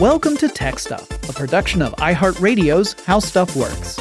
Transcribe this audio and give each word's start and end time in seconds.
Welcome 0.00 0.38
to 0.38 0.48
Tech 0.48 0.78
Stuff, 0.78 1.10
a 1.28 1.32
production 1.34 1.82
of 1.82 1.92
iHeartRadio's 1.96 2.94
How 3.04 3.18
Stuff 3.18 3.54
Works. 3.54 3.98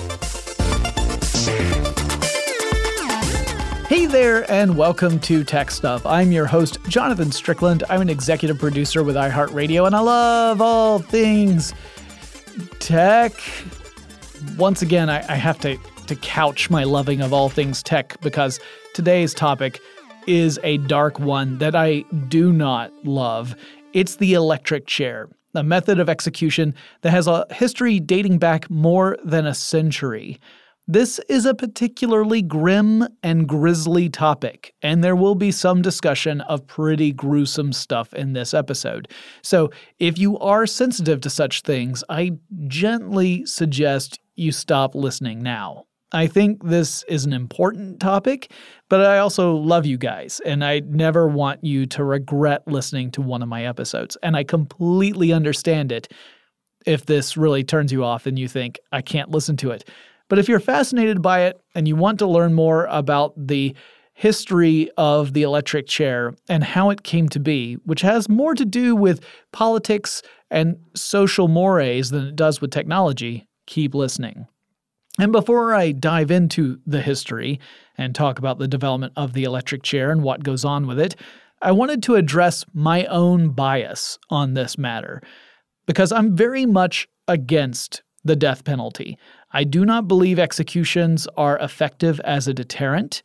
Hey 3.85 4.05
there, 4.05 4.49
and 4.49 4.77
welcome 4.77 5.19
to 5.19 5.43
Tech 5.43 5.69
Stuff. 5.69 6.05
I'm 6.05 6.31
your 6.31 6.45
host, 6.45 6.77
Jonathan 6.87 7.33
Strickland. 7.33 7.83
I'm 7.89 7.99
an 7.99 8.09
executive 8.09 8.57
producer 8.57 9.03
with 9.03 9.17
iHeartRadio, 9.17 9.87
and 9.87 9.93
I 9.93 9.99
love 9.99 10.61
all 10.61 10.99
things 10.99 11.73
tech. 12.79 13.33
Once 14.57 14.81
again, 14.81 15.09
I, 15.09 15.17
I 15.27 15.35
have 15.35 15.59
to, 15.59 15.77
to 16.07 16.15
couch 16.15 16.69
my 16.69 16.85
loving 16.85 17.19
of 17.19 17.33
all 17.33 17.49
things 17.49 17.83
tech 17.83 18.15
because 18.21 18.61
today's 18.93 19.33
topic 19.33 19.81
is 20.27 20.61
a 20.63 20.77
dark 20.77 21.19
one 21.19 21.57
that 21.57 21.75
I 21.75 22.05
do 22.29 22.53
not 22.53 22.93
love. 23.05 23.53
It's 23.91 24.15
the 24.15 24.31
electric 24.31 24.87
chair 24.87 25.27
a 25.55 25.63
method 25.63 25.99
of 25.99 26.09
execution 26.09 26.73
that 27.01 27.11
has 27.11 27.27
a 27.27 27.45
history 27.51 27.99
dating 27.99 28.37
back 28.37 28.69
more 28.69 29.17
than 29.23 29.45
a 29.45 29.53
century. 29.53 30.39
This 30.87 31.19
is 31.29 31.45
a 31.45 31.53
particularly 31.53 32.41
grim 32.41 33.07
and 33.21 33.47
grisly 33.47 34.09
topic, 34.09 34.73
and 34.81 35.03
there 35.03 35.15
will 35.15 35.35
be 35.35 35.51
some 35.51 35.83
discussion 35.83 36.41
of 36.41 36.65
pretty 36.65 37.11
gruesome 37.11 37.73
stuff 37.73 38.11
in 38.13 38.33
this 38.33 38.55
episode. 38.55 39.07
So, 39.43 39.69
if 39.99 40.17
you 40.17 40.39
are 40.39 40.65
sensitive 40.65 41.21
to 41.21 41.29
such 41.29 41.61
things, 41.61 42.03
I 42.09 42.31
gently 42.65 43.45
suggest 43.45 44.19
you 44.35 44.51
stop 44.51 44.95
listening 44.95 45.43
now. 45.43 45.85
I 46.11 46.25
think 46.25 46.63
this 46.63 47.03
is 47.03 47.25
an 47.25 47.33
important 47.33 47.99
topic, 47.99 48.51
but 48.89 49.05
I 49.05 49.19
also 49.19 49.55
love 49.55 49.85
you 49.85 49.97
guys, 49.97 50.41
and 50.43 50.65
I 50.65 50.79
never 50.79 51.27
want 51.27 51.63
you 51.63 51.85
to 51.87 52.03
regret 52.03 52.67
listening 52.67 53.11
to 53.11 53.21
one 53.21 53.43
of 53.43 53.49
my 53.49 53.65
episodes. 53.65 54.17
And 54.23 54.35
I 54.35 54.43
completely 54.43 55.31
understand 55.31 55.91
it 55.91 56.11
if 56.85 57.05
this 57.05 57.37
really 57.37 57.63
turns 57.63 57.91
you 57.91 58.03
off 58.03 58.25
and 58.25 58.39
you 58.39 58.47
think, 58.47 58.79
I 58.91 59.01
can't 59.01 59.29
listen 59.29 59.55
to 59.57 59.69
it. 59.71 59.87
But 60.29 60.39
if 60.39 60.47
you're 60.47 60.59
fascinated 60.59 61.21
by 61.21 61.41
it 61.41 61.59
and 61.75 61.87
you 61.87 61.95
want 61.95 62.19
to 62.19 62.27
learn 62.27 62.53
more 62.53 62.85
about 62.85 63.33
the 63.35 63.75
history 64.13 64.89
of 64.97 65.33
the 65.33 65.43
electric 65.43 65.87
chair 65.87 66.33
and 66.49 66.63
how 66.63 66.89
it 66.89 67.03
came 67.03 67.29
to 67.29 67.39
be, 67.39 67.75
which 67.85 68.01
has 68.01 68.27
more 68.27 68.55
to 68.55 68.65
do 68.65 68.95
with 68.95 69.23
politics 69.53 70.21
and 70.49 70.77
social 70.95 71.47
mores 71.47 72.09
than 72.09 72.25
it 72.27 72.35
does 72.35 72.61
with 72.61 72.71
technology, 72.71 73.47
keep 73.67 73.93
listening. 73.93 74.47
And 75.19 75.33
before 75.33 75.75
I 75.75 75.91
dive 75.91 76.31
into 76.31 76.79
the 76.87 77.01
history 77.01 77.59
and 77.97 78.15
talk 78.15 78.39
about 78.39 78.57
the 78.57 78.69
development 78.69 79.11
of 79.17 79.33
the 79.33 79.43
electric 79.43 79.83
chair 79.83 80.11
and 80.11 80.23
what 80.23 80.45
goes 80.45 80.63
on 80.63 80.87
with 80.87 80.97
it, 80.97 81.17
I 81.61 81.73
wanted 81.73 82.01
to 82.03 82.15
address 82.15 82.63
my 82.73 83.03
own 83.07 83.49
bias 83.49 84.17
on 84.29 84.53
this 84.53 84.77
matter 84.77 85.21
because 85.85 86.13
I'm 86.13 86.37
very 86.37 86.65
much 86.65 87.05
against 87.27 88.01
the 88.23 88.37
death 88.37 88.63
penalty. 88.63 89.17
I 89.51 89.65
do 89.65 89.83
not 89.83 90.07
believe 90.07 90.39
executions 90.39 91.27
are 91.35 91.59
effective 91.59 92.21
as 92.21 92.47
a 92.47 92.53
deterrent. 92.53 93.21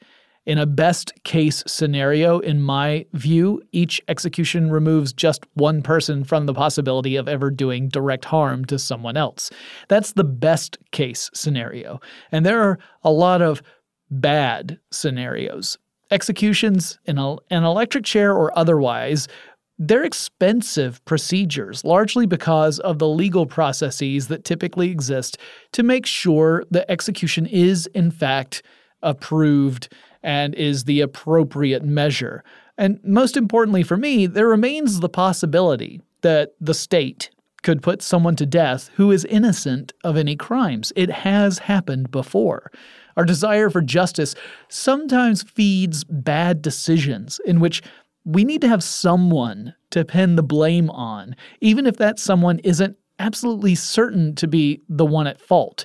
In 0.46 0.58
a 0.58 0.66
best 0.66 1.12
case 1.24 1.62
scenario, 1.66 2.38
in 2.38 2.60
my 2.60 3.06
view, 3.14 3.62
each 3.72 4.00
execution 4.08 4.70
removes 4.70 5.12
just 5.12 5.46
one 5.54 5.80
person 5.80 6.22
from 6.22 6.44
the 6.44 6.52
possibility 6.52 7.16
of 7.16 7.28
ever 7.28 7.50
doing 7.50 7.88
direct 7.88 8.26
harm 8.26 8.66
to 8.66 8.78
someone 8.78 9.16
else. 9.16 9.50
That's 9.88 10.12
the 10.12 10.24
best 10.24 10.76
case 10.92 11.30
scenario. 11.32 11.98
And 12.30 12.44
there 12.44 12.60
are 12.60 12.78
a 13.02 13.10
lot 13.10 13.40
of 13.40 13.62
bad 14.10 14.78
scenarios. 14.90 15.78
Executions 16.10 16.98
in 17.06 17.16
a, 17.16 17.36
an 17.50 17.64
electric 17.64 18.04
chair 18.04 18.34
or 18.34 18.56
otherwise 18.56 19.28
they're 19.76 20.04
expensive 20.04 21.04
procedures, 21.04 21.84
largely 21.84 22.26
because 22.26 22.78
of 22.80 23.00
the 23.00 23.08
legal 23.08 23.44
processes 23.44 24.28
that 24.28 24.44
typically 24.44 24.90
exist 24.90 25.36
to 25.72 25.82
make 25.82 26.06
sure 26.06 26.62
the 26.70 26.88
execution 26.88 27.44
is, 27.46 27.86
in 27.88 28.12
fact, 28.12 28.62
approved 29.02 29.88
and 30.24 30.54
is 30.54 30.84
the 30.84 31.00
appropriate 31.02 31.84
measure. 31.84 32.42
And 32.76 32.98
most 33.04 33.36
importantly 33.36 33.84
for 33.84 33.96
me, 33.96 34.26
there 34.26 34.48
remains 34.48 34.98
the 34.98 35.08
possibility 35.08 36.00
that 36.22 36.54
the 36.60 36.74
state 36.74 37.30
could 37.62 37.82
put 37.82 38.02
someone 38.02 38.34
to 38.36 38.46
death 38.46 38.90
who 38.94 39.12
is 39.12 39.24
innocent 39.26 39.92
of 40.02 40.16
any 40.16 40.34
crimes. 40.34 40.92
It 40.96 41.10
has 41.10 41.58
happened 41.60 42.10
before. 42.10 42.72
Our 43.16 43.24
desire 43.24 43.70
for 43.70 43.80
justice 43.80 44.34
sometimes 44.68 45.44
feeds 45.44 46.02
bad 46.04 46.62
decisions 46.62 47.40
in 47.46 47.60
which 47.60 47.82
we 48.24 48.44
need 48.44 48.60
to 48.62 48.68
have 48.68 48.82
someone 48.82 49.74
to 49.90 50.04
pin 50.04 50.36
the 50.36 50.42
blame 50.42 50.90
on, 50.90 51.36
even 51.60 51.86
if 51.86 51.98
that 51.98 52.18
someone 52.18 52.58
isn't 52.60 52.96
absolutely 53.18 53.74
certain 53.74 54.34
to 54.34 54.48
be 54.48 54.80
the 54.88 55.04
one 55.04 55.26
at 55.26 55.40
fault. 55.40 55.84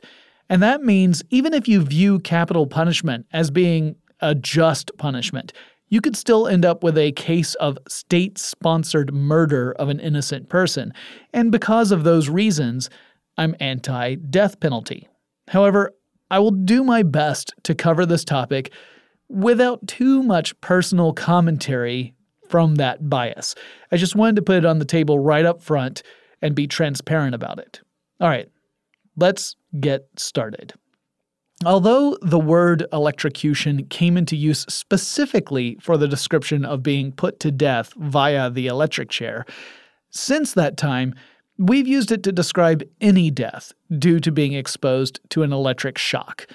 And 0.49 0.63
that 0.63 0.81
means 0.81 1.21
even 1.29 1.53
if 1.53 1.67
you 1.67 1.81
view 1.83 2.19
capital 2.19 2.65
punishment 2.65 3.27
as 3.31 3.51
being 3.51 3.95
a 4.21 4.35
just 4.35 4.91
punishment, 4.97 5.53
you 5.89 6.01
could 6.01 6.15
still 6.15 6.47
end 6.47 6.65
up 6.65 6.83
with 6.83 6.97
a 6.97 7.11
case 7.13 7.55
of 7.55 7.77
state 7.87 8.37
sponsored 8.37 9.13
murder 9.13 9.71
of 9.73 9.89
an 9.89 9.99
innocent 9.99 10.49
person. 10.49 10.93
And 11.33 11.51
because 11.51 11.91
of 11.91 12.03
those 12.03 12.29
reasons, 12.29 12.89
I'm 13.37 13.55
anti 13.59 14.15
death 14.15 14.59
penalty. 14.59 15.07
However, 15.47 15.93
I 16.31 16.39
will 16.39 16.51
do 16.51 16.83
my 16.83 17.03
best 17.03 17.53
to 17.63 17.73
cover 17.73 18.05
this 18.05 18.23
topic 18.23 18.71
without 19.29 19.87
too 19.87 20.21
much 20.21 20.59
personal 20.61 21.13
commentary 21.13 22.13
from 22.49 22.75
that 22.75 23.09
bias. 23.09 23.55
I 23.91 23.97
just 23.97 24.15
wanted 24.15 24.35
to 24.37 24.41
put 24.41 24.57
it 24.57 24.65
on 24.65 24.79
the 24.79 24.85
table 24.85 25.19
right 25.19 25.45
up 25.45 25.61
front 25.61 26.03
and 26.41 26.55
be 26.55 26.67
transparent 26.67 27.35
about 27.35 27.59
it. 27.59 27.81
All 28.19 28.29
right, 28.29 28.49
let's 29.15 29.55
get 29.79 30.07
started. 30.17 30.73
Although 31.65 32.17
the 32.21 32.39
word 32.39 32.85
electrocution 32.93 33.85
came 33.87 34.15
into 34.15 34.37
use 34.37 34.65
specifically 34.69 35.77
for 35.81 35.97
the 35.97 36.07
description 36.07 36.63
of 36.63 36.81
being 36.81 37.11
put 37.11 37.41
to 37.41 37.51
death 37.51 37.93
via 37.97 38.49
the 38.49 38.67
electric 38.67 39.09
chair, 39.09 39.45
since 40.09 40.53
that 40.53 40.77
time, 40.77 41.13
we've 41.57 41.87
used 41.87 42.13
it 42.13 42.23
to 42.23 42.31
describe 42.31 42.83
any 43.01 43.29
death 43.29 43.73
due 43.97 44.21
to 44.21 44.31
being 44.31 44.53
exposed 44.53 45.19
to 45.31 45.43
an 45.43 45.51
electric 45.51 45.97
shock. 45.97 46.47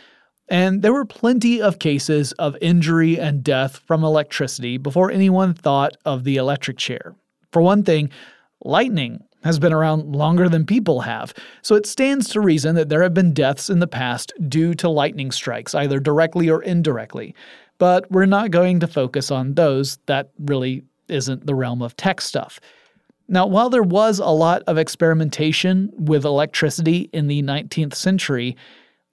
And 0.48 0.80
there 0.80 0.92
were 0.94 1.04
plenty 1.04 1.60
of 1.60 1.78
cases 1.78 2.32
of 2.32 2.56
injury 2.62 3.20
and 3.20 3.44
death 3.44 3.76
from 3.86 4.04
electricity 4.04 4.78
before 4.78 5.10
anyone 5.10 5.52
thought 5.52 5.98
of 6.06 6.24
the 6.24 6.36
electric 6.36 6.78
chair. 6.78 7.14
For 7.52 7.60
one 7.60 7.82
thing, 7.82 8.08
lightning 8.62 9.22
has 9.44 9.58
been 9.58 9.72
around 9.72 10.16
longer 10.16 10.48
than 10.48 10.66
people 10.66 11.02
have, 11.02 11.32
so 11.62 11.74
it 11.74 11.86
stands 11.86 12.28
to 12.30 12.40
reason 12.40 12.74
that 12.74 12.88
there 12.88 13.02
have 13.02 13.14
been 13.14 13.32
deaths 13.32 13.70
in 13.70 13.78
the 13.78 13.86
past 13.86 14.32
due 14.48 14.74
to 14.74 14.88
lightning 14.88 15.30
strikes, 15.30 15.74
either 15.74 16.00
directly 16.00 16.48
or 16.48 16.62
indirectly. 16.62 17.34
But 17.78 18.10
we're 18.10 18.26
not 18.26 18.50
going 18.50 18.80
to 18.80 18.86
focus 18.86 19.30
on 19.30 19.54
those. 19.54 19.98
That 20.06 20.30
really 20.38 20.82
isn't 21.08 21.46
the 21.46 21.54
realm 21.54 21.82
of 21.82 21.96
tech 21.96 22.20
stuff. 22.20 22.58
Now, 23.28 23.46
while 23.46 23.70
there 23.70 23.82
was 23.82 24.18
a 24.18 24.26
lot 24.26 24.62
of 24.66 24.78
experimentation 24.78 25.90
with 25.94 26.24
electricity 26.24 27.08
in 27.12 27.26
the 27.26 27.42
19th 27.42 27.94
century, 27.94 28.56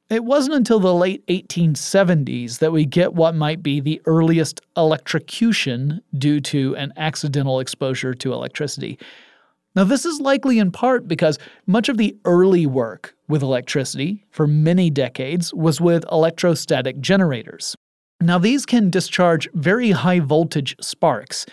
it 0.10 0.26
wasn't 0.26 0.56
until 0.56 0.82
the 0.82 0.94
late 0.94 1.26
1870s 1.28 2.60
that 2.60 2.74
we 2.74 2.86
get 2.86 3.14
what 3.14 3.34
might 3.34 3.64
be 3.64 3.80
the 3.80 4.02
earliest 4.06 4.60
electrocution 4.76 6.02
due 6.18 6.42
to 6.42 6.76
an 6.76 6.92
accidental 6.98 7.62
exposure 7.62 8.14
to 8.14 8.34
electricity. 8.34 9.00
Now, 9.76 9.86
this 9.86 10.06
is 10.06 10.20
likely 10.20 10.60
in 10.60 10.72
part 10.72 11.08
because 11.08 11.40
much 11.66 11.88
of 11.88 11.98
the 11.98 12.16
early 12.26 12.66
work 12.66 13.16
with 13.30 13.42
electricity 13.42 14.26
for 14.30 14.46
many 14.46 14.90
decades 14.90 15.54
was 15.54 15.80
with 15.80 16.04
electrostatic 16.12 17.00
generators. 17.00 17.76
Now, 18.20 18.38
these 18.38 18.66
can 18.66 18.90
discharge 18.90 19.50
very 19.54 19.92
high 19.92 20.20
voltage 20.20 20.76
sparks, 20.82 21.46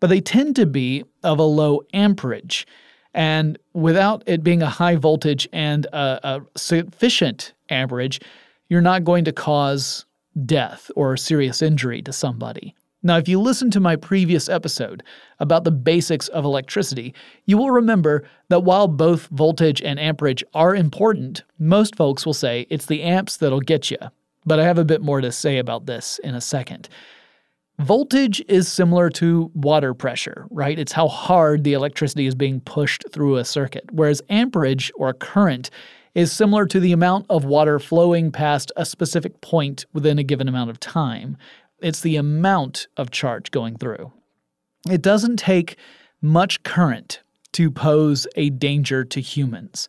but 0.00 0.08
they 0.08 0.20
tend 0.20 0.56
to 0.56 0.66
be 0.66 1.04
of 1.22 1.38
a 1.38 1.44
low 1.44 1.82
amperage. 1.94 2.66
And 3.14 3.58
without 3.72 4.24
it 4.26 4.42
being 4.42 4.62
a 4.62 4.68
high 4.68 4.96
voltage 4.96 5.48
and 5.52 5.86
a, 5.86 6.20
a 6.24 6.40
sufficient 6.56 7.52
amperage, 7.70 8.20
you're 8.68 8.80
not 8.80 9.04
going 9.04 9.24
to 9.26 9.32
cause 9.32 10.04
death 10.44 10.90
or 10.96 11.16
serious 11.16 11.62
injury 11.62 12.02
to 12.02 12.12
somebody. 12.12 12.74
Now, 13.02 13.16
if 13.16 13.28
you 13.28 13.40
listen 13.40 13.70
to 13.72 13.80
my 13.80 13.96
previous 13.96 14.48
episode 14.48 15.02
about 15.40 15.64
the 15.64 15.72
basics 15.72 16.28
of 16.28 16.44
electricity, 16.44 17.14
you 17.46 17.58
will 17.58 17.72
remember 17.72 18.22
that 18.48 18.62
while 18.62 18.86
both 18.86 19.26
voltage 19.28 19.82
and 19.82 19.98
amperage 19.98 20.44
are 20.54 20.74
important, 20.74 21.42
most 21.58 21.96
folks 21.96 22.24
will 22.24 22.34
say 22.34 22.66
it's 22.70 22.86
the 22.86 23.02
amps 23.02 23.36
that'll 23.36 23.60
get 23.60 23.90
you. 23.90 23.98
But 24.46 24.60
I 24.60 24.64
have 24.64 24.78
a 24.78 24.84
bit 24.84 25.02
more 25.02 25.20
to 25.20 25.32
say 25.32 25.58
about 25.58 25.86
this 25.86 26.20
in 26.22 26.36
a 26.36 26.40
second. 26.40 26.88
Voltage 27.80 28.40
is 28.48 28.70
similar 28.70 29.10
to 29.10 29.50
water 29.54 29.94
pressure, 29.94 30.46
right? 30.50 30.78
It's 30.78 30.92
how 30.92 31.08
hard 31.08 31.64
the 31.64 31.72
electricity 31.72 32.26
is 32.26 32.34
being 32.36 32.60
pushed 32.60 33.04
through 33.10 33.36
a 33.36 33.44
circuit, 33.44 33.86
whereas 33.90 34.22
amperage 34.30 34.92
or 34.94 35.12
current 35.12 35.70
is 36.14 36.30
similar 36.30 36.66
to 36.66 36.78
the 36.78 36.92
amount 36.92 37.26
of 37.30 37.44
water 37.44 37.78
flowing 37.78 38.30
past 38.30 38.70
a 38.76 38.84
specific 38.84 39.40
point 39.40 39.86
within 39.92 40.18
a 40.18 40.22
given 40.22 40.46
amount 40.46 40.70
of 40.70 40.78
time. 40.78 41.36
It's 41.82 42.00
the 42.00 42.16
amount 42.16 42.86
of 42.96 43.10
charge 43.10 43.50
going 43.50 43.76
through. 43.76 44.12
It 44.88 45.02
doesn't 45.02 45.36
take 45.36 45.76
much 46.20 46.62
current 46.62 47.20
to 47.52 47.70
pose 47.70 48.26
a 48.36 48.50
danger 48.50 49.04
to 49.04 49.20
humans. 49.20 49.88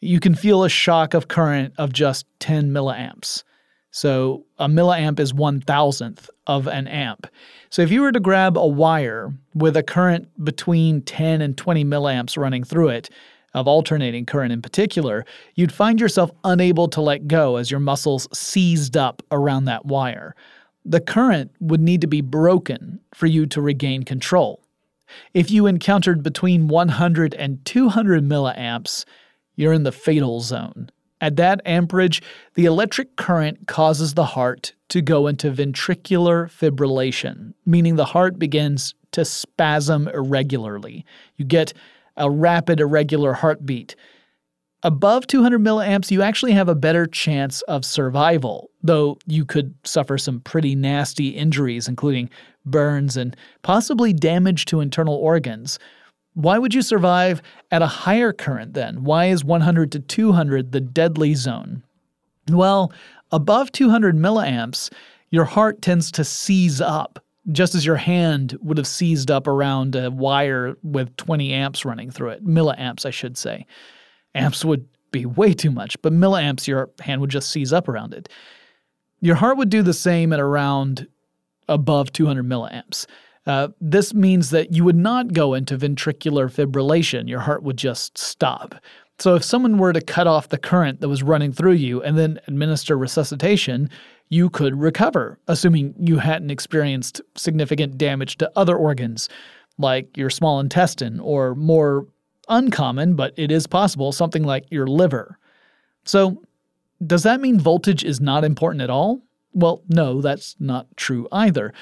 You 0.00 0.20
can 0.20 0.34
feel 0.34 0.64
a 0.64 0.68
shock 0.68 1.14
of 1.14 1.28
current 1.28 1.74
of 1.78 1.92
just 1.92 2.26
10 2.40 2.70
milliamps. 2.70 3.44
So 3.90 4.44
a 4.58 4.68
milliamp 4.68 5.18
is 5.18 5.32
one 5.32 5.60
thousandth 5.60 6.28
of 6.46 6.66
an 6.66 6.86
amp. 6.86 7.26
So 7.70 7.80
if 7.80 7.90
you 7.90 8.02
were 8.02 8.12
to 8.12 8.20
grab 8.20 8.58
a 8.58 8.66
wire 8.66 9.32
with 9.54 9.76
a 9.76 9.82
current 9.82 10.28
between 10.44 11.00
10 11.02 11.40
and 11.40 11.56
20 11.56 11.84
milliamps 11.84 12.36
running 12.36 12.62
through 12.62 12.88
it, 12.88 13.10
of 13.56 13.66
alternating 13.66 14.26
current 14.26 14.52
in 14.52 14.60
particular, 14.60 15.24
you'd 15.54 15.72
find 15.72 15.98
yourself 15.98 16.30
unable 16.44 16.88
to 16.88 17.00
let 17.00 17.26
go 17.26 17.56
as 17.56 17.70
your 17.70 17.80
muscles 17.80 18.28
seized 18.32 18.98
up 18.98 19.22
around 19.32 19.64
that 19.64 19.86
wire. 19.86 20.36
The 20.88 21.00
current 21.00 21.50
would 21.58 21.80
need 21.80 22.00
to 22.02 22.06
be 22.06 22.20
broken 22.20 23.00
for 23.12 23.26
you 23.26 23.44
to 23.46 23.60
regain 23.60 24.04
control. 24.04 24.62
If 25.34 25.50
you 25.50 25.66
encountered 25.66 26.22
between 26.22 26.68
100 26.68 27.34
and 27.34 27.64
200 27.64 28.22
milliamps, 28.22 29.04
you're 29.56 29.72
in 29.72 29.82
the 29.82 29.90
fatal 29.90 30.40
zone. 30.40 30.90
At 31.20 31.34
that 31.36 31.60
amperage, 31.66 32.22
the 32.54 32.66
electric 32.66 33.16
current 33.16 33.66
causes 33.66 34.14
the 34.14 34.26
heart 34.26 34.74
to 34.90 35.02
go 35.02 35.26
into 35.26 35.50
ventricular 35.50 36.48
fibrillation, 36.48 37.54
meaning 37.64 37.96
the 37.96 38.04
heart 38.04 38.38
begins 38.38 38.94
to 39.10 39.24
spasm 39.24 40.06
irregularly. 40.06 41.04
You 41.36 41.46
get 41.46 41.72
a 42.16 42.30
rapid, 42.30 42.78
irregular 42.78 43.32
heartbeat. 43.32 43.96
Above 44.86 45.26
200 45.26 45.60
milliamps, 45.60 46.12
you 46.12 46.22
actually 46.22 46.52
have 46.52 46.68
a 46.68 46.74
better 46.76 47.06
chance 47.06 47.60
of 47.62 47.84
survival, 47.84 48.70
though 48.84 49.18
you 49.26 49.44
could 49.44 49.74
suffer 49.82 50.16
some 50.16 50.38
pretty 50.38 50.76
nasty 50.76 51.30
injuries, 51.30 51.88
including 51.88 52.30
burns 52.64 53.16
and 53.16 53.36
possibly 53.62 54.12
damage 54.12 54.64
to 54.64 54.78
internal 54.78 55.16
organs. 55.16 55.80
Why 56.34 56.56
would 56.58 56.72
you 56.72 56.82
survive 56.82 57.42
at 57.72 57.82
a 57.82 57.88
higher 57.88 58.32
current 58.32 58.74
then? 58.74 59.02
Why 59.02 59.24
is 59.24 59.44
100 59.44 59.90
to 59.90 59.98
200 59.98 60.70
the 60.70 60.80
deadly 60.80 61.34
zone? 61.34 61.82
Well, 62.48 62.92
above 63.32 63.72
200 63.72 64.14
milliamps, 64.14 64.92
your 65.30 65.46
heart 65.46 65.82
tends 65.82 66.12
to 66.12 66.22
seize 66.22 66.80
up, 66.80 67.18
just 67.50 67.74
as 67.74 67.84
your 67.84 67.96
hand 67.96 68.56
would 68.62 68.78
have 68.78 68.86
seized 68.86 69.32
up 69.32 69.48
around 69.48 69.96
a 69.96 70.12
wire 70.12 70.76
with 70.84 71.16
20 71.16 71.52
amps 71.52 71.84
running 71.84 72.12
through 72.12 72.28
it, 72.28 72.46
milliamps, 72.46 73.04
I 73.04 73.10
should 73.10 73.36
say. 73.36 73.66
Amps 74.36 74.64
would 74.64 74.86
be 75.10 75.26
way 75.26 75.54
too 75.54 75.70
much, 75.70 76.00
but 76.02 76.12
milliamps, 76.12 76.66
your 76.66 76.90
hand 77.00 77.20
would 77.20 77.30
just 77.30 77.50
seize 77.50 77.72
up 77.72 77.88
around 77.88 78.14
it. 78.14 78.28
Your 79.20 79.36
heart 79.36 79.56
would 79.56 79.70
do 79.70 79.82
the 79.82 79.94
same 79.94 80.32
at 80.32 80.40
around 80.40 81.08
above 81.68 82.12
200 82.12 82.44
milliamps. 82.44 83.06
Uh, 83.46 83.68
this 83.80 84.12
means 84.12 84.50
that 84.50 84.72
you 84.72 84.84
would 84.84 84.96
not 84.96 85.32
go 85.32 85.54
into 85.54 85.78
ventricular 85.78 86.50
fibrillation. 86.50 87.28
Your 87.28 87.40
heart 87.40 87.62
would 87.62 87.76
just 87.76 88.18
stop. 88.18 88.74
So, 89.18 89.34
if 89.34 89.44
someone 89.44 89.78
were 89.78 89.92
to 89.92 90.00
cut 90.00 90.26
off 90.26 90.50
the 90.50 90.58
current 90.58 91.00
that 91.00 91.08
was 91.08 91.22
running 91.22 91.52
through 91.52 91.72
you 91.72 92.02
and 92.02 92.18
then 92.18 92.38
administer 92.48 92.98
resuscitation, 92.98 93.88
you 94.28 94.50
could 94.50 94.78
recover, 94.78 95.38
assuming 95.46 95.94
you 95.98 96.18
hadn't 96.18 96.50
experienced 96.50 97.22
significant 97.36 97.96
damage 97.96 98.36
to 98.38 98.50
other 98.56 98.76
organs, 98.76 99.28
like 99.78 100.14
your 100.16 100.28
small 100.28 100.60
intestine, 100.60 101.20
or 101.20 101.54
more 101.54 102.06
uncommon, 102.48 103.14
but 103.14 103.34
it 103.36 103.50
is 103.50 103.66
possible, 103.66 104.12
something 104.12 104.42
like 104.42 104.66
your 104.70 104.86
liver. 104.86 105.38
So, 106.04 106.42
does 107.04 107.24
that 107.24 107.40
mean 107.40 107.60
voltage 107.60 108.04
is 108.04 108.20
not 108.20 108.44
important 108.44 108.82
at 108.82 108.90
all? 108.90 109.20
Well, 109.52 109.82
no, 109.88 110.20
that's 110.20 110.56
not 110.58 110.86
true 110.96 111.28
either. 111.30 111.72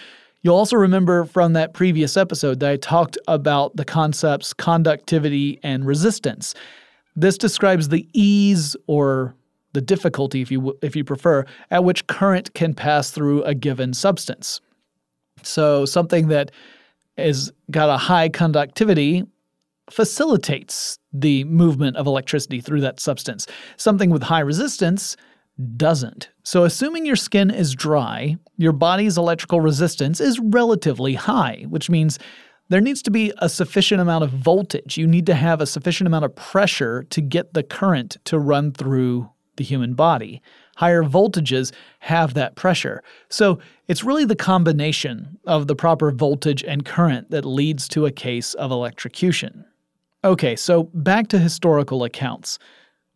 You'll 0.43 0.57
also 0.57 0.77
remember 0.77 1.25
from 1.25 1.55
that 1.55 1.73
previous 1.73 2.17
episode 2.17 2.61
that 2.61 2.71
I 2.71 2.77
talked 2.77 3.17
about 3.29 3.77
the 3.77 3.85
concepts 3.85 4.53
conductivity 4.53 5.59
and 5.63 5.87
resistance. 5.87 6.55
This 7.17 7.39
describes 7.39 7.89
the 7.89 8.09
ease 8.13 8.77
or 8.87 9.35
the 9.73 9.81
difficulty, 9.81 10.43
if 10.43 10.51
you, 10.51 10.77
if 10.83 10.95
you 10.95 11.05
prefer, 11.05 11.45
at 11.71 11.85
which 11.85 12.07
current 12.07 12.53
can 12.55 12.75
pass 12.75 13.11
through 13.11 13.43
a 13.45 13.55
given 13.55 13.95
substance. 13.95 14.61
So, 15.43 15.85
something 15.85 16.29
that 16.29 16.51
is 17.17 17.53
got 17.71 17.89
a 17.89 17.97
high 17.97 18.29
conductivity 18.29 19.25
facilitates 19.91 20.99
the 21.13 21.45
movement 21.45 21.97
of 21.97 22.07
electricity 22.07 22.61
through 22.61 22.81
that 22.81 23.01
substance. 23.01 23.47
Something 23.77 24.11
with 24.11 24.23
high 24.23 24.41
resistance 24.41 25.17
doesn't. 25.77 26.31
So, 26.43 26.65
assuming 26.65 27.07
your 27.07 27.17
skin 27.17 27.51
is 27.51 27.75
dry, 27.75 28.37
your 28.57 28.73
body's 28.73 29.17
electrical 29.17 29.61
resistance 29.61 30.21
is 30.21 30.41
relatively 30.41 31.15
high, 31.15 31.67
which 31.69 31.89
means 31.89 32.19
there 32.71 32.81
needs 32.81 33.03
to 33.03 33.11
be 33.11 33.33
a 33.39 33.49
sufficient 33.49 34.01
amount 34.01 34.25
of 34.25 34.31
voltage. 34.31 34.97
You 34.97 35.07
need 35.07 35.27
to 35.27 35.35
have 35.35 35.61
a 35.61 35.67
sufficient 35.67 36.07
amount 36.07 36.25
of 36.25 36.35
pressure 36.35 37.05
to 37.11 37.21
get 37.21 37.55
the 37.55 37.63
current 37.63 38.17
to 38.25 38.39
run 38.39 38.73
through 38.73 39.31
the 39.57 39.65
human 39.65 39.95
body. 39.95 40.43
Higher 40.77 41.05
voltages 41.05 41.73
have 42.01 42.35
that 42.35 42.57
pressure. 42.57 43.03
So, 43.29 43.61
it's 43.87 44.03
really 44.03 44.25
the 44.25 44.35
combination 44.35 45.39
of 45.47 45.69
the 45.69 45.77
proper 45.77 46.11
voltage 46.11 46.65
and 46.65 46.85
current 46.85 47.31
that 47.31 47.45
leads 47.45 47.87
to 47.89 48.07
a 48.07 48.11
case 48.11 48.55
of 48.55 48.73
electrocution. 48.73 49.67
Okay, 50.25 50.57
so 50.57 50.85
back 50.95 51.29
to 51.29 51.39
historical 51.39 52.03
accounts. 52.03 52.59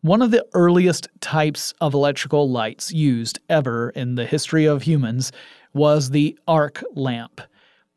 One 0.01 0.21
of 0.21 0.29
the 0.29 0.45
earliest 0.53 1.07
types 1.21 1.73
of 1.81 1.95
electrical 1.95 2.47
lights 2.47 2.91
used 2.91 3.39
ever 3.49 3.89
in 3.89 4.13
the 4.13 4.27
history 4.27 4.65
of 4.65 4.83
humans 4.83 5.31
was 5.73 6.11
the 6.11 6.37
arc 6.47 6.83
lamp. 6.93 7.41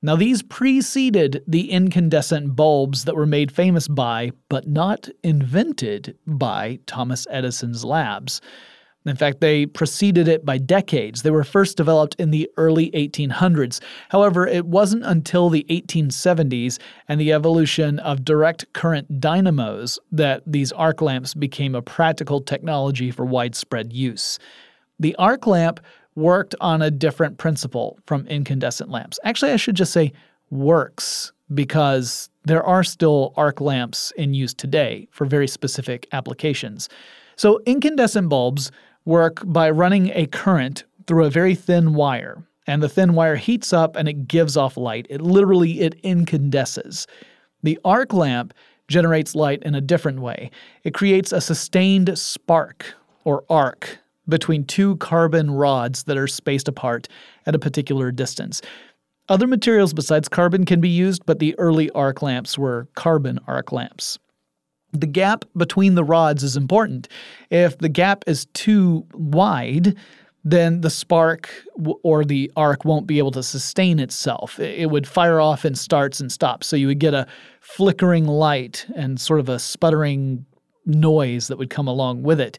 Now, 0.00 0.16
these 0.16 0.42
preceded 0.42 1.44
the 1.46 1.70
incandescent 1.70 2.56
bulbs 2.56 3.04
that 3.04 3.14
were 3.14 3.26
made 3.26 3.52
famous 3.52 3.86
by, 3.86 4.32
but 4.48 4.66
not 4.66 5.10
invented 5.22 6.16
by, 6.26 6.78
Thomas 6.86 7.26
Edison's 7.30 7.84
labs. 7.84 8.40
In 9.04 9.16
fact, 9.16 9.40
they 9.40 9.66
preceded 9.66 10.28
it 10.28 10.44
by 10.44 10.58
decades. 10.58 11.22
They 11.22 11.30
were 11.30 11.44
first 11.44 11.76
developed 11.76 12.14
in 12.18 12.30
the 12.30 12.48
early 12.56 12.90
1800s. 12.92 13.80
However, 14.10 14.46
it 14.46 14.66
wasn't 14.66 15.04
until 15.04 15.48
the 15.48 15.66
1870s 15.70 16.78
and 17.08 17.20
the 17.20 17.32
evolution 17.32 17.98
of 18.00 18.24
direct 18.24 18.72
current 18.74 19.20
dynamos 19.20 19.98
that 20.12 20.42
these 20.46 20.70
arc 20.72 21.02
lamps 21.02 21.34
became 21.34 21.74
a 21.74 21.82
practical 21.82 22.40
technology 22.40 23.10
for 23.10 23.24
widespread 23.24 23.92
use. 23.92 24.38
The 25.00 25.16
arc 25.16 25.46
lamp 25.46 25.80
worked 26.14 26.54
on 26.60 26.82
a 26.82 26.90
different 26.90 27.38
principle 27.38 27.98
from 28.06 28.26
incandescent 28.26 28.90
lamps. 28.90 29.18
Actually, 29.24 29.52
I 29.52 29.56
should 29.56 29.76
just 29.76 29.92
say 29.92 30.12
works 30.50 31.32
because 31.52 32.30
there 32.44 32.62
are 32.62 32.84
still 32.84 33.32
arc 33.36 33.60
lamps 33.60 34.12
in 34.16 34.34
use 34.34 34.54
today 34.54 35.08
for 35.10 35.24
very 35.24 35.48
specific 35.48 36.06
applications. 36.12 36.88
So, 37.36 37.60
incandescent 37.66 38.28
bulbs 38.28 38.70
work 39.04 39.42
by 39.44 39.70
running 39.70 40.10
a 40.14 40.26
current 40.26 40.84
through 41.06 41.24
a 41.24 41.30
very 41.30 41.54
thin 41.54 41.94
wire 41.94 42.44
and 42.66 42.82
the 42.82 42.88
thin 42.88 43.14
wire 43.14 43.36
heats 43.36 43.72
up 43.72 43.96
and 43.96 44.08
it 44.08 44.28
gives 44.28 44.56
off 44.56 44.76
light. 44.76 45.06
It 45.10 45.20
literally 45.20 45.80
it 45.80 45.94
incandesces. 46.02 47.06
The 47.62 47.78
arc 47.84 48.12
lamp 48.12 48.54
generates 48.88 49.34
light 49.34 49.62
in 49.62 49.74
a 49.74 49.80
different 49.80 50.20
way. 50.20 50.50
It 50.84 50.94
creates 50.94 51.32
a 51.32 51.40
sustained 51.40 52.16
spark 52.18 52.94
or 53.24 53.44
arc 53.48 53.98
between 54.28 54.64
two 54.64 54.96
carbon 54.96 55.50
rods 55.50 56.04
that 56.04 56.16
are 56.16 56.26
spaced 56.26 56.68
apart 56.68 57.08
at 57.46 57.54
a 57.54 57.58
particular 57.58 58.12
distance. 58.12 58.62
Other 59.28 59.46
materials 59.46 59.94
besides 59.94 60.28
carbon 60.28 60.64
can 60.64 60.80
be 60.80 60.88
used, 60.88 61.24
but 61.26 61.38
the 61.38 61.58
early 61.58 61.90
arc 61.90 62.22
lamps 62.22 62.58
were 62.58 62.88
carbon 62.94 63.38
arc 63.46 63.72
lamps. 63.72 64.18
The 64.92 65.06
gap 65.06 65.44
between 65.56 65.94
the 65.94 66.04
rods 66.04 66.42
is 66.42 66.56
important. 66.56 67.08
If 67.50 67.78
the 67.78 67.88
gap 67.88 68.24
is 68.26 68.46
too 68.52 69.06
wide, 69.14 69.96
then 70.44 70.80
the 70.80 70.90
spark 70.90 71.50
or 72.02 72.24
the 72.24 72.50
arc 72.56 72.84
won't 72.84 73.06
be 73.06 73.18
able 73.18 73.30
to 73.30 73.42
sustain 73.42 73.98
itself. 73.98 74.58
It 74.58 74.90
would 74.90 75.06
fire 75.06 75.40
off 75.40 75.64
in 75.64 75.74
starts 75.74 76.20
and 76.20 76.30
stops. 76.32 76.66
So 76.66 76.76
you 76.76 76.88
would 76.88 76.98
get 76.98 77.14
a 77.14 77.26
flickering 77.60 78.26
light 78.26 78.86
and 78.94 79.20
sort 79.20 79.40
of 79.40 79.48
a 79.48 79.58
sputtering 79.58 80.44
noise 80.84 81.46
that 81.46 81.58
would 81.58 81.70
come 81.70 81.86
along 81.86 82.24
with 82.24 82.40
it. 82.40 82.58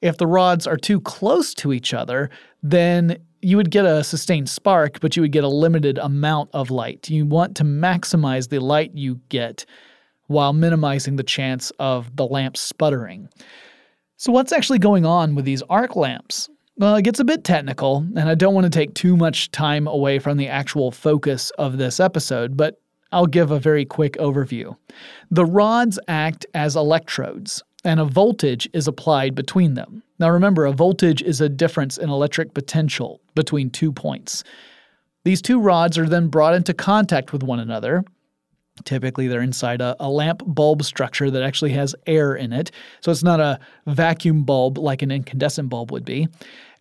If 0.00 0.16
the 0.16 0.26
rods 0.26 0.66
are 0.66 0.76
too 0.76 1.00
close 1.00 1.54
to 1.54 1.72
each 1.72 1.92
other, 1.92 2.30
then 2.62 3.18
you 3.42 3.56
would 3.56 3.70
get 3.70 3.84
a 3.84 4.04
sustained 4.04 4.48
spark, 4.48 5.00
but 5.00 5.16
you 5.16 5.22
would 5.22 5.32
get 5.32 5.44
a 5.44 5.48
limited 5.48 5.98
amount 5.98 6.50
of 6.52 6.70
light. 6.70 7.10
You 7.10 7.26
want 7.26 7.56
to 7.56 7.64
maximize 7.64 8.48
the 8.48 8.60
light 8.60 8.92
you 8.94 9.20
get 9.28 9.66
while 10.26 10.52
minimizing 10.52 11.16
the 11.16 11.22
chance 11.22 11.70
of 11.78 12.14
the 12.16 12.26
lamp 12.26 12.56
sputtering. 12.56 13.28
So, 14.16 14.32
what's 14.32 14.52
actually 14.52 14.78
going 14.78 15.04
on 15.04 15.34
with 15.34 15.44
these 15.44 15.62
arc 15.68 15.96
lamps? 15.96 16.48
Well, 16.76 16.96
it 16.96 17.02
gets 17.02 17.20
a 17.20 17.24
bit 17.24 17.44
technical, 17.44 17.98
and 18.16 18.28
I 18.28 18.34
don't 18.34 18.54
want 18.54 18.64
to 18.64 18.70
take 18.70 18.94
too 18.94 19.16
much 19.16 19.50
time 19.52 19.86
away 19.86 20.18
from 20.18 20.36
the 20.36 20.48
actual 20.48 20.90
focus 20.90 21.50
of 21.50 21.78
this 21.78 22.00
episode, 22.00 22.56
but 22.56 22.80
I'll 23.12 23.26
give 23.26 23.52
a 23.52 23.60
very 23.60 23.84
quick 23.84 24.14
overview. 24.14 24.76
The 25.30 25.44
rods 25.44 26.00
act 26.08 26.46
as 26.52 26.74
electrodes, 26.74 27.62
and 27.84 28.00
a 28.00 28.04
voltage 28.04 28.68
is 28.72 28.88
applied 28.88 29.36
between 29.36 29.74
them. 29.74 30.02
Now, 30.18 30.30
remember, 30.30 30.64
a 30.64 30.72
voltage 30.72 31.22
is 31.22 31.40
a 31.40 31.48
difference 31.48 31.96
in 31.96 32.10
electric 32.10 32.54
potential 32.54 33.20
between 33.36 33.70
two 33.70 33.92
points. 33.92 34.42
These 35.24 35.42
two 35.42 35.60
rods 35.60 35.96
are 35.96 36.08
then 36.08 36.28
brought 36.28 36.54
into 36.54 36.74
contact 36.74 37.32
with 37.32 37.42
one 37.42 37.60
another, 37.60 38.04
Typically, 38.82 39.28
they're 39.28 39.40
inside 39.40 39.80
a, 39.80 39.94
a, 40.00 40.10
lamp 40.10 40.42
bulb 40.46 40.82
structure 40.82 41.30
that 41.30 41.44
actually 41.44 41.72
has 41.72 41.94
air 42.06 42.34
in 42.34 42.52
it. 42.52 42.72
So 43.00 43.12
it's 43.12 43.22
not 43.22 43.38
a 43.38 43.60
vacuum 43.86 44.42
bulb 44.42 44.78
like 44.78 45.00
an 45.00 45.12
incandescent 45.12 45.68
bulb 45.68 45.92
would 45.92 46.04
be. 46.04 46.26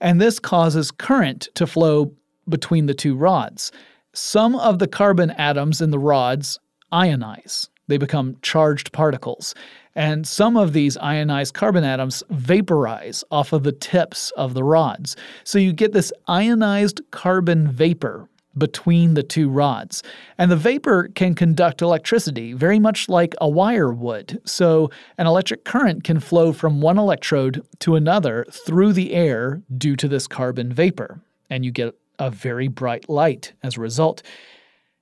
And 0.02 0.20
this 0.20 0.40
causes 0.40 0.90
current 0.90 1.50
to 1.54 1.68
flow 1.68 2.12
between 2.50 2.88
the 2.88 2.96
two 2.96 3.16
rods. 3.16 3.72
Some 4.14 4.56
of 4.56 4.80
the 4.80 4.88
carbon 4.88 5.32
atoms 5.32 5.82
in 5.82 5.92
the 5.92 6.00
rods 6.00 6.60
ionize, 6.92 7.70
they 7.88 7.98
become 7.98 8.38
charged 8.42 8.92
particles. 8.92 9.54
And 9.96 10.28
some 10.28 10.58
of 10.58 10.74
these 10.74 10.98
ionized 10.98 11.54
carbon 11.54 11.84
atoms 11.84 12.24
vaporize 12.32 13.24
off 13.30 13.54
of 13.54 13.64
the 13.64 13.72
tips 13.72 14.32
of 14.32 14.56
the 14.56 14.64
rods. 14.64 15.16
So 15.44 15.60
you 15.60 15.74
get 15.74 15.94
this 15.94 16.12
ionized 16.28 17.02
carbon 17.12 17.72
vapor 17.72 18.28
between 18.58 19.14
the 19.14 19.24
two 19.24 19.50
rods. 19.50 20.04
And 20.38 20.52
the 20.52 20.56
vapor 20.56 21.10
can 21.16 21.36
conduct 21.36 21.82
electricity 21.82 22.54
very 22.54 22.80
much 22.80 23.10
like 23.10 23.34
a 23.42 23.50
wire 23.50 23.92
would. 23.92 24.42
So 24.46 24.90
an 25.18 25.28
electric 25.28 25.64
current 25.66 26.04
can 26.04 26.20
flow 26.20 26.54
from 26.54 26.82
one 26.82 26.98
electrode 26.98 27.66
to 27.80 27.96
another 27.96 28.46
through 28.52 28.94
the 28.94 29.14
air 29.14 29.62
due 29.78 29.96
to 29.96 30.08
this 30.08 30.28
carbon 30.28 30.72
vapor. 30.72 31.20
And 31.50 31.66
you 31.66 31.72
get 31.72 31.96
a 32.20 32.30
very 32.30 32.68
bright 32.68 33.10
light 33.10 33.54
as 33.64 33.78
a 33.78 33.82
result. 33.82 34.22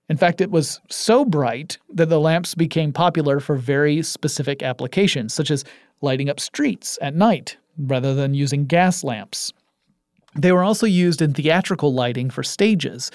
In 0.10 0.18
fact, 0.18 0.42
it 0.42 0.52
was 0.52 0.82
so 0.90 1.24
bright 1.24 1.78
that 1.94 2.10
the 2.10 2.20
lamps 2.20 2.56
became 2.56 2.92
popular 2.92 3.40
for 3.40 3.56
very 3.56 4.02
specific 4.02 4.62
applications, 4.62 5.34
such 5.34 5.52
as 5.52 5.64
lighting 6.02 6.30
up 6.30 6.40
streets 6.40 6.98
at 7.02 7.16
night 7.16 7.58
rather 7.78 8.14
than 8.14 8.34
using 8.34 8.66
gas 8.66 9.04
lamps. 9.04 9.54
They 10.36 10.52
were 10.52 10.64
also 10.64 10.86
used 10.86 11.22
in 11.22 11.34
theatrical 11.34 11.94
lighting 11.94 12.30
for 12.30 12.44
stages. 12.44 13.12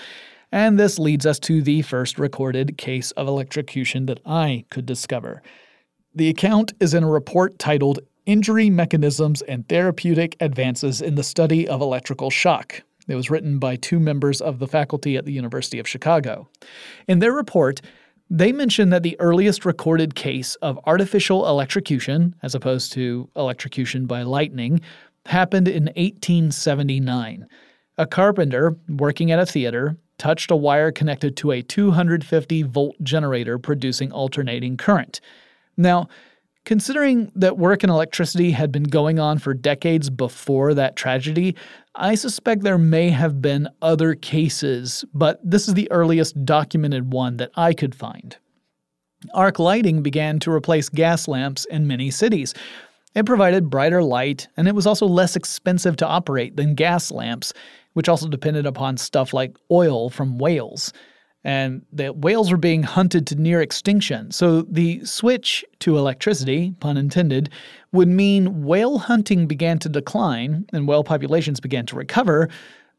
And 0.52 0.78
this 0.78 0.98
leads 0.98 1.26
us 1.26 1.38
to 1.40 1.62
the 1.62 1.82
first 1.82 2.18
recorded 2.18 2.78
case 2.78 3.10
of 3.12 3.26
electrocution 3.26 4.06
that 4.06 4.20
I 4.24 4.64
could 4.70 4.86
discover. 4.86 5.42
The 6.14 6.28
account 6.28 6.72
is 6.80 6.94
in 6.94 7.02
a 7.02 7.10
report 7.10 7.58
titled 7.58 8.00
Injury 8.26 8.70
Mechanisms 8.70 9.42
and 9.42 9.68
Therapeutic 9.68 10.36
Advances 10.40 11.00
in 11.00 11.14
the 11.14 11.22
Study 11.22 11.68
of 11.68 11.80
Electrical 11.80 12.30
Shock. 12.30 12.82
It 13.08 13.14
was 13.14 13.30
written 13.30 13.58
by 13.58 13.76
two 13.76 14.00
members 14.00 14.40
of 14.40 14.58
the 14.58 14.66
faculty 14.66 15.16
at 15.16 15.24
the 15.24 15.32
University 15.32 15.78
of 15.78 15.88
Chicago. 15.88 16.48
In 17.06 17.20
their 17.20 17.32
report, 17.32 17.80
they 18.28 18.50
mention 18.50 18.90
that 18.90 19.04
the 19.04 19.18
earliest 19.20 19.64
recorded 19.64 20.16
case 20.16 20.56
of 20.56 20.80
artificial 20.86 21.48
electrocution, 21.48 22.34
as 22.42 22.56
opposed 22.56 22.92
to 22.94 23.28
electrocution 23.36 24.06
by 24.06 24.22
lightning, 24.22 24.80
happened 25.26 25.68
in 25.68 25.84
1879. 25.84 27.46
A 27.98 28.06
carpenter 28.06 28.76
working 28.88 29.30
at 29.30 29.38
a 29.38 29.46
theater 29.46 29.96
touched 30.18 30.50
a 30.50 30.56
wire 30.56 30.92
connected 30.92 31.36
to 31.36 31.52
a 31.52 31.62
250 31.62 32.62
volt 32.62 32.96
generator 33.02 33.58
producing 33.58 34.12
alternating 34.12 34.76
current. 34.76 35.20
Now, 35.76 36.08
considering 36.64 37.30
that 37.34 37.58
work 37.58 37.84
in 37.84 37.90
electricity 37.90 38.50
had 38.50 38.72
been 38.72 38.84
going 38.84 39.18
on 39.18 39.38
for 39.38 39.54
decades 39.54 40.10
before 40.10 40.74
that 40.74 40.96
tragedy, 40.96 41.54
I 41.94 42.14
suspect 42.14 42.62
there 42.62 42.78
may 42.78 43.10
have 43.10 43.40
been 43.40 43.68
other 43.82 44.14
cases, 44.14 45.04
but 45.14 45.38
this 45.42 45.68
is 45.68 45.74
the 45.74 45.90
earliest 45.90 46.44
documented 46.44 47.12
one 47.12 47.36
that 47.36 47.50
I 47.54 47.72
could 47.72 47.94
find. 47.94 48.36
Arc 49.32 49.58
lighting 49.58 50.02
began 50.02 50.38
to 50.40 50.50
replace 50.50 50.88
gas 50.88 51.26
lamps 51.26 51.64
in 51.66 51.86
many 51.86 52.10
cities, 52.10 52.54
it 53.16 53.24
provided 53.24 53.70
brighter 53.70 54.02
light, 54.02 54.46
and 54.58 54.68
it 54.68 54.74
was 54.74 54.86
also 54.86 55.06
less 55.06 55.36
expensive 55.36 55.96
to 55.96 56.06
operate 56.06 56.56
than 56.56 56.74
gas 56.74 57.10
lamps, 57.10 57.54
which 57.94 58.10
also 58.10 58.28
depended 58.28 58.66
upon 58.66 58.98
stuff 58.98 59.32
like 59.32 59.56
oil 59.70 60.10
from 60.10 60.38
whales. 60.38 60.92
And 61.42 61.80
the 61.90 62.12
whales 62.12 62.50
were 62.50 62.58
being 62.58 62.82
hunted 62.82 63.26
to 63.28 63.36
near 63.36 63.62
extinction, 63.62 64.30
so 64.32 64.62
the 64.62 65.02
switch 65.04 65.64
to 65.78 65.96
electricity, 65.96 66.74
pun 66.80 66.98
intended, 66.98 67.48
would 67.92 68.08
mean 68.08 68.64
whale 68.64 68.98
hunting 68.98 69.46
began 69.46 69.78
to 69.78 69.88
decline 69.88 70.66
and 70.74 70.86
whale 70.86 71.04
populations 71.04 71.58
began 71.58 71.86
to 71.86 71.96
recover, 71.96 72.50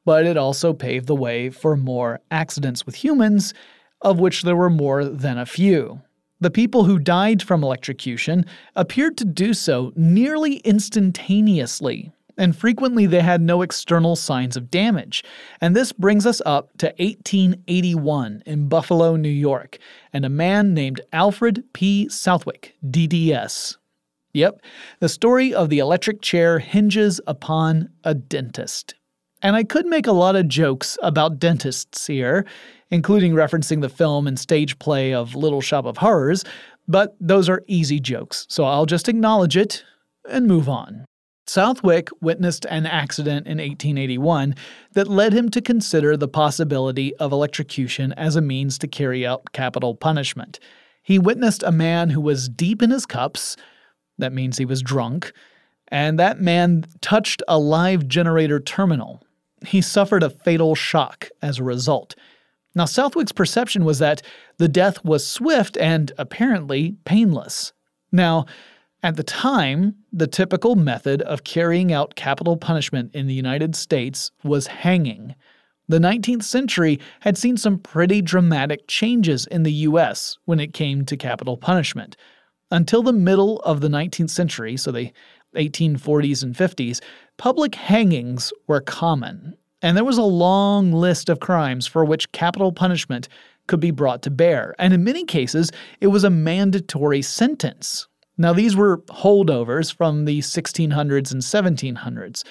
but 0.03 0.25
it 0.25 0.35
also 0.37 0.73
paved 0.73 1.05
the 1.05 1.15
way 1.15 1.51
for 1.51 1.77
more 1.77 2.21
accidents 2.31 2.87
with 2.87 2.95
humans, 2.95 3.53
of 4.01 4.19
which 4.19 4.41
there 4.41 4.55
were 4.55 4.69
more 4.69 5.05
than 5.05 5.37
a 5.37 5.45
few. 5.45 6.01
The 6.39 6.51
people 6.51 6.83
who 6.83 6.99
died 6.99 7.41
from 7.41 7.63
electrocution 7.63 8.45
appeared 8.75 9.17
to 9.17 9.25
do 9.25 9.53
so 9.53 9.91
nearly 9.95 10.57
instantaneously, 10.57 12.11
and 12.37 12.55
frequently 12.55 13.07
they 13.07 13.21
had 13.21 13.41
no 13.41 13.63
external 13.63 14.15
signs 14.15 14.55
of 14.55 14.69
damage. 14.69 15.23
And 15.61 15.75
this 15.75 15.91
brings 15.91 16.27
us 16.27 16.39
up 16.45 16.77
to 16.77 16.93
1881 16.99 18.43
in 18.45 18.69
Buffalo, 18.69 19.15
New 19.15 19.29
York, 19.29 19.79
and 20.13 20.25
a 20.25 20.29
man 20.29 20.75
named 20.75 21.01
Alfred 21.11 21.63
P. 21.73 22.07
Southwick, 22.09 22.75
DDS. 22.85 23.77
Yep, 24.33 24.61
the 24.99 25.09
story 25.09 25.55
of 25.55 25.69
the 25.69 25.79
electric 25.79 26.21
chair 26.21 26.59
hinges 26.59 27.19
upon 27.25 27.89
a 28.03 28.13
dentist. 28.13 28.93
And 29.41 29.55
I 29.55 29.63
could 29.63 29.87
make 29.87 30.05
a 30.05 30.11
lot 30.11 30.35
of 30.35 30.47
jokes 30.47 30.97
about 31.01 31.39
dentists 31.39 32.05
here, 32.05 32.45
including 32.91 33.33
referencing 33.33 33.81
the 33.81 33.89
film 33.89 34.27
and 34.27 34.39
stage 34.39 34.77
play 34.79 35.13
of 35.13 35.35
Little 35.35 35.61
Shop 35.61 35.85
of 35.85 35.97
Horrors, 35.97 36.43
but 36.87 37.15
those 37.19 37.49
are 37.49 37.63
easy 37.67 37.99
jokes, 37.99 38.45
so 38.49 38.63
I'll 38.63 38.85
just 38.85 39.09
acknowledge 39.09 39.57
it 39.57 39.83
and 40.29 40.47
move 40.47 40.69
on. 40.69 41.05
Southwick 41.47 42.09
witnessed 42.21 42.65
an 42.69 42.85
accident 42.85 43.47
in 43.47 43.57
1881 43.57 44.53
that 44.93 45.07
led 45.07 45.33
him 45.33 45.49
to 45.49 45.61
consider 45.61 46.17
the 46.17 46.27
possibility 46.27 47.15
of 47.15 47.31
electrocution 47.31 48.11
as 48.13 48.35
a 48.35 48.41
means 48.41 48.77
to 48.79 48.87
carry 48.87 49.25
out 49.25 49.53
capital 49.53 49.95
punishment. 49.95 50.59
He 51.01 51.17
witnessed 51.17 51.63
a 51.63 51.71
man 51.71 52.09
who 52.09 52.19
was 52.19 52.49
deep 52.49 52.81
in 52.81 52.91
his 52.91 53.05
cups, 53.05 53.55
that 54.17 54.33
means 54.33 54.57
he 54.57 54.65
was 54.65 54.81
drunk, 54.81 55.31
and 55.87 56.19
that 56.19 56.41
man 56.41 56.83
touched 57.01 57.41
a 57.47 57.57
live 57.57 58.07
generator 58.09 58.59
terminal. 58.59 59.23
He 59.65 59.81
suffered 59.81 60.23
a 60.23 60.29
fatal 60.29 60.75
shock 60.75 61.29
as 61.41 61.59
a 61.59 61.63
result. 61.63 62.15
Now, 62.77 62.85
Southwick's 62.85 63.31
perception 63.31 63.85
was 63.85 63.97
that 63.97 64.21
the 64.59 64.67
death 64.67 65.03
was 65.03 65.25
swift 65.25 65.77
and 65.77 66.11
apparently 66.19 66.95
painless. 67.05 67.73
Now, 68.11 68.45
at 69.01 69.15
the 69.15 69.23
time, 69.23 69.95
the 70.13 70.27
typical 70.27 70.75
method 70.75 71.23
of 71.23 71.43
carrying 71.43 71.91
out 71.91 72.15
capital 72.15 72.55
punishment 72.55 73.15
in 73.15 73.25
the 73.25 73.33
United 73.33 73.75
States 73.75 74.29
was 74.43 74.67
hanging. 74.67 75.33
The 75.87 75.97
19th 75.97 76.43
century 76.43 76.99
had 77.21 77.35
seen 77.35 77.57
some 77.57 77.79
pretty 77.79 78.21
dramatic 78.21 78.87
changes 78.87 79.47
in 79.47 79.63
the 79.63 79.73
US 79.89 80.37
when 80.45 80.59
it 80.59 80.75
came 80.75 81.03
to 81.05 81.17
capital 81.17 81.57
punishment. 81.57 82.15
Until 82.69 83.01
the 83.01 83.11
middle 83.11 83.59
of 83.61 83.81
the 83.81 83.89
19th 83.89 84.29
century, 84.29 84.77
so 84.77 84.91
the 84.91 85.11
1840s 85.55 86.43
and 86.43 86.53
50s, 86.53 87.01
public 87.37 87.73
hangings 87.73 88.53
were 88.67 88.81
common 88.81 89.57
and 89.81 89.95
there 89.95 90.03
was 90.03 90.17
a 90.17 90.23
long 90.23 90.91
list 90.91 91.29
of 91.29 91.39
crimes 91.39 91.87
for 91.87 92.03
which 92.03 92.31
capital 92.31 92.71
punishment 92.71 93.27
could 93.67 93.79
be 93.79 93.91
brought 93.91 94.21
to 94.23 94.31
bear, 94.31 94.73
and 94.79 94.93
in 94.93 95.03
many 95.03 95.23
cases, 95.23 95.71
it 95.99 96.07
was 96.07 96.23
a 96.23 96.29
mandatory 96.29 97.21
sentence. 97.21 98.07
Now, 98.37 98.53
these 98.53 98.75
were 98.75 98.99
holdovers 99.09 99.93
from 99.93 100.25
the 100.25 100.39
1600s 100.39 101.31
and 101.31 101.41
1700s, 101.41 102.43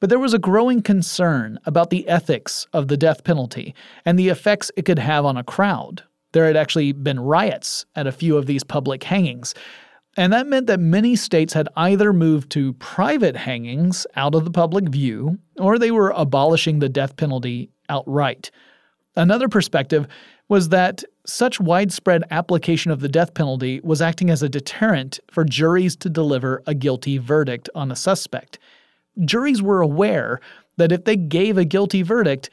but 0.00 0.08
there 0.08 0.18
was 0.18 0.34
a 0.34 0.38
growing 0.38 0.82
concern 0.82 1.58
about 1.66 1.90
the 1.90 2.08
ethics 2.08 2.66
of 2.72 2.88
the 2.88 2.96
death 2.96 3.22
penalty 3.24 3.74
and 4.04 4.18
the 4.18 4.28
effects 4.28 4.70
it 4.76 4.84
could 4.84 4.98
have 4.98 5.24
on 5.24 5.36
a 5.36 5.44
crowd. 5.44 6.02
There 6.32 6.46
had 6.46 6.56
actually 6.56 6.92
been 6.92 7.20
riots 7.20 7.84
at 7.94 8.06
a 8.06 8.12
few 8.12 8.36
of 8.36 8.46
these 8.46 8.64
public 8.64 9.04
hangings, 9.04 9.54
and 10.16 10.32
that 10.32 10.46
meant 10.46 10.66
that 10.66 10.80
many 10.80 11.16
states 11.16 11.52
had 11.52 11.68
either 11.76 12.12
moved 12.12 12.50
to 12.50 12.74
private 12.74 13.36
hangings 13.36 14.06
out 14.16 14.34
of 14.34 14.44
the 14.44 14.50
public 14.50 14.88
view, 14.88 15.38
or 15.58 15.78
they 15.78 15.90
were 15.90 16.10
abolishing 16.10 16.78
the 16.78 16.88
death 16.88 17.16
penalty 17.16 17.70
outright. 17.88 18.50
Another 19.16 19.48
perspective 19.48 20.06
was 20.48 20.68
that 20.68 21.02
such 21.26 21.60
widespread 21.60 22.24
application 22.30 22.90
of 22.90 23.00
the 23.00 23.08
death 23.08 23.32
penalty 23.32 23.80
was 23.82 24.02
acting 24.02 24.28
as 24.28 24.42
a 24.42 24.48
deterrent 24.48 25.18
for 25.30 25.44
juries 25.44 25.96
to 25.96 26.10
deliver 26.10 26.62
a 26.66 26.74
guilty 26.74 27.16
verdict 27.16 27.70
on 27.74 27.90
a 27.90 27.96
suspect. 27.96 28.58
Juries 29.24 29.62
were 29.62 29.80
aware 29.80 30.40
that 30.76 30.92
if 30.92 31.04
they 31.04 31.16
gave 31.16 31.56
a 31.56 31.64
guilty 31.64 32.02
verdict, 32.02 32.50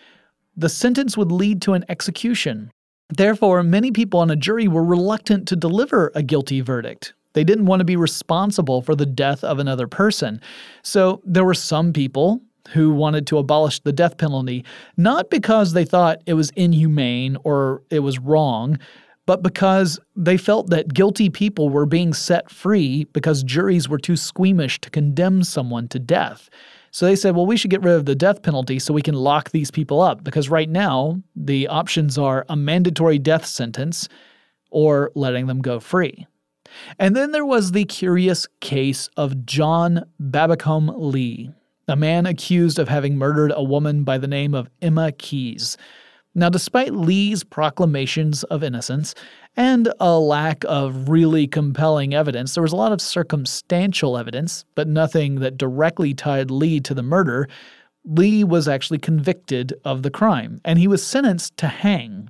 the 0.56 0.70
sentence 0.70 1.18
would 1.18 1.32
lead 1.32 1.62
to 1.62 1.74
an 1.74 1.86
execution. 1.90 2.72
Therefore, 3.10 3.64
many 3.64 3.92
people 3.92 4.20
on 4.20 4.30
a 4.30 4.36
jury 4.36 4.68
were 4.68 4.84
reluctant 4.84 5.48
to 5.48 5.56
deliver 5.56 6.12
a 6.14 6.22
guilty 6.22 6.62
verdict, 6.62 7.14
they 7.40 7.46
didn't 7.46 7.68
want 7.68 7.80
to 7.80 7.86
be 7.86 7.96
responsible 7.96 8.82
for 8.82 8.96
the 8.96 9.06
death 9.06 9.46
of 9.46 9.60
another 9.60 9.88
person. 9.88 10.42
So 10.84 11.22
there 11.24 11.46
were 11.46 11.54
some 11.54 11.94
people 11.94 12.42
who 12.72 12.92
wanted 12.92 13.26
to 13.28 13.38
abolish 13.38 13.80
the 13.80 13.94
death 13.94 14.18
penalty, 14.18 14.66
not 14.98 15.30
because 15.30 15.72
they 15.72 15.86
thought 15.86 16.22
it 16.26 16.34
was 16.34 16.50
inhumane 16.58 17.38
or 17.46 17.82
it 17.90 18.00
was 18.00 18.20
wrong, 18.20 18.78
but 19.26 19.42
because 19.42 20.02
they 20.18 20.36
felt 20.36 20.70
that 20.70 20.94
guilty 20.94 21.30
people 21.30 21.70
were 21.70 21.86
being 21.86 22.14
set 22.14 22.52
free 22.52 23.06
because 23.14 23.42
juries 23.42 23.88
were 23.88 23.98
too 23.98 24.18
squeamish 24.18 24.82
to 24.82 24.90
condemn 24.90 25.42
someone 25.42 25.88
to 25.88 25.98
death. 25.98 26.50
So 26.92 27.06
they 27.06 27.16
said, 27.16 27.38
well, 27.38 27.46
we 27.46 27.56
should 27.56 27.72
get 27.72 27.84
rid 27.84 27.96
of 27.96 28.04
the 28.04 28.16
death 28.16 28.42
penalty 28.42 28.80
so 28.80 28.94
we 28.94 29.02
can 29.02 29.16
lock 29.16 29.52
these 29.52 29.72
people 29.72 30.02
up 30.02 30.26
because 30.26 30.50
right 30.50 30.70
now 30.70 31.24
the 31.38 31.70
options 31.70 32.18
are 32.18 32.46
a 32.50 32.58
mandatory 32.58 33.18
death 33.18 33.46
sentence 33.46 34.10
or 34.72 35.10
letting 35.16 35.48
them 35.48 35.62
go 35.62 35.80
free. 35.80 36.28
And 36.98 37.16
then 37.16 37.32
there 37.32 37.46
was 37.46 37.72
the 37.72 37.86
curious 37.86 38.48
case 38.60 39.10
of 39.18 39.46
John 39.46 40.06
Babbacombe 40.20 40.94
Lee, 40.98 41.52
a 41.88 41.96
man 41.96 42.26
accused 42.26 42.80
of 42.80 42.90
having 42.90 43.18
murdered 43.18 43.52
a 43.56 43.64
woman 43.64 44.04
by 44.04 44.18
the 44.18 44.28
name 44.28 44.54
of 44.54 44.70
Emma 44.82 45.12
Keyse. 45.12 45.78
Now, 46.36 46.50
despite 46.50 46.94
Lee's 46.94 47.44
proclamations 47.44 48.44
of 48.46 48.64
innocence 48.64 49.16
and 49.58 49.92
a 50.00 50.20
lack 50.20 50.64
of 50.68 51.10
really 51.10 51.48
compelling 51.48 52.14
evidence, 52.14 52.54
there 52.54 52.64
was 52.64 52.72
a 52.72 52.78
lot 52.78 52.92
of 52.92 53.02
circumstantial 53.02 54.18
evidence, 54.18 54.64
but 54.76 54.88
nothing 54.88 55.40
that 55.40 55.58
directly 55.58 56.14
tied 56.14 56.52
Lee 56.52 56.80
to 56.82 56.94
the 56.94 57.04
murder. 57.04 57.48
Lee 58.06 58.44
was 58.44 58.68
actually 58.68 59.00
convicted 59.00 59.74
of 59.84 60.04
the 60.04 60.12
crime, 60.12 60.62
and 60.64 60.78
he 60.80 60.88
was 60.88 61.06
sentenced 61.06 61.58
to 61.58 61.68
hang. 61.68 62.30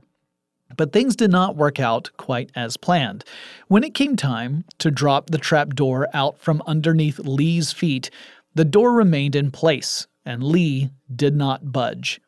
But 0.80 0.94
things 0.94 1.18
did 1.18 1.30
not 1.30 1.58
work 1.58 1.78
out 1.78 2.10
quite 2.16 2.52
as 2.56 2.78
planned. 2.78 3.26
When 3.68 3.84
it 3.84 3.94
came 3.94 4.16
time 4.16 4.64
to 4.78 4.90
drop 4.90 5.30
the 5.30 5.38
trapdoor 5.38 6.08
out 6.14 6.40
from 6.40 6.64
underneath 6.66 7.20
Lee's 7.20 7.74
feet, 7.74 8.10
the 8.56 8.64
door 8.64 8.94
remained 8.94 9.36
in 9.36 9.52
place, 9.52 10.08
and 10.24 10.42
Lee 10.42 10.90
did 11.14 11.36
not 11.36 11.74
budge. 11.74 12.22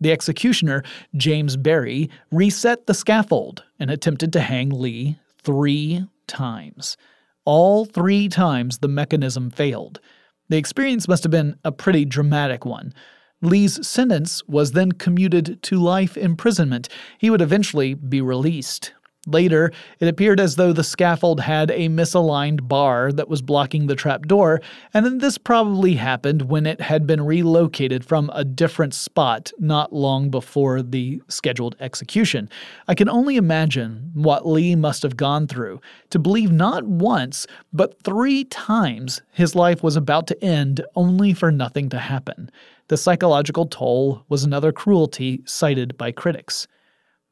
The 0.00 0.10
executioner, 0.10 0.84
James 1.18 1.58
Berry, 1.58 2.08
reset 2.32 2.86
the 2.86 2.94
scaffold 2.94 3.64
and 3.78 3.90
attempted 3.90 4.32
to 4.32 4.40
hang 4.40 4.70
Lee 4.70 5.18
three 5.42 6.06
times. 6.26 6.96
All 7.44 7.84
three 7.84 8.26
times 8.30 8.78
the 8.78 8.88
mechanism 8.88 9.50
failed. 9.50 10.00
The 10.48 10.56
experience 10.56 11.08
must 11.08 11.24
have 11.24 11.30
been 11.30 11.58
a 11.62 11.72
pretty 11.72 12.06
dramatic 12.06 12.64
one. 12.64 12.94
Lee's 13.40 13.86
sentence 13.86 14.42
was 14.48 14.72
then 14.72 14.92
commuted 14.92 15.62
to 15.62 15.76
life 15.76 16.16
imprisonment. 16.16 16.88
He 17.18 17.30
would 17.30 17.40
eventually 17.40 17.94
be 17.94 18.20
released. 18.20 18.92
Later, 19.28 19.72
it 20.00 20.08
appeared 20.08 20.40
as 20.40 20.56
though 20.56 20.72
the 20.72 20.82
scaffold 20.82 21.40
had 21.40 21.70
a 21.70 21.88
misaligned 21.88 22.66
bar 22.66 23.12
that 23.12 23.28
was 23.28 23.42
blocking 23.42 23.86
the 23.86 23.94
trapdoor, 23.94 24.60
and 24.94 25.04
then 25.04 25.18
this 25.18 25.36
probably 25.36 25.94
happened 25.94 26.42
when 26.42 26.66
it 26.66 26.80
had 26.80 27.06
been 27.06 27.20
relocated 27.20 28.04
from 28.04 28.30
a 28.32 28.44
different 28.44 28.94
spot 28.94 29.52
not 29.58 29.92
long 29.92 30.30
before 30.30 30.82
the 30.82 31.20
scheduled 31.28 31.76
execution. 31.78 32.48
I 32.86 32.94
can 32.94 33.08
only 33.08 33.36
imagine 33.36 34.12
what 34.14 34.46
Lee 34.46 34.74
must 34.74 35.02
have 35.02 35.16
gone 35.16 35.46
through 35.46 35.80
to 36.10 36.18
believe 36.18 36.50
not 36.50 36.84
once, 36.84 37.46
but 37.72 38.02
three 38.02 38.44
times 38.44 39.20
his 39.32 39.54
life 39.54 39.82
was 39.82 39.96
about 39.96 40.26
to 40.28 40.42
end 40.42 40.82
only 40.96 41.34
for 41.34 41.52
nothing 41.52 41.90
to 41.90 41.98
happen. 41.98 42.50
The 42.88 42.96
psychological 42.96 43.66
toll 43.66 44.24
was 44.28 44.44
another 44.44 44.72
cruelty 44.72 45.42
cited 45.44 45.96
by 45.98 46.10
critics. 46.10 46.66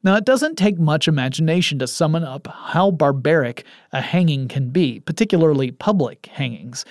Now, 0.03 0.15
it 0.15 0.25
doesn't 0.25 0.55
take 0.55 0.77
much 0.77 1.07
imagination 1.07 1.79
to 1.79 1.87
summon 1.87 2.23
up 2.23 2.47
how 2.47 2.91
barbaric 2.91 3.65
a 3.91 3.99
hanging 3.99 4.47
can 4.47 4.69
be, 4.69 4.99
particularly 4.99 5.71
public 5.71 6.27
hangings. 6.27 6.85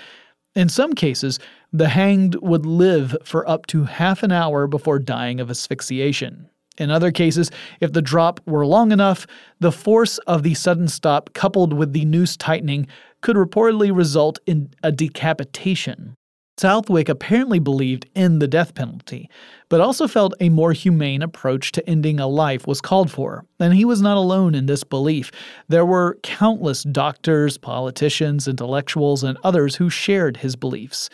In 0.56 0.68
some 0.68 0.94
cases, 0.94 1.38
the 1.72 1.88
hanged 1.88 2.34
would 2.42 2.66
live 2.66 3.16
for 3.22 3.48
up 3.48 3.66
to 3.66 3.84
half 3.84 4.24
an 4.24 4.32
hour 4.32 4.66
before 4.66 4.98
dying 4.98 5.38
of 5.38 5.50
asphyxiation. 5.50 6.48
In 6.78 6.90
other 6.90 7.12
cases, 7.12 7.50
if 7.80 7.92
the 7.92 8.02
drop 8.02 8.40
were 8.46 8.66
long 8.66 8.90
enough, 8.90 9.26
the 9.60 9.72
force 9.72 10.18
of 10.18 10.42
the 10.42 10.54
sudden 10.54 10.88
stop 10.88 11.32
coupled 11.32 11.72
with 11.72 11.92
the 11.92 12.04
noose 12.04 12.36
tightening 12.36 12.88
could 13.20 13.36
reportedly 13.36 13.96
result 13.96 14.40
in 14.46 14.70
a 14.82 14.90
decapitation. 14.90 16.16
Southwick 16.58 17.10
apparently 17.10 17.58
believed 17.58 18.06
in 18.14 18.38
the 18.38 18.48
death 18.48 18.74
penalty, 18.74 19.28
but 19.68 19.82
also 19.82 20.08
felt 20.08 20.32
a 20.40 20.48
more 20.48 20.72
humane 20.72 21.20
approach 21.20 21.70
to 21.72 21.86
ending 21.86 22.18
a 22.18 22.26
life 22.26 22.66
was 22.66 22.80
called 22.80 23.10
for, 23.10 23.44
and 23.60 23.74
he 23.74 23.84
was 23.84 24.00
not 24.00 24.16
alone 24.16 24.54
in 24.54 24.64
this 24.64 24.82
belief. 24.82 25.30
There 25.68 25.84
were 25.84 26.18
countless 26.22 26.82
doctors, 26.82 27.58
politicians, 27.58 28.48
intellectuals, 28.48 29.22
and 29.22 29.36
others 29.44 29.76
who 29.76 29.90
shared 29.90 30.38
his 30.38 30.56
beliefs. 30.56 31.10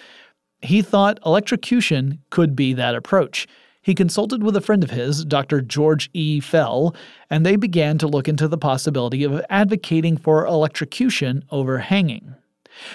He 0.61 0.81
thought 0.81 1.19
electrocution 1.27 2.21
could 2.31 2.55
be 2.55 2.73
that 2.75 2.95
approach. 2.95 3.49
He 3.83 3.97
consulted 3.97 4.45
with 4.45 4.55
a 4.55 4.61
friend 4.61 4.85
of 4.85 4.91
his, 4.91 5.25
Dr. 5.25 5.61
George 5.61 6.09
E. 6.13 6.39
Fell, 6.39 6.95
and 7.29 7.45
they 7.45 7.57
began 7.57 7.99
to 7.99 8.07
look 8.07 8.29
into 8.29 8.47
the 8.47 8.57
possibility 8.57 9.25
of 9.25 9.45
advocating 9.51 10.17
for 10.17 10.47
electrocution 10.47 11.43
over 11.51 11.79
hanging. 11.79 12.37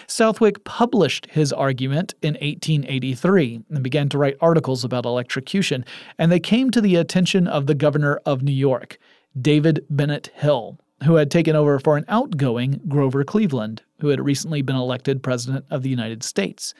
Southwick 0.08 0.63
published 0.63 1.28
his 1.32 1.54
argument 1.54 2.13
in 2.22 2.34
1883 2.36 3.62
and 3.70 3.84
began 3.84 4.10
to 4.10 4.18
write 4.18 4.38
articles 4.42 4.84
about 4.84 5.06
electrocution, 5.06 5.86
and 6.18 6.32
they 6.32 6.40
came 6.40 6.72
to 6.72 6.82
the 6.82 6.96
attention 6.96 7.48
of 7.48 7.68
the 7.68 7.76
governor 7.76 8.20
of 8.26 8.42
New 8.42 8.52
York, 8.52 8.98
David 9.40 9.86
Bennett 9.90 10.32
Hill, 10.36 10.80
who 11.04 11.16
had 11.16 11.30
taken 11.30 11.56
over 11.56 11.80
for 11.80 11.98
an 11.98 12.06
outgoing 12.08 12.82
Grover 12.88 13.24
Cleveland, 13.24 13.84
who 14.00 14.08
had 14.08 14.24
recently 14.24 14.62
been 14.62 14.76
elected 14.76 15.24
President 15.24 15.66
of 15.70 15.84
the 15.84 15.90
United 15.90 16.24
States. 16.24 16.74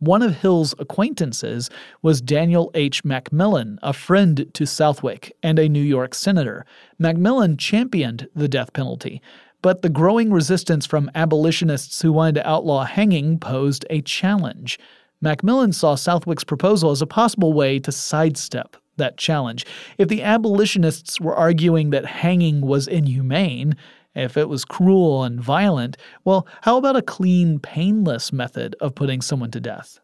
One 0.00 0.22
of 0.22 0.36
Hill's 0.36 0.76
acquaintances 0.78 1.70
was 2.02 2.20
Daniel 2.20 2.70
H. 2.74 3.02
McMillan, 3.02 3.78
a 3.82 3.92
friend 3.92 4.48
to 4.54 4.64
Southwick 4.64 5.36
and 5.42 5.58
a 5.58 5.68
New 5.68 5.82
York 5.82 6.14
senator. 6.14 6.64
McMillan 7.00 7.58
championed 7.58 8.28
the 8.32 8.46
death 8.46 8.72
penalty, 8.72 9.20
but 9.62 9.82
the 9.82 9.88
growing 9.88 10.32
resistance 10.32 10.86
from 10.86 11.10
abolitionists 11.14 12.00
who 12.02 12.12
wanted 12.12 12.36
to 12.36 12.48
outlaw 12.48 12.84
hanging 12.84 13.38
posed 13.38 13.84
a 13.90 14.00
challenge. 14.02 14.78
McMillan 15.24 15.74
saw 15.74 15.94
Southwick's 15.94 16.44
proposal 16.44 16.90
as 16.90 17.02
a 17.02 17.06
possible 17.06 17.52
way 17.52 17.78
to 17.80 17.90
sidestep 17.90 18.76
that 18.96 19.16
challenge. 19.16 19.66
If 19.96 20.08
the 20.08 20.22
abolitionists 20.22 21.20
were 21.20 21.34
arguing 21.34 21.90
that 21.90 22.04
hanging 22.04 22.60
was 22.60 22.86
inhumane, 22.86 23.76
if 24.14 24.36
it 24.36 24.48
was 24.48 24.64
cruel 24.64 25.24
and 25.24 25.40
violent, 25.40 25.96
well, 26.24 26.46
how 26.62 26.76
about 26.76 26.96
a 26.96 27.02
clean, 27.02 27.58
painless 27.58 28.32
method 28.32 28.74
of 28.80 28.94
putting 28.94 29.20
someone 29.20 29.50
to 29.52 29.60
death? 29.60 30.00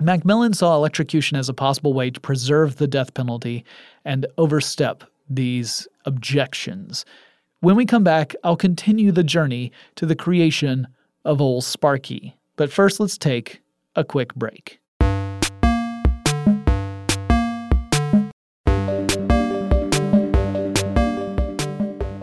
McMillan 0.00 0.54
saw 0.54 0.74
electrocution 0.76 1.36
as 1.36 1.48
a 1.48 1.54
possible 1.54 1.92
way 1.92 2.10
to 2.10 2.20
preserve 2.20 2.76
the 2.76 2.88
death 2.88 3.14
penalty 3.14 3.64
and 4.04 4.26
overstep 4.38 5.04
these 5.28 5.86
objections. 6.06 7.04
When 7.62 7.76
we 7.76 7.84
come 7.84 8.02
back, 8.02 8.34
I'll 8.42 8.56
continue 8.56 9.12
the 9.12 9.22
journey 9.22 9.70
to 9.96 10.06
the 10.06 10.16
creation 10.16 10.88
of 11.26 11.42
Old 11.42 11.62
Sparky. 11.62 12.34
But 12.56 12.72
first, 12.72 12.98
let's 12.98 13.18
take 13.18 13.60
a 13.94 14.02
quick 14.02 14.34
break. 14.34 14.80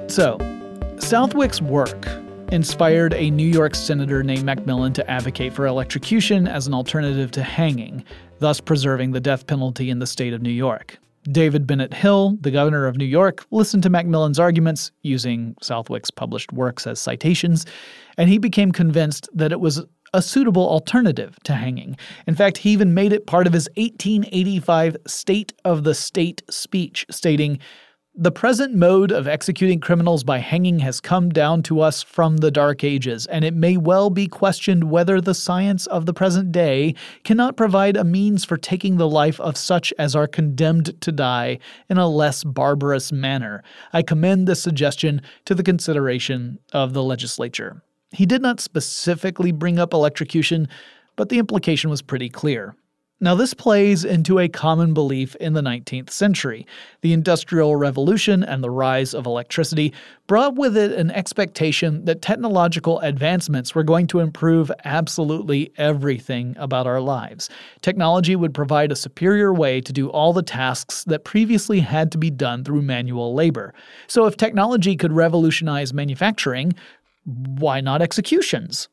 So, 0.07 0.39
Southwick's 0.97 1.61
work 1.61 2.07
inspired 2.51 3.13
a 3.13 3.29
New 3.29 3.45
York 3.45 3.75
senator 3.75 4.23
named 4.23 4.43
McMillan 4.43 4.95
to 4.95 5.07
advocate 5.07 5.53
for 5.53 5.67
electrocution 5.67 6.47
as 6.47 6.65
an 6.65 6.73
alternative 6.73 7.29
to 7.33 7.43
hanging, 7.43 8.03
thus 8.39 8.59
preserving 8.59 9.11
the 9.11 9.19
death 9.19 9.45
penalty 9.45 9.91
in 9.91 9.99
the 9.99 10.07
state 10.07 10.33
of 10.33 10.41
New 10.41 10.49
York. 10.49 10.97
David 11.29 11.67
Bennett 11.67 11.93
Hill, 11.93 12.37
the 12.41 12.51
governor 12.51 12.87
of 12.87 12.97
New 12.97 13.05
York, 13.05 13.45
listened 13.51 13.83
to 13.83 13.89
McMillan's 13.89 14.39
arguments 14.39 14.91
using 15.01 15.55
Southwick's 15.61 16.11
published 16.11 16.53
works 16.53 16.87
as 16.87 16.99
citations, 16.99 17.65
and 18.17 18.29
he 18.29 18.37
became 18.37 18.71
convinced 18.71 19.27
that 19.33 19.51
it 19.51 19.59
was 19.59 19.83
a 20.13 20.21
suitable 20.21 20.67
alternative 20.67 21.37
to 21.43 21.53
hanging. 21.53 21.97
In 22.27 22.35
fact, 22.35 22.57
he 22.59 22.69
even 22.71 22.93
made 22.93 23.11
it 23.11 23.27
part 23.27 23.45
of 23.45 23.53
his 23.53 23.67
1885 23.75 24.97
State 25.05 25.53
of 25.65 25.83
the 25.83 25.93
State 25.93 26.43
speech, 26.49 27.05
stating, 27.11 27.59
the 28.19 28.31
present 28.31 28.73
mode 28.73 29.11
of 29.11 29.27
executing 29.27 29.79
criminals 29.79 30.23
by 30.23 30.39
hanging 30.39 30.79
has 30.79 30.99
come 30.99 31.29
down 31.29 31.61
to 31.61 31.81
us 31.81 32.01
from 32.01 32.37
the 32.37 32.49
Dark 32.49 32.83
Ages, 32.83 33.27
and 33.27 33.45
it 33.45 33.53
may 33.53 33.77
well 33.77 34.09
be 34.09 34.27
questioned 34.27 34.89
whether 34.89 35.21
the 35.21 35.35
science 35.35 35.85
of 35.85 36.07
the 36.07 36.15
present 36.15 36.51
day 36.51 36.95
cannot 37.23 37.55
provide 37.55 37.95
a 37.95 38.03
means 38.03 38.43
for 38.43 38.57
taking 38.57 38.97
the 38.97 39.07
life 39.07 39.39
of 39.39 39.55
such 39.55 39.93
as 39.99 40.15
are 40.15 40.25
condemned 40.25 40.99
to 40.99 41.11
die 41.11 41.59
in 41.91 41.99
a 41.99 42.09
less 42.09 42.43
barbarous 42.43 43.11
manner. 43.11 43.63
I 43.93 44.01
commend 44.01 44.47
this 44.47 44.63
suggestion 44.63 45.21
to 45.45 45.53
the 45.53 45.61
consideration 45.61 46.57
of 46.73 46.93
the 46.93 47.03
legislature. 47.03 47.83
He 48.11 48.25
did 48.25 48.41
not 48.41 48.59
specifically 48.59 49.51
bring 49.51 49.77
up 49.77 49.93
electrocution, 49.93 50.67
but 51.17 51.29
the 51.29 51.37
implication 51.37 51.91
was 51.91 52.01
pretty 52.01 52.29
clear. 52.29 52.75
Now, 53.19 53.33
this 53.33 53.55
plays 53.55 54.05
into 54.05 54.37
a 54.37 54.47
common 54.47 54.93
belief 54.93 55.35
in 55.37 55.53
the 55.53 55.61
19th 55.61 56.11
century. 56.11 56.67
The 57.01 57.13
Industrial 57.13 57.75
Revolution 57.75 58.43
and 58.43 58.63
the 58.63 58.69
rise 58.69 59.15
of 59.15 59.25
electricity 59.25 59.91
brought 60.27 60.53
with 60.53 60.77
it 60.77 60.91
an 60.91 61.09
expectation 61.09 62.05
that 62.05 62.21
technological 62.21 62.99
advancements 62.99 63.73
were 63.73 63.81
going 63.81 64.05
to 64.07 64.19
improve 64.19 64.71
absolutely 64.85 65.71
everything 65.77 66.55
about 66.59 66.85
our 66.85 67.01
lives. 67.01 67.49
Technology 67.81 68.35
would 68.35 68.53
provide 68.53 68.91
a 68.91 68.95
superior 68.95 69.51
way 69.51 69.81
to 69.81 69.91
do 69.91 70.11
all 70.11 70.31
the 70.31 70.43
tasks 70.43 71.03
that 71.05 71.23
previously 71.23 71.79
had 71.79 72.11
to 72.11 72.19
be 72.19 72.29
done 72.29 72.63
through 72.63 72.83
manual 72.83 73.33
labor. 73.33 73.73
So, 74.05 74.27
if 74.27 74.37
technology 74.37 74.95
could 74.95 75.11
revolutionize 75.11 75.91
manufacturing, 75.91 76.75
why 77.25 77.81
not 77.81 78.03
executions? 78.03 78.89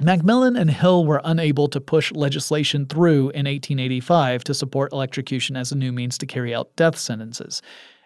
McMillan 0.00 0.58
and 0.58 0.70
Hill 0.70 1.04
were 1.04 1.20
unable 1.24 1.66
to 1.68 1.80
push 1.80 2.12
legislation 2.12 2.86
through 2.86 3.30
in 3.30 3.46
1885 3.46 4.44
to 4.44 4.54
support 4.54 4.92
electrocution 4.92 5.56
as 5.56 5.72
a 5.72 5.76
new 5.76 5.90
means 5.90 6.16
to 6.18 6.26
carry 6.26 6.54
out 6.54 6.74
death 6.76 6.96
sentences. 6.96 7.62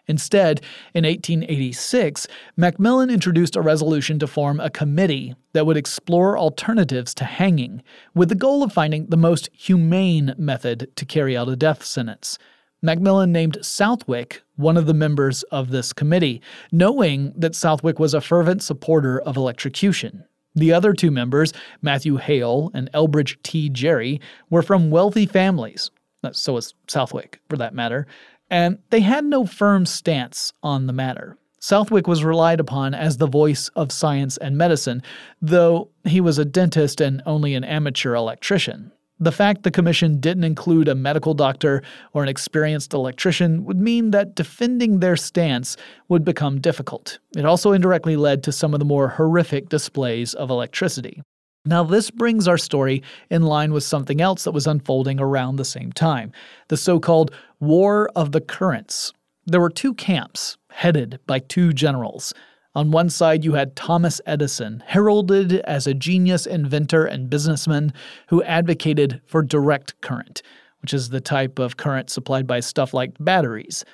Instead, 0.07 0.63
in 0.95 1.05
1886, 1.05 2.27
McMillan 2.59 3.13
introduced 3.13 3.57
a 3.57 3.61
resolution 3.61 4.19
to 4.19 4.27
form 4.27 4.59
a 4.59 4.71
committee 4.71 5.35
that 5.53 5.67
would 5.67 5.77
explore 5.77 6.39
alternatives 6.39 7.15
to 7.15 7.25
hanging, 7.25 7.83
with 8.15 8.31
the 8.31 8.35
goal 8.35 8.63
of 8.63 8.73
finding 8.73 9.07
the 9.07 9.17
most 9.19 9.51
humane 9.53 10.35
method 10.39 10.91
to 10.97 11.05
carry 11.05 11.37
out 11.37 11.51
a 11.51 11.57
death 11.57 11.85
sentence. 11.85 12.39
McMillan 12.83 13.29
named 13.29 13.59
Southwick 13.61 14.43
one 14.57 14.77
of 14.77 14.87
the 14.87 14.95
members 14.95 15.43
of 15.45 15.71
this 15.71 15.93
committee, 15.93 16.41
knowing 16.73 17.33
that 17.37 17.55
Southwick 17.55 17.99
was 17.99 18.15
a 18.15 18.21
fervent 18.21 18.63
supporter 18.63 19.21
of 19.21 19.37
electrocution. 19.37 20.25
The 20.55 20.73
other 20.73 20.93
two 20.93 21.11
members, 21.11 21.53
Matthew 21.81 22.17
Hale 22.17 22.71
and 22.75 22.91
Elbridge 22.93 23.37
T. 23.43 23.69
Gerry, 23.69 24.21
were 24.51 24.63
from 24.63 24.91
wealthy 24.91 25.27
families. 25.27 25.91
So 26.33 26.53
was 26.53 26.75
Southwick, 26.89 27.41
for 27.49 27.57
that 27.57 27.75
matter, 27.75 28.07
and 28.51 28.79
they 28.91 29.01
had 29.01 29.25
no 29.25 29.45
firm 29.47 29.87
stance 29.87 30.53
on 30.63 30.87
the 30.87 30.93
matter. 30.93 31.37
Southwick 31.59 32.07
was 32.07 32.25
relied 32.25 32.61
upon 32.61 32.93
as 32.93 33.17
the 33.17 33.27
voice 33.27 33.69
of 33.77 33.91
science 33.93 34.37
and 34.37 34.59
medicine, 34.59 35.03
though 35.41 35.89
he 36.05 36.21
was 36.21 36.39
a 36.39 36.45
dentist 36.45 37.01
and 37.01 37.23
only 37.25 37.55
an 37.55 37.65
amateur 37.65 38.15
electrician. 38.15 38.93
The 39.23 39.31
fact 39.31 39.63
the 39.63 39.71
commission 39.71 40.19
didn't 40.19 40.43
include 40.43 40.89
a 40.89 40.97
medical 40.97 41.33
doctor 41.33 41.85
or 42.13 42.25
an 42.25 42.29
experienced 42.29 42.93
electrician 42.93 43.65
would 43.65 43.79
mean 43.79 44.11
that 44.11 44.35
defending 44.35 44.99
their 44.99 45.15
stance 45.15 45.77
would 46.09 46.25
become 46.25 46.61
difficult. 46.61 47.21
It 47.37 47.45
also 47.45 47.71
indirectly 47.71 48.17
led 48.17 48.43
to 48.43 48.51
some 48.51 48.75
of 48.75 48.81
the 48.81 48.85
more 48.85 49.11
horrific 49.11 49.69
displays 49.69 50.35
of 50.35 50.51
electricity. 50.51 51.23
Now, 51.65 51.85
this 51.85 52.11
brings 52.11 52.49
our 52.49 52.59
story 52.59 53.05
in 53.31 53.43
line 53.43 53.73
with 53.73 53.85
something 53.85 54.21
else 54.21 54.43
that 54.43 54.51
was 54.51 54.67
unfolding 54.67 55.21
around 55.21 55.55
the 55.55 55.65
same 55.65 55.93
time 55.93 56.33
the 56.67 56.77
so 56.77 56.99
called 56.99 57.33
War 57.61 58.11
of 58.17 58.33
the 58.33 58.41
Currents. 58.41 59.13
There 59.47 59.61
were 59.61 59.71
two 59.71 59.95
camps, 59.95 60.57
headed 60.71 61.21
by 61.29 61.39
two 61.39 61.73
generals. 61.73 62.35
On 62.75 62.91
one 62.91 63.11
side, 63.11 63.45
you 63.45 63.53
had 63.53 63.77
Thomas 63.77 64.21
Edison, 64.25 64.83
heralded 64.87 65.55
as 65.61 65.87
a 65.87 65.93
genius 65.93 66.47
inventor 66.47 67.05
and 67.05 67.29
businessman 67.29 67.93
who 68.29 68.43
advocated 68.45 69.21
for 69.27 69.43
direct 69.43 70.01
current, 70.01 70.43
which 70.81 70.95
is 70.95 71.11
the 71.11 71.21
type 71.21 71.59
of 71.59 71.77
current 71.77 72.09
supplied 72.09 72.47
by 72.47 72.61
stuff 72.61 72.95
like 72.95 73.13
batteries. 73.21 73.85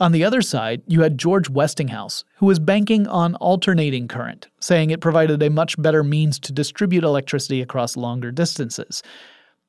On 0.00 0.12
the 0.12 0.24
other 0.24 0.42
side, 0.42 0.82
you 0.86 1.02
had 1.02 1.16
George 1.16 1.48
Westinghouse, 1.48 2.24
who 2.36 2.46
was 2.46 2.58
banking 2.58 3.06
on 3.06 3.36
alternating 3.36 4.08
current, 4.08 4.48
saying 4.60 4.90
it 4.90 5.00
provided 5.00 5.42
a 5.42 5.48
much 5.48 5.80
better 5.80 6.02
means 6.02 6.38
to 6.40 6.52
distribute 6.52 7.04
electricity 7.04 7.62
across 7.62 7.96
longer 7.96 8.30
distances. 8.30 9.02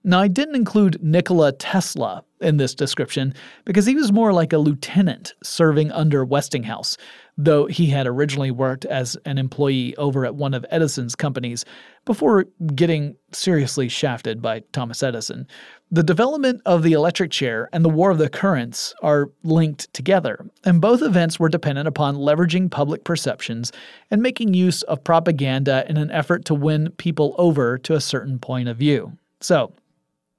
Now, 0.03 0.19
I 0.19 0.27
didn't 0.27 0.55
include 0.55 1.01
Nikola 1.01 1.53
Tesla 1.53 2.23
in 2.41 2.57
this 2.57 2.75
description 2.75 3.33
because 3.65 3.85
he 3.85 3.95
was 3.95 4.11
more 4.11 4.33
like 4.33 4.53
a 4.53 4.57
lieutenant 4.57 5.33
serving 5.43 5.91
under 5.91 6.23
Westinghouse, 6.23 6.97
though 7.37 7.65
he 7.65 7.87
had 7.87 8.07
originally 8.07 8.51
worked 8.51 8.85
as 8.85 9.17
an 9.25 9.37
employee 9.37 9.95
over 9.97 10.25
at 10.25 10.35
one 10.35 10.53
of 10.53 10.65
Edison's 10.69 11.15
companies 11.15 11.65
before 12.05 12.45
getting 12.75 13.15
seriously 13.31 13.89
shafted 13.89 14.41
by 14.41 14.61
Thomas 14.71 15.03
Edison. 15.03 15.47
The 15.91 16.03
development 16.03 16.61
of 16.65 16.83
the 16.83 16.93
electric 16.93 17.31
chair 17.31 17.69
and 17.71 17.83
the 17.85 17.89
War 17.89 18.11
of 18.11 18.17
the 18.17 18.29
Currents 18.29 18.93
are 19.01 19.29
linked 19.43 19.93
together, 19.93 20.45
and 20.65 20.81
both 20.81 21.01
events 21.01 21.39
were 21.39 21.49
dependent 21.49 21.87
upon 21.87 22.17
leveraging 22.17 22.69
public 22.69 23.03
perceptions 23.03 23.71
and 24.11 24.21
making 24.21 24.53
use 24.53 24.81
of 24.83 25.03
propaganda 25.03 25.85
in 25.89 25.97
an 25.97 26.11
effort 26.11 26.45
to 26.45 26.53
win 26.53 26.91
people 26.97 27.35
over 27.37 27.77
to 27.79 27.93
a 27.95 28.01
certain 28.01 28.37
point 28.37 28.67
of 28.67 28.77
view. 28.77 29.17
So, 29.39 29.71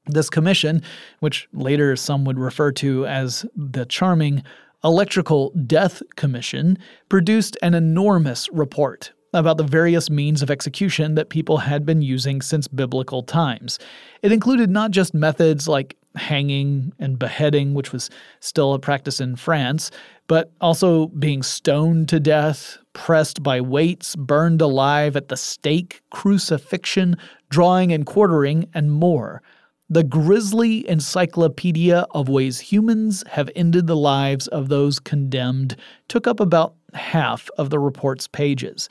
this 0.09 0.31
commission, 0.31 0.83
which 1.21 1.49
later 1.53 1.97
some 1.97 2.25
would 2.25 2.38
refer 2.38 2.73
to 2.73 3.07
as 3.07 3.47
the 3.57 3.87
charming 3.87 4.42
Electrical 4.85 5.51
Death 5.66 6.03
Commission, 6.16 6.79
produced 7.09 7.57
an 7.62 7.75
enormous 7.75 8.49
report 8.53 9.12
about 9.35 9.59
the 9.59 9.64
various 9.64 10.09
means 10.09 10.40
of 10.42 10.51
execution 10.51 11.14
that 11.14 11.29
people 11.29 11.59
had 11.59 11.85
been 11.85 12.01
using 12.01 12.40
since 12.40 12.66
biblical 12.68 13.23
times. 13.23 13.79
It 14.23 14.33
included 14.33 14.71
not 14.71 14.90
just 14.90 15.12
methods 15.14 15.68
like 15.68 15.97
hanging 16.14 16.92
and 16.99 17.18
beheading, 17.18 17.75
which 17.75 17.92
was 17.92 18.11
still 18.40 18.73
a 18.73 18.79
practice 18.79 19.21
in 19.21 19.37
France, 19.37 19.90
but 20.27 20.53
also 20.61 21.09
being 21.09 21.42
stoned 21.42 22.09
to 22.09 22.21
death, 22.21 22.79
pressed 22.92 23.42
by 23.42 23.61
weights, 23.61 24.16
burned 24.16 24.61
alive 24.61 25.16
at 25.16 25.29
the 25.29 25.37
stake, 25.37 26.03
crucifixion, 26.11 27.16
drawing 27.51 27.92
and 27.92 28.07
quartering, 28.07 28.68
and 28.75 28.92
more 28.92 29.42
the 29.90 30.05
grisly 30.05 30.88
encyclopedia 30.88 32.07
of 32.11 32.29
ways 32.29 32.61
humans 32.61 33.24
have 33.29 33.51
ended 33.57 33.87
the 33.87 33.96
lives 33.96 34.46
of 34.48 34.68
those 34.68 34.98
condemned 34.98 35.77
took 36.09 36.27
up 36.27 36.40
about 36.40 36.74
half 36.92 37.48
of 37.57 37.70
the 37.70 37.79
report's 37.79 38.29
pages. 38.29 38.88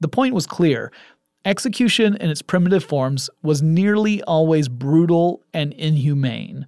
The 0.00 0.08
point 0.08 0.34
was 0.34 0.46
clear 0.46 0.92
execution 1.44 2.16
in 2.16 2.30
its 2.30 2.42
primitive 2.42 2.84
forms 2.84 3.30
was 3.42 3.62
nearly 3.62 4.22
always 4.24 4.68
brutal 4.68 5.42
and 5.54 5.72
inhumane. 5.72 6.66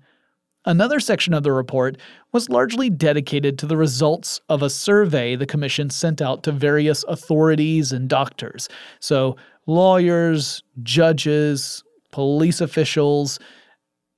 Another 0.64 1.00
section 1.00 1.34
of 1.34 1.42
the 1.42 1.52
report 1.52 1.96
was 2.32 2.48
largely 2.48 2.90
dedicated 2.90 3.58
to 3.58 3.66
the 3.66 3.76
results 3.76 4.40
of 4.48 4.62
a 4.62 4.70
survey 4.70 5.36
the 5.36 5.46
Commission 5.46 5.90
sent 5.90 6.20
out 6.20 6.42
to 6.42 6.52
various 6.52 7.02
authorities 7.04 7.92
and 7.92 8.08
doctors. 8.08 8.68
So, 9.00 9.36
lawyers, 9.66 10.62
judges, 10.82 11.82
police 12.10 12.60
officials, 12.60 13.38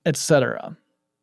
etc. 0.04 0.76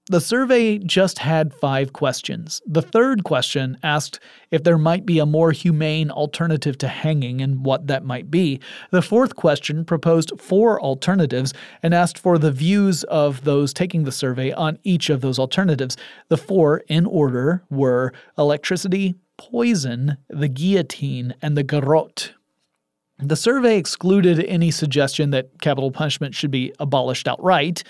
The 0.09 0.19
survey 0.19 0.79
just 0.79 1.19
had 1.19 1.53
five 1.53 1.93
questions. 1.93 2.63
The 2.65 2.81
third 2.81 3.23
question 3.23 3.77
asked 3.83 4.19
if 4.49 4.63
there 4.63 4.79
might 4.79 5.05
be 5.05 5.19
a 5.19 5.25
more 5.27 5.51
humane 5.51 6.09
alternative 6.09 6.79
to 6.79 6.87
hanging 6.87 7.41
and 7.41 7.63
what 7.63 7.85
that 7.85 8.03
might 8.03 8.31
be. 8.31 8.59
The 8.89 9.03
fourth 9.03 9.35
question 9.35 9.85
proposed 9.85 10.31
four 10.41 10.81
alternatives 10.81 11.53
and 11.83 11.93
asked 11.93 12.17
for 12.17 12.39
the 12.39 12.51
views 12.51 13.03
of 13.03 13.43
those 13.43 13.71
taking 13.71 14.03
the 14.03 14.11
survey 14.11 14.51
on 14.51 14.79
each 14.83 15.11
of 15.11 15.21
those 15.21 15.37
alternatives. 15.37 15.95
The 16.29 16.37
four, 16.37 16.81
in 16.87 17.05
order, 17.05 17.61
were 17.69 18.11
electricity, 18.35 19.13
poison, 19.37 20.17
the 20.27 20.47
guillotine, 20.47 21.35
and 21.39 21.55
the 21.55 21.61
garrote. 21.61 22.33
The 23.19 23.35
survey 23.35 23.77
excluded 23.77 24.43
any 24.45 24.71
suggestion 24.71 25.29
that 25.29 25.61
capital 25.61 25.91
punishment 25.91 26.33
should 26.33 26.49
be 26.49 26.73
abolished 26.79 27.27
outright 27.27 27.83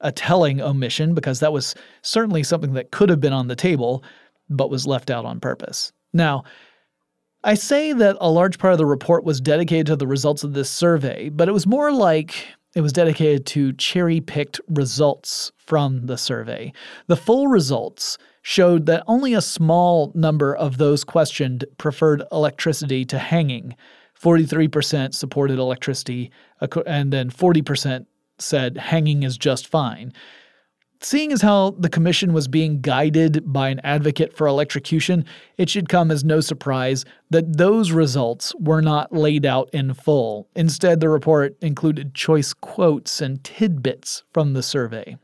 a 0.00 0.12
telling 0.12 0.60
omission 0.60 1.14
because 1.14 1.40
that 1.40 1.52
was 1.52 1.74
certainly 2.02 2.42
something 2.42 2.74
that 2.74 2.90
could 2.90 3.08
have 3.08 3.20
been 3.20 3.32
on 3.32 3.48
the 3.48 3.56
table 3.56 4.02
but 4.48 4.70
was 4.70 4.86
left 4.86 5.10
out 5.10 5.24
on 5.24 5.40
purpose. 5.40 5.92
Now, 6.12 6.44
I 7.44 7.54
say 7.54 7.92
that 7.92 8.16
a 8.20 8.30
large 8.30 8.58
part 8.58 8.72
of 8.72 8.78
the 8.78 8.86
report 8.86 9.24
was 9.24 9.40
dedicated 9.40 9.86
to 9.86 9.96
the 9.96 10.06
results 10.06 10.42
of 10.42 10.54
this 10.54 10.70
survey, 10.70 11.28
but 11.28 11.48
it 11.48 11.52
was 11.52 11.66
more 11.66 11.92
like 11.92 12.46
it 12.74 12.80
was 12.80 12.92
dedicated 12.92 13.46
to 13.46 13.72
cherry 13.74 14.20
picked 14.20 14.60
results 14.68 15.52
from 15.56 16.06
the 16.06 16.18
survey. 16.18 16.72
The 17.06 17.16
full 17.16 17.48
results 17.48 18.18
showed 18.42 18.86
that 18.86 19.04
only 19.06 19.34
a 19.34 19.40
small 19.40 20.12
number 20.14 20.54
of 20.54 20.78
those 20.78 21.04
questioned 21.04 21.64
preferred 21.76 22.22
electricity 22.32 23.04
to 23.04 23.18
hanging. 23.18 23.76
43% 24.20 25.14
supported 25.14 25.58
electricity, 25.58 26.30
and 26.86 27.12
then 27.12 27.30
40% 27.30 28.06
said 28.38 28.76
hanging 28.76 29.22
is 29.22 29.36
just 29.36 29.66
fine. 29.66 30.12
Seeing 31.00 31.30
as 31.30 31.42
how 31.42 31.70
the 31.78 31.88
commission 31.88 32.32
was 32.32 32.48
being 32.48 32.80
guided 32.80 33.52
by 33.52 33.68
an 33.68 33.80
advocate 33.84 34.36
for 34.36 34.48
electrocution, 34.48 35.24
it 35.56 35.70
should 35.70 35.88
come 35.88 36.10
as 36.10 36.24
no 36.24 36.40
surprise 36.40 37.04
that 37.30 37.56
those 37.56 37.92
results 37.92 38.52
were 38.56 38.82
not 38.82 39.12
laid 39.12 39.46
out 39.46 39.70
in 39.72 39.94
full. 39.94 40.48
Instead, 40.56 40.98
the 40.98 41.08
report 41.08 41.56
included 41.62 42.14
choice 42.14 42.52
quotes 42.52 43.20
and 43.20 43.44
tidbits 43.44 44.24
from 44.32 44.54
the 44.54 44.62
survey. 44.62 45.16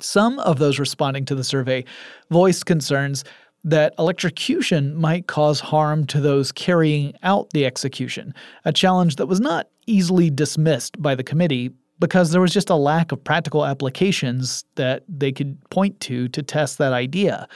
Some 0.00 0.38
of 0.40 0.58
those 0.58 0.78
responding 0.78 1.24
to 1.26 1.34
the 1.34 1.44
survey 1.44 1.84
voiced 2.30 2.66
concerns 2.66 3.24
that 3.64 3.94
electrocution 3.98 4.94
might 4.94 5.26
cause 5.26 5.60
harm 5.60 6.06
to 6.06 6.20
those 6.20 6.52
carrying 6.52 7.14
out 7.22 7.50
the 7.50 7.64
execution, 7.66 8.34
a 8.64 8.72
challenge 8.72 9.16
that 9.16 9.26
was 9.26 9.40
not 9.40 9.68
easily 9.86 10.30
dismissed 10.30 11.00
by 11.00 11.14
the 11.14 11.24
committee 11.24 11.70
because 12.00 12.30
there 12.30 12.40
was 12.40 12.52
just 12.52 12.70
a 12.70 12.74
lack 12.74 13.12
of 13.12 13.22
practical 13.22 13.64
applications 13.64 14.64
that 14.74 15.04
they 15.08 15.30
could 15.30 15.58
point 15.70 16.00
to 16.00 16.28
to 16.28 16.42
test 16.42 16.78
that 16.78 16.92
idea. 16.92 17.46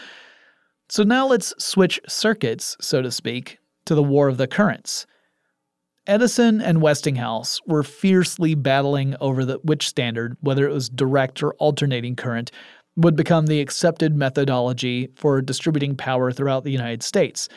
So 0.88 1.02
now 1.02 1.26
let's 1.26 1.54
switch 1.58 1.98
circuits, 2.06 2.76
so 2.80 3.02
to 3.02 3.10
speak, 3.10 3.58
to 3.86 3.94
the 3.94 4.02
War 4.02 4.28
of 4.28 4.36
the 4.36 4.46
Currents. 4.46 5.06
Edison 6.06 6.60
and 6.60 6.82
Westinghouse 6.82 7.60
were 7.66 7.82
fiercely 7.82 8.54
battling 8.54 9.16
over 9.22 9.46
the, 9.46 9.58
which 9.64 9.88
standard, 9.88 10.36
whether 10.40 10.68
it 10.68 10.72
was 10.72 10.90
direct 10.90 11.42
or 11.42 11.54
alternating 11.54 12.14
current, 12.14 12.50
would 12.96 13.16
become 13.16 13.46
the 13.46 13.60
accepted 13.60 14.14
methodology 14.14 15.08
for 15.16 15.40
distributing 15.40 15.96
power 15.96 16.30
throughout 16.30 16.62
the 16.62 16.70
United 16.70 17.02
States. 17.02 17.48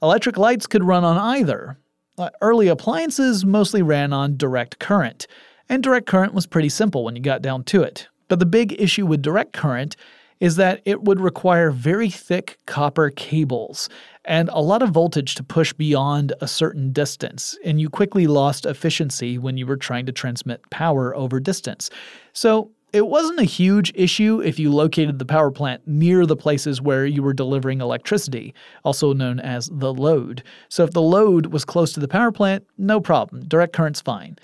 Electric 0.00 0.38
lights 0.38 0.68
could 0.68 0.84
run 0.84 1.02
on 1.02 1.18
either. 1.18 1.76
Uh, 2.16 2.30
early 2.40 2.68
appliances 2.68 3.44
mostly 3.44 3.82
ran 3.82 4.12
on 4.12 4.36
direct 4.36 4.78
current 4.78 5.26
and 5.68 5.82
direct 5.82 6.06
current 6.06 6.34
was 6.34 6.46
pretty 6.46 6.68
simple 6.68 7.04
when 7.04 7.16
you 7.16 7.22
got 7.22 7.42
down 7.42 7.64
to 7.64 7.82
it. 7.82 8.08
But 8.28 8.38
the 8.38 8.46
big 8.46 8.80
issue 8.80 9.06
with 9.06 9.22
direct 9.22 9.52
current 9.52 9.96
is 10.40 10.56
that 10.56 10.80
it 10.84 11.02
would 11.02 11.20
require 11.20 11.70
very 11.70 12.10
thick 12.10 12.58
copper 12.66 13.10
cables 13.10 13.88
and 14.24 14.48
a 14.52 14.60
lot 14.60 14.82
of 14.82 14.90
voltage 14.90 15.34
to 15.34 15.42
push 15.42 15.72
beyond 15.72 16.32
a 16.40 16.46
certain 16.46 16.92
distance, 16.92 17.58
and 17.64 17.80
you 17.80 17.88
quickly 17.88 18.26
lost 18.26 18.66
efficiency 18.66 19.38
when 19.38 19.56
you 19.56 19.66
were 19.66 19.76
trying 19.76 20.06
to 20.06 20.12
transmit 20.12 20.60
power 20.70 21.16
over 21.16 21.40
distance. 21.40 21.90
So, 22.32 22.70
it 22.92 23.06
wasn't 23.06 23.38
a 23.38 23.44
huge 23.44 23.92
issue 23.94 24.40
if 24.40 24.58
you 24.58 24.72
located 24.72 25.18
the 25.18 25.26
power 25.26 25.50
plant 25.50 25.86
near 25.86 26.24
the 26.24 26.36
places 26.36 26.80
where 26.80 27.04
you 27.04 27.22
were 27.22 27.34
delivering 27.34 27.82
electricity, 27.82 28.54
also 28.82 29.12
known 29.12 29.40
as 29.40 29.68
the 29.70 29.92
load. 29.92 30.42
So 30.70 30.84
if 30.84 30.92
the 30.92 31.02
load 31.02 31.46
was 31.46 31.66
close 31.66 31.92
to 31.92 32.00
the 32.00 32.08
power 32.08 32.32
plant, 32.32 32.66
no 32.78 32.98
problem, 32.98 33.44
direct 33.46 33.74
current's 33.74 34.00
fine. 34.00 34.38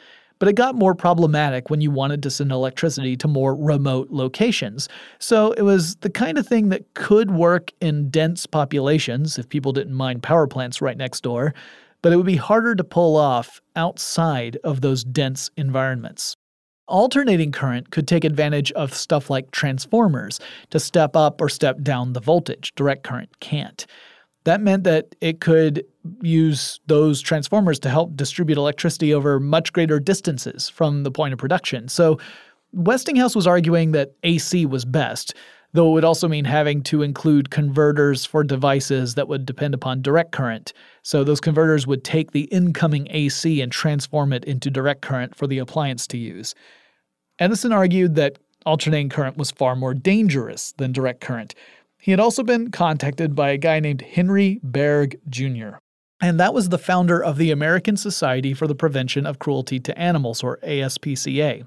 But 0.45 0.51
it 0.51 0.57
got 0.57 0.75
more 0.75 0.95
problematic 0.95 1.71
when 1.71 1.81
you 1.81 1.91
wanted 1.91 2.23
to 2.23 2.31
send 2.31 2.53
electricity 2.53 3.17
to 3.17 3.27
more 3.27 3.55
remote 3.55 4.11
locations. 4.11 4.91
So 5.19 5.53
it 5.53 5.63
was 5.63 5.97
the 5.97 6.11
kind 6.11 6.37
of 6.37 6.47
thing 6.47 6.69
that 6.69 6.93
could 6.93 7.31
work 7.31 7.73
in 7.81 8.11
dense 8.11 8.45
populations 8.45 9.39
if 9.39 9.49
people 9.49 9.73
didn't 9.73 9.95
mind 9.95 10.23
power 10.23 10.47
plants 10.47 10.83
right 10.83 10.99
next 10.99 11.23
door, 11.23 11.55
but 12.03 12.13
it 12.13 12.17
would 12.17 12.27
be 12.27 12.37
harder 12.37 12.75
to 12.75 12.85
pull 12.85 13.17
off 13.17 13.63
outside 13.75 14.59
of 14.65 14.83
those 14.83 15.03
dense 15.03 15.51
environments. 15.57 16.37
Alternating 16.89 17.51
current 17.51 17.91
could 17.91 18.07
take 18.07 18.25
advantage 18.25 18.71
of 18.73 18.93
stuff 18.93 19.31
like 19.31 19.51
transformers 19.51 20.41
to 20.69 20.79
step 20.79 21.17
up 21.17 21.41
or 21.41 21.49
step 21.49 21.81
down 21.81 22.13
the 22.13 22.21
voltage. 22.21 22.75
Direct 22.75 23.03
current 23.03 23.41
can't. 23.41 23.87
That 24.45 24.61
meant 24.61 24.85
that 24.85 25.15
it 25.21 25.41
could 25.41 25.85
use 26.21 26.81
those 26.87 27.21
transformers 27.21 27.79
to 27.81 27.91
help 27.91 28.15
distribute 28.15 28.59
electricity 28.59 29.15
over 29.15 29.41
much 29.41 29.73
greater 29.73 29.99
distances 29.99 30.69
from 30.69 31.03
the 31.03 31.11
point 31.11 31.33
of 31.33 31.39
production. 31.39 31.89
So 31.89 32.19
Westinghouse 32.73 33.35
was 33.35 33.47
arguing 33.47 33.93
that 33.93 34.13
AC 34.23 34.67
was 34.67 34.85
best, 34.85 35.35
though 35.73 35.89
it 35.89 35.93
would 35.93 36.05
also 36.05 36.29
mean 36.29 36.45
having 36.45 36.83
to 36.85 37.03
include 37.03 37.51
converters 37.51 38.25
for 38.27 38.45
devices 38.45 39.15
that 39.15 39.29
would 39.29 39.47
depend 39.47 39.75
upon 39.75 40.03
direct 40.03 40.33
current. 40.33 40.73
So 41.03 41.25
those 41.25 41.41
converters 41.41 41.87
would 41.87 42.05
take 42.05 42.33
the 42.33 42.45
incoming 42.45 43.09
AC 43.11 43.63
and 43.63 43.73
transform 43.73 44.33
it 44.33 44.45
into 44.45 44.71
direct 44.71 45.03
current 45.03 45.35
for 45.35 45.47
the 45.47 45.59
appliance 45.59 46.07
to 46.09 46.19
use. 46.19 46.55
Edison 47.39 47.73
argued 47.73 48.15
that 48.17 48.39
alternating 48.67 49.09
current 49.09 49.37
was 49.37 49.51
far 49.51 49.75
more 49.75 49.95
dangerous 49.95 50.73
than 50.77 50.93
direct 50.93 51.21
current. 51.21 51.55
He 52.05 52.11
had 52.11 52.21
also 52.21 52.43
been 52.43 52.71
contacted 52.71 53.35
by 53.35 53.49
a 53.49 53.57
guy 53.57 53.81
named 53.81 54.03
Henry 54.03 54.61
Bergh 54.63 55.19
Jr., 55.31 55.79
and 56.21 56.39
that 56.39 56.53
was 56.53 56.69
the 56.69 56.77
founder 56.77 57.25
of 57.25 57.39
the 57.39 57.51
American 57.51 57.97
Society 57.97 58.53
for 58.53 58.67
the 58.67 58.75
Prevention 58.75 59.25
of 59.25 59.39
Cruelty 59.39 59.81
to 59.81 59.99
Animals, 59.99 60.43
or 60.43 60.59
ASPCA. 60.59 61.67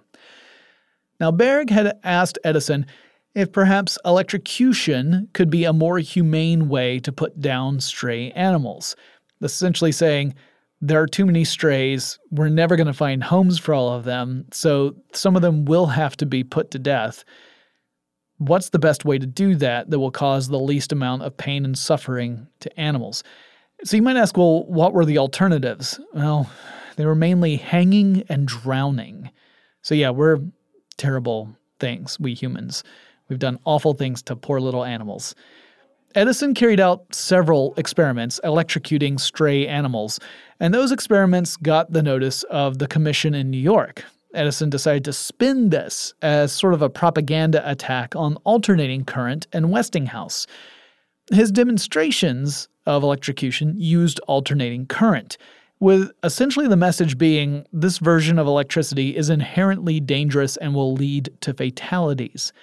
Now, 1.19 1.31
Bergh 1.31 1.71
had 1.71 1.97
asked 2.03 2.37
Edison 2.43 2.85
if 3.33 3.51
perhaps 3.51 3.97
electrocution 4.05 5.27
could 5.33 5.49
be 5.49 5.63
a 5.63 5.73
more 5.73 5.97
humane 5.97 6.69
way 6.69 6.99
to 6.99 7.11
put 7.11 7.41
down 7.41 7.79
stray 7.79 8.29
animals, 8.33 8.95
essentially 9.41 9.91
saying, 9.91 10.35
there 10.81 11.01
are 11.01 11.07
too 11.07 11.25
many 11.25 11.45
strays. 11.45 12.19
We're 12.29 12.49
never 12.49 12.75
going 12.75 12.85
to 12.85 12.93
find 12.93 13.23
homes 13.23 13.57
for 13.57 13.73
all 13.73 13.91
of 13.91 14.03
them, 14.03 14.45
so 14.53 14.97
some 15.13 15.35
of 15.35 15.41
them 15.41 15.65
will 15.65 15.87
have 15.87 16.15
to 16.17 16.27
be 16.27 16.43
put 16.43 16.69
to 16.71 16.77
death. 16.77 17.25
What's 18.37 18.69
the 18.69 18.79
best 18.79 19.03
way 19.03 19.17
to 19.17 19.25
do 19.25 19.55
that 19.55 19.89
that 19.89 19.99
will 19.99 20.11
cause 20.11 20.47
the 20.47 20.59
least 20.59 20.91
amount 20.91 21.23
of 21.23 21.37
pain 21.37 21.65
and 21.65 21.77
suffering 21.77 22.47
to 22.59 22.79
animals? 22.79 23.23
So 23.83 23.95
you 23.95 24.03
might 24.03 24.17
ask, 24.17 24.37
well, 24.37 24.63
what 24.65 24.93
were 24.93 25.05
the 25.05 25.17
alternatives? 25.17 25.99
Well, 26.13 26.49
they 26.97 27.05
were 27.05 27.15
mainly 27.15 27.57
hanging 27.57 28.23
and 28.29 28.47
drowning. 28.47 29.31
So 29.81 29.95
yeah, 29.95 30.09
we're 30.09 30.39
terrible 30.97 31.55
things, 31.79 32.19
we 32.19 32.33
humans. 32.33 32.83
We've 33.29 33.39
done 33.39 33.59
awful 33.65 33.93
things 33.93 34.21
to 34.23 34.35
poor 34.35 34.59
little 34.59 34.83
animals. 34.83 35.35
Edison 36.15 36.53
carried 36.53 36.79
out 36.79 37.13
several 37.13 37.73
experiments 37.77 38.39
electrocuting 38.43 39.19
stray 39.19 39.67
animals, 39.67 40.19
and 40.59 40.73
those 40.73 40.91
experiments 40.91 41.57
got 41.57 41.91
the 41.91 42.01
notice 42.01 42.43
of 42.43 42.79
the 42.79 42.87
commission 42.87 43.35
in 43.35 43.51
New 43.51 43.59
York. 43.59 44.03
Edison 44.37 44.69
decided 44.69 45.03
to 45.05 45.13
spin 45.13 45.69
this 45.69 46.13
as 46.21 46.53
sort 46.53 46.73
of 46.73 46.81
a 46.81 46.89
propaganda 46.89 47.69
attack 47.69 48.15
on 48.15 48.37
alternating 48.43 49.03
current 49.03 49.47
and 49.51 49.71
Westinghouse. 49.71 50.47
His 51.31 51.51
demonstrations 51.51 52.69
of 52.85 53.03
electrocution 53.03 53.73
used 53.77 54.19
alternating 54.27 54.85
current, 54.85 55.37
with 55.79 56.11
essentially 56.23 56.67
the 56.67 56.77
message 56.77 57.17
being 57.17 57.65
this 57.73 57.97
version 57.97 58.39
of 58.39 58.47
electricity 58.47 59.15
is 59.15 59.29
inherently 59.29 59.99
dangerous 59.99 60.57
and 60.57 60.73
will 60.73 60.93
lead 60.93 61.29
to 61.41 61.53
fatalities. 61.53 62.53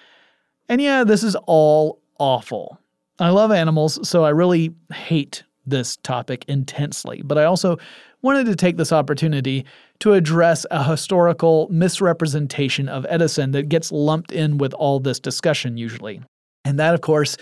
And 0.68 0.80
yeah, 0.80 1.04
this 1.04 1.22
is 1.22 1.36
all 1.46 2.00
awful. 2.18 2.78
I 3.18 3.28
love 3.28 3.52
animals, 3.52 4.08
so 4.08 4.24
I 4.24 4.30
really 4.30 4.74
hate 4.92 5.44
this 5.66 5.96
topic 5.98 6.44
intensely, 6.48 7.22
but 7.22 7.38
I 7.38 7.44
also 7.44 7.78
wanted 8.22 8.46
to 8.46 8.56
take 8.56 8.76
this 8.76 8.92
opportunity 8.92 9.64
to 10.04 10.12
address 10.12 10.66
a 10.70 10.84
historical 10.84 11.66
misrepresentation 11.70 12.90
of 12.90 13.06
Edison 13.08 13.52
that 13.52 13.70
gets 13.70 13.90
lumped 13.90 14.32
in 14.32 14.58
with 14.58 14.74
all 14.74 15.00
this 15.00 15.18
discussion 15.18 15.78
usually. 15.78 16.20
And 16.62 16.78
that, 16.78 16.92
of 16.92 17.00
course, 17.00 17.38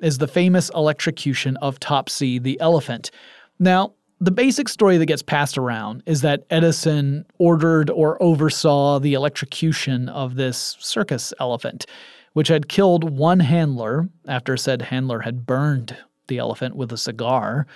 is 0.00 0.18
the 0.18 0.26
famous 0.26 0.72
electrocution 0.74 1.56
of 1.58 1.78
Topsy 1.78 2.40
the 2.40 2.58
elephant. 2.58 3.12
Now, 3.60 3.92
the 4.18 4.32
basic 4.32 4.68
story 4.68 4.98
that 4.98 5.06
gets 5.06 5.22
passed 5.22 5.56
around 5.56 6.02
is 6.04 6.22
that 6.22 6.42
Edison 6.50 7.26
ordered 7.38 7.90
or 7.90 8.20
oversaw 8.20 8.98
the 8.98 9.14
electrocution 9.14 10.08
of 10.08 10.34
this 10.34 10.76
circus 10.80 11.32
elephant 11.38 11.86
which 12.32 12.48
had 12.48 12.68
killed 12.68 13.08
one 13.08 13.38
handler 13.38 14.08
after 14.26 14.56
said 14.56 14.82
handler 14.82 15.20
had 15.20 15.46
burned 15.46 15.96
the 16.26 16.38
elephant 16.38 16.74
with 16.74 16.90
a 16.90 16.98
cigar, 16.98 17.68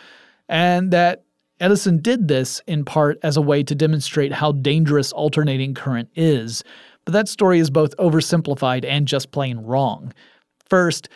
and 0.48 0.90
that 0.90 1.22
Edison 1.60 1.98
did 1.98 2.28
this 2.28 2.60
in 2.66 2.84
part 2.84 3.18
as 3.22 3.36
a 3.36 3.42
way 3.42 3.62
to 3.62 3.74
demonstrate 3.74 4.32
how 4.32 4.52
dangerous 4.52 5.12
alternating 5.12 5.74
current 5.74 6.08
is. 6.14 6.64
But 7.04 7.12
that 7.12 7.28
story 7.28 7.58
is 7.58 7.70
both 7.70 7.96
oversimplified 7.96 8.84
and 8.84 9.06
just 9.06 9.30
plain 9.30 9.58
wrong. 9.58 10.12
First, 10.68 11.08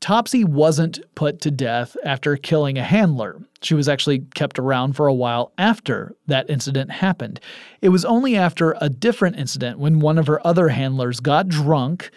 Topsy 0.00 0.44
wasn't 0.44 1.00
put 1.14 1.40
to 1.40 1.50
death 1.50 1.96
after 2.04 2.36
killing 2.36 2.78
a 2.78 2.84
handler. 2.84 3.40
She 3.62 3.74
was 3.74 3.88
actually 3.88 4.20
kept 4.34 4.58
around 4.58 4.92
for 4.92 5.08
a 5.08 5.14
while 5.14 5.52
after 5.58 6.14
that 6.26 6.48
incident 6.48 6.90
happened. 6.90 7.40
It 7.82 7.88
was 7.88 8.04
only 8.04 8.36
after 8.36 8.76
a 8.80 8.88
different 8.88 9.36
incident 9.36 9.78
when 9.78 9.98
one 9.98 10.18
of 10.18 10.28
her 10.28 10.46
other 10.46 10.68
handlers 10.68 11.18
got 11.18 11.48
drunk 11.48 12.10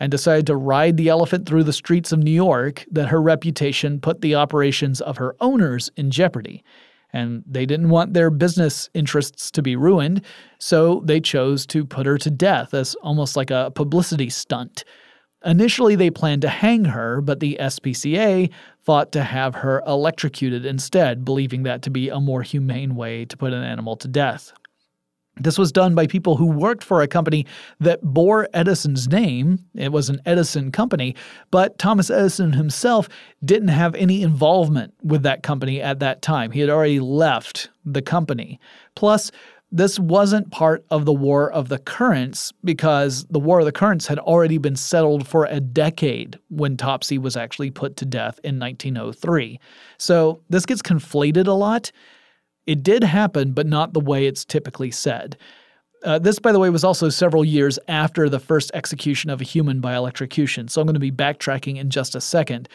and 0.00 0.10
decided 0.10 0.46
to 0.46 0.56
ride 0.56 0.96
the 0.96 1.08
elephant 1.08 1.46
through 1.46 1.64
the 1.64 1.72
streets 1.72 2.12
of 2.12 2.18
New 2.20 2.30
York 2.30 2.86
that 2.90 3.08
her 3.08 3.20
reputation 3.20 4.00
put 4.00 4.20
the 4.20 4.34
operations 4.34 5.00
of 5.00 5.18
her 5.18 5.34
owners 5.40 5.90
in 5.96 6.10
jeopardy. 6.10 6.62
And 7.12 7.42
they 7.46 7.66
didn't 7.66 7.88
want 7.88 8.14
their 8.14 8.30
business 8.30 8.90
interests 8.92 9.50
to 9.52 9.62
be 9.62 9.76
ruined, 9.76 10.22
so 10.58 11.02
they 11.04 11.20
chose 11.20 11.66
to 11.66 11.84
put 11.84 12.06
her 12.06 12.18
to 12.18 12.30
death 12.30 12.74
as 12.74 12.94
almost 12.96 13.36
like 13.36 13.50
a 13.50 13.72
publicity 13.74 14.28
stunt. 14.28 14.84
Initially, 15.44 15.94
they 15.94 16.10
planned 16.10 16.42
to 16.42 16.48
hang 16.48 16.86
her, 16.86 17.20
but 17.20 17.40
the 17.40 17.56
SPCA 17.60 18.50
fought 18.80 19.12
to 19.12 19.22
have 19.22 19.54
her 19.54 19.82
electrocuted 19.86 20.66
instead, 20.66 21.24
believing 21.24 21.62
that 21.62 21.82
to 21.82 21.90
be 21.90 22.08
a 22.08 22.20
more 22.20 22.42
humane 22.42 22.96
way 22.96 23.24
to 23.24 23.36
put 23.36 23.52
an 23.52 23.62
animal 23.62 23.96
to 23.96 24.08
death. 24.08 24.52
This 25.38 25.58
was 25.58 25.70
done 25.70 25.94
by 25.94 26.06
people 26.06 26.36
who 26.36 26.46
worked 26.46 26.82
for 26.82 27.02
a 27.02 27.08
company 27.08 27.46
that 27.80 28.00
bore 28.02 28.48
Edison's 28.54 29.06
name. 29.08 29.58
It 29.74 29.92
was 29.92 30.08
an 30.08 30.20
Edison 30.24 30.72
company, 30.72 31.14
but 31.50 31.78
Thomas 31.78 32.08
Edison 32.08 32.52
himself 32.52 33.08
didn't 33.44 33.68
have 33.68 33.94
any 33.96 34.22
involvement 34.22 34.94
with 35.02 35.22
that 35.24 35.42
company 35.42 35.82
at 35.82 36.00
that 36.00 36.22
time. 36.22 36.50
He 36.52 36.60
had 36.60 36.70
already 36.70 37.00
left 37.00 37.68
the 37.84 38.00
company. 38.00 38.58
Plus, 38.94 39.30
this 39.72 39.98
wasn't 39.98 40.50
part 40.52 40.86
of 40.90 41.04
the 41.04 41.12
War 41.12 41.52
of 41.52 41.68
the 41.68 41.78
Currents 41.78 42.52
because 42.64 43.26
the 43.26 43.40
War 43.40 43.58
of 43.58 43.66
the 43.66 43.72
Currents 43.72 44.06
had 44.06 44.18
already 44.18 44.58
been 44.58 44.76
settled 44.76 45.26
for 45.26 45.44
a 45.44 45.60
decade 45.60 46.38
when 46.48 46.76
Topsy 46.76 47.18
was 47.18 47.36
actually 47.36 47.70
put 47.70 47.96
to 47.96 48.06
death 48.06 48.38
in 48.42 48.58
1903. 48.58 49.60
So 49.98 50.40
this 50.48 50.64
gets 50.64 50.82
conflated 50.82 51.46
a 51.46 51.52
lot. 51.52 51.90
It 52.66 52.82
did 52.82 53.04
happen, 53.04 53.52
but 53.52 53.66
not 53.66 53.92
the 53.92 54.00
way 54.00 54.26
it's 54.26 54.44
typically 54.44 54.90
said. 54.90 55.36
Uh, 56.04 56.18
this, 56.18 56.38
by 56.38 56.52
the 56.52 56.58
way, 56.58 56.70
was 56.70 56.84
also 56.84 57.08
several 57.08 57.44
years 57.44 57.78
after 57.88 58.28
the 58.28 58.38
first 58.38 58.70
execution 58.74 59.30
of 59.30 59.40
a 59.40 59.44
human 59.44 59.80
by 59.80 59.94
electrocution, 59.94 60.68
so 60.68 60.80
I'm 60.80 60.86
going 60.86 60.94
to 60.94 61.00
be 61.00 61.12
backtracking 61.12 61.76
in 61.76 61.90
just 61.90 62.14
a 62.14 62.20
second. 62.20 62.68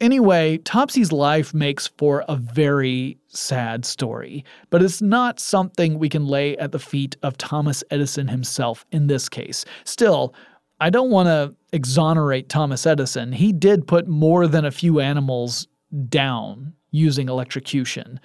Anyway, 0.00 0.58
Topsy's 0.58 1.12
life 1.12 1.54
makes 1.54 1.86
for 1.86 2.24
a 2.28 2.36
very 2.36 3.16
sad 3.28 3.84
story, 3.84 4.44
but 4.70 4.82
it's 4.82 5.00
not 5.00 5.38
something 5.38 5.98
we 5.98 6.08
can 6.08 6.26
lay 6.26 6.56
at 6.56 6.72
the 6.72 6.80
feet 6.80 7.16
of 7.22 7.38
Thomas 7.38 7.84
Edison 7.90 8.26
himself 8.26 8.84
in 8.90 9.06
this 9.06 9.28
case. 9.28 9.64
Still, 9.84 10.34
I 10.80 10.90
don't 10.90 11.10
want 11.10 11.28
to 11.28 11.54
exonerate 11.72 12.48
Thomas 12.48 12.86
Edison. 12.86 13.32
He 13.32 13.52
did 13.52 13.86
put 13.86 14.08
more 14.08 14.48
than 14.48 14.64
a 14.64 14.72
few 14.72 14.98
animals 14.98 15.68
down 16.08 16.72
using 16.90 17.28
electrocution. 17.28 18.18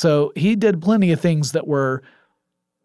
So 0.00 0.32
he 0.34 0.56
did 0.56 0.80
plenty 0.80 1.12
of 1.12 1.20
things 1.20 1.52
that 1.52 1.66
were 1.66 2.02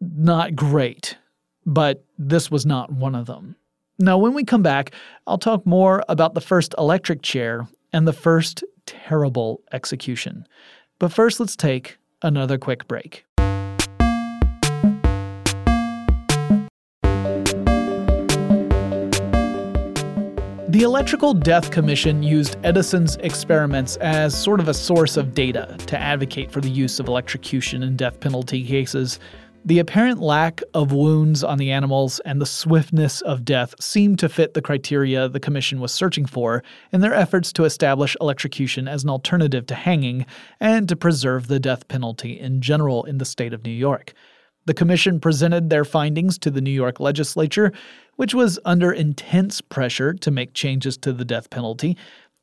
not 0.02 0.54
great, 0.54 1.16
but 1.64 2.04
this 2.18 2.50
was 2.50 2.66
not 2.66 2.92
one 2.92 3.14
of 3.14 3.24
them. 3.24 3.56
Now, 3.98 4.18
when 4.18 4.34
we 4.34 4.44
come 4.44 4.62
back, 4.62 4.92
I'll 5.26 5.38
talk 5.38 5.64
more 5.64 6.04
about 6.10 6.34
the 6.34 6.42
first 6.42 6.74
electric 6.76 7.22
chair 7.22 7.68
and 7.90 8.06
the 8.06 8.12
first 8.12 8.64
terrible 8.84 9.62
execution. 9.72 10.46
But 10.98 11.10
first, 11.10 11.40
let's 11.40 11.56
take 11.56 11.96
another 12.20 12.58
quick 12.58 12.86
break. 12.86 13.24
The 20.76 20.82
Electrical 20.82 21.32
Death 21.32 21.70
Commission 21.70 22.22
used 22.22 22.58
Edison's 22.62 23.16
experiments 23.16 23.96
as 23.96 24.38
sort 24.38 24.60
of 24.60 24.68
a 24.68 24.74
source 24.74 25.16
of 25.16 25.32
data 25.32 25.74
to 25.86 25.98
advocate 25.98 26.52
for 26.52 26.60
the 26.60 26.68
use 26.68 27.00
of 27.00 27.08
electrocution 27.08 27.82
in 27.82 27.96
death 27.96 28.20
penalty 28.20 28.62
cases. 28.62 29.18
The 29.64 29.78
apparent 29.78 30.20
lack 30.20 30.60
of 30.74 30.92
wounds 30.92 31.42
on 31.42 31.56
the 31.56 31.72
animals 31.72 32.20
and 32.26 32.42
the 32.42 32.44
swiftness 32.44 33.22
of 33.22 33.42
death 33.42 33.74
seemed 33.80 34.18
to 34.18 34.28
fit 34.28 34.52
the 34.52 34.60
criteria 34.60 35.30
the 35.30 35.40
Commission 35.40 35.80
was 35.80 35.92
searching 35.92 36.26
for 36.26 36.62
in 36.92 37.00
their 37.00 37.14
efforts 37.14 37.54
to 37.54 37.64
establish 37.64 38.14
electrocution 38.20 38.86
as 38.86 39.02
an 39.02 39.08
alternative 39.08 39.64
to 39.68 39.74
hanging 39.74 40.26
and 40.60 40.90
to 40.90 40.94
preserve 40.94 41.46
the 41.46 41.58
death 41.58 41.88
penalty 41.88 42.38
in 42.38 42.60
general 42.60 43.02
in 43.04 43.16
the 43.16 43.24
state 43.24 43.54
of 43.54 43.64
New 43.64 43.70
York. 43.70 44.12
The 44.66 44.74
Commission 44.74 45.20
presented 45.20 45.70
their 45.70 45.84
findings 45.84 46.38
to 46.38 46.50
the 46.50 46.60
New 46.60 46.72
York 46.72 46.98
legislature, 46.98 47.72
which 48.16 48.34
was 48.34 48.58
under 48.64 48.92
intense 48.92 49.60
pressure 49.60 50.12
to 50.12 50.30
make 50.30 50.52
changes 50.52 50.96
to 50.98 51.12
the 51.12 51.24
death 51.24 51.48
penalty, 51.50 51.96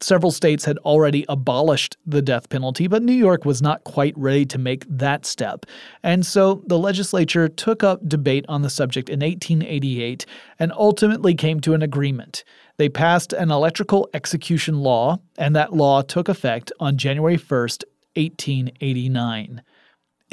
Several 0.03 0.33
states 0.33 0.65
had 0.65 0.77
already 0.79 1.23
abolished 1.29 1.95
the 2.05 2.21
death 2.21 2.49
penalty, 2.49 2.87
but 2.87 3.01
New 3.01 3.13
York 3.13 3.45
was 3.45 3.61
not 3.61 3.85
quite 3.85 4.13
ready 4.17 4.45
to 4.47 4.57
make 4.57 4.85
that 4.89 5.25
step. 5.25 5.65
And 6.03 6.25
so 6.25 6.61
the 6.67 6.77
legislature 6.77 7.47
took 7.47 7.83
up 7.83 8.05
debate 8.05 8.43
on 8.49 8.63
the 8.63 8.69
subject 8.69 9.07
in 9.07 9.21
1888 9.21 10.25
and 10.59 10.73
ultimately 10.73 11.33
came 11.35 11.61
to 11.61 11.73
an 11.73 11.81
agreement. 11.81 12.43
They 12.75 12.89
passed 12.89 13.31
an 13.31 13.49
electrical 13.49 14.09
execution 14.13 14.79
law, 14.81 15.19
and 15.37 15.55
that 15.55 15.71
law 15.71 16.01
took 16.01 16.27
effect 16.27 16.73
on 16.81 16.97
January 16.97 17.37
1st, 17.37 17.85
1889. 18.15 19.61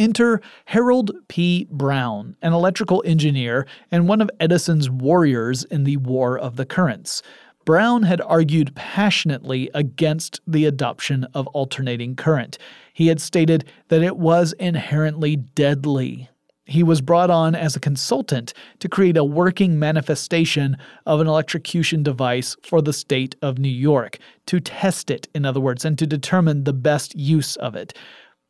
Enter 0.01 0.41
Harold 0.65 1.11
P. 1.29 1.67
Brown, 1.71 2.35
an 2.41 2.55
electrical 2.55 3.03
engineer 3.05 3.67
and 3.93 4.09
one 4.09 4.23
of 4.23 4.31
Edison's 4.41 4.89
warriors 4.89 5.65
in 5.65 5.85
the 5.85 5.99
War 5.99 6.39
of 6.39 6.57
the 6.57 6.65
Currents. 6.65 7.23
Brown 7.67 8.05
had 8.05 8.23
argued 8.23 8.75
passionately 8.75 9.69
against 9.75 10.41
the 10.47 10.65
adoption 10.65 11.27
of 11.35 11.47
alternating 11.49 12.17
current. 12.17 12.57
He 12.95 13.09
had 13.09 13.21
stated 13.21 13.67
that 13.89 14.03
it 14.03 14.17
was 14.17 14.55
inherently 14.55 15.37
deadly. 15.37 16.31
He 16.65 16.83
was 16.83 17.03
brought 17.03 17.29
on 17.29 17.55
as 17.55 17.77
a 17.77 17.81
consultant 17.81 18.55
to 18.79 18.89
create 18.89 19.19
a 19.19 19.25
working 19.25 19.79
manifestation 19.79 20.79
of 21.05 21.21
an 21.21 21.27
electrocution 21.27 22.03
device 22.03 22.57
for 22.63 22.81
the 22.81 22.95
state 22.95 23.37
of 23.43 23.59
New 23.59 23.69
York, 23.69 24.17
to 24.47 24.61
test 24.61 25.11
it, 25.11 25.29
in 25.35 25.45
other 25.45 25.61
words, 25.61 25.85
and 25.85 25.99
to 25.99 26.07
determine 26.07 26.65
the 26.65 26.73
best 26.73 27.15
use 27.15 27.57
of 27.57 27.75
it. 27.75 27.93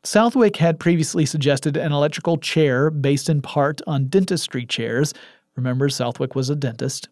Southwick 0.03 0.57
had 0.57 0.79
previously 0.79 1.25
suggested 1.25 1.77
an 1.77 1.91
electrical 1.91 2.37
chair 2.37 2.89
based 2.89 3.29
in 3.29 3.41
part 3.41 3.81
on 3.85 4.07
dentistry 4.07 4.65
chairs. 4.65 5.13
Remember, 5.55 5.89
Southwick 5.89 6.33
was 6.35 6.49
a 6.49 6.55
dentist. 6.55 7.07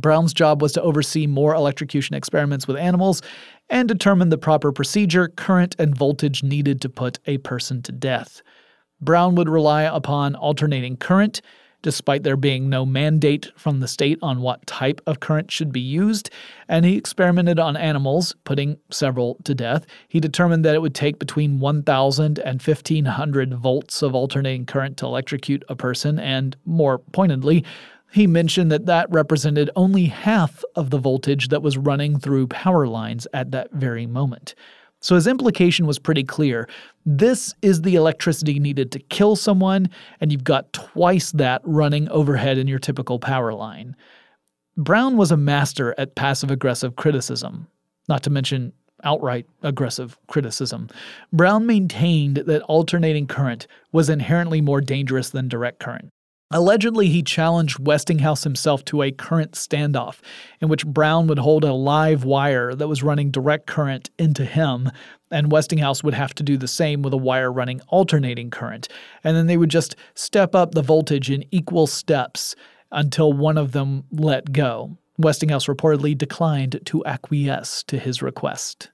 Brown's 0.00 0.32
job 0.32 0.62
was 0.62 0.72
to 0.72 0.82
oversee 0.82 1.26
more 1.26 1.54
electrocution 1.54 2.14
experiments 2.14 2.68
with 2.68 2.76
animals 2.76 3.22
and 3.70 3.88
determine 3.88 4.28
the 4.28 4.38
proper 4.38 4.70
procedure, 4.70 5.28
current, 5.28 5.74
and 5.78 5.96
voltage 5.96 6.42
needed 6.42 6.80
to 6.82 6.88
put 6.88 7.18
a 7.26 7.38
person 7.38 7.82
to 7.82 7.92
death. 7.92 8.42
Brown 9.00 9.34
would 9.34 9.48
rely 9.48 9.82
upon 9.82 10.36
alternating 10.36 10.96
current, 10.96 11.40
despite 11.86 12.24
there 12.24 12.36
being 12.36 12.68
no 12.68 12.84
mandate 12.84 13.52
from 13.54 13.78
the 13.78 13.86
state 13.86 14.18
on 14.20 14.40
what 14.40 14.66
type 14.66 15.00
of 15.06 15.20
current 15.20 15.52
should 15.52 15.70
be 15.70 15.78
used, 15.78 16.28
and 16.66 16.84
he 16.84 16.96
experimented 16.96 17.60
on 17.60 17.76
animals, 17.76 18.34
putting 18.42 18.76
several 18.90 19.36
to 19.44 19.54
death. 19.54 19.86
He 20.08 20.18
determined 20.18 20.64
that 20.64 20.74
it 20.74 20.82
would 20.82 20.96
take 20.96 21.20
between 21.20 21.60
1,000 21.60 22.40
and 22.40 22.60
1,500 22.60 23.54
volts 23.54 24.02
of 24.02 24.16
alternating 24.16 24.66
current 24.66 24.96
to 24.96 25.06
electrocute 25.06 25.62
a 25.68 25.76
person, 25.76 26.18
and 26.18 26.56
more 26.64 26.98
pointedly, 26.98 27.64
he 28.12 28.26
mentioned 28.26 28.72
that 28.72 28.86
that 28.86 29.08
represented 29.08 29.70
only 29.76 30.06
half 30.06 30.64
of 30.74 30.90
the 30.90 30.98
voltage 30.98 31.50
that 31.50 31.62
was 31.62 31.78
running 31.78 32.18
through 32.18 32.48
power 32.48 32.88
lines 32.88 33.28
at 33.32 33.52
that 33.52 33.70
very 33.70 34.06
moment. 34.06 34.56
So 35.06 35.14
his 35.14 35.28
implication 35.28 35.86
was 35.86 36.00
pretty 36.00 36.24
clear. 36.24 36.68
This 37.04 37.54
is 37.62 37.82
the 37.82 37.94
electricity 37.94 38.58
needed 38.58 38.90
to 38.90 38.98
kill 38.98 39.36
someone, 39.36 39.88
and 40.20 40.32
you've 40.32 40.42
got 40.42 40.72
twice 40.72 41.30
that 41.30 41.60
running 41.62 42.08
overhead 42.08 42.58
in 42.58 42.66
your 42.66 42.80
typical 42.80 43.20
power 43.20 43.54
line. 43.54 43.94
Brown 44.76 45.16
was 45.16 45.30
a 45.30 45.36
master 45.36 45.94
at 45.96 46.16
passive 46.16 46.50
aggressive 46.50 46.96
criticism, 46.96 47.68
not 48.08 48.24
to 48.24 48.30
mention 48.30 48.72
outright 49.04 49.46
aggressive 49.62 50.18
criticism. 50.26 50.88
Brown 51.32 51.66
maintained 51.66 52.38
that 52.38 52.62
alternating 52.62 53.28
current 53.28 53.68
was 53.92 54.10
inherently 54.10 54.60
more 54.60 54.80
dangerous 54.80 55.30
than 55.30 55.46
direct 55.46 55.78
current. 55.78 56.08
Allegedly, 56.52 57.08
he 57.08 57.24
challenged 57.24 57.80
Westinghouse 57.80 58.44
himself 58.44 58.84
to 58.84 59.02
a 59.02 59.10
current 59.10 59.52
standoff, 59.52 60.20
in 60.60 60.68
which 60.68 60.86
Brown 60.86 61.26
would 61.26 61.40
hold 61.40 61.64
a 61.64 61.72
live 61.72 62.24
wire 62.24 62.72
that 62.74 62.86
was 62.86 63.02
running 63.02 63.32
direct 63.32 63.66
current 63.66 64.10
into 64.16 64.44
him, 64.44 64.90
and 65.32 65.50
Westinghouse 65.50 66.04
would 66.04 66.14
have 66.14 66.34
to 66.34 66.44
do 66.44 66.56
the 66.56 66.68
same 66.68 67.02
with 67.02 67.12
a 67.12 67.18
wire 67.18 67.50
running 67.50 67.80
alternating 67.88 68.50
current. 68.50 68.86
And 69.24 69.36
then 69.36 69.48
they 69.48 69.56
would 69.56 69.70
just 69.70 69.96
step 70.14 70.54
up 70.54 70.72
the 70.72 70.82
voltage 70.82 71.30
in 71.30 71.44
equal 71.50 71.88
steps 71.88 72.54
until 72.92 73.32
one 73.32 73.58
of 73.58 73.72
them 73.72 74.04
let 74.12 74.52
go. 74.52 74.96
Westinghouse 75.18 75.66
reportedly 75.66 76.16
declined 76.16 76.80
to 76.84 77.04
acquiesce 77.04 77.82
to 77.84 77.98
his 77.98 78.22
request. 78.22 78.90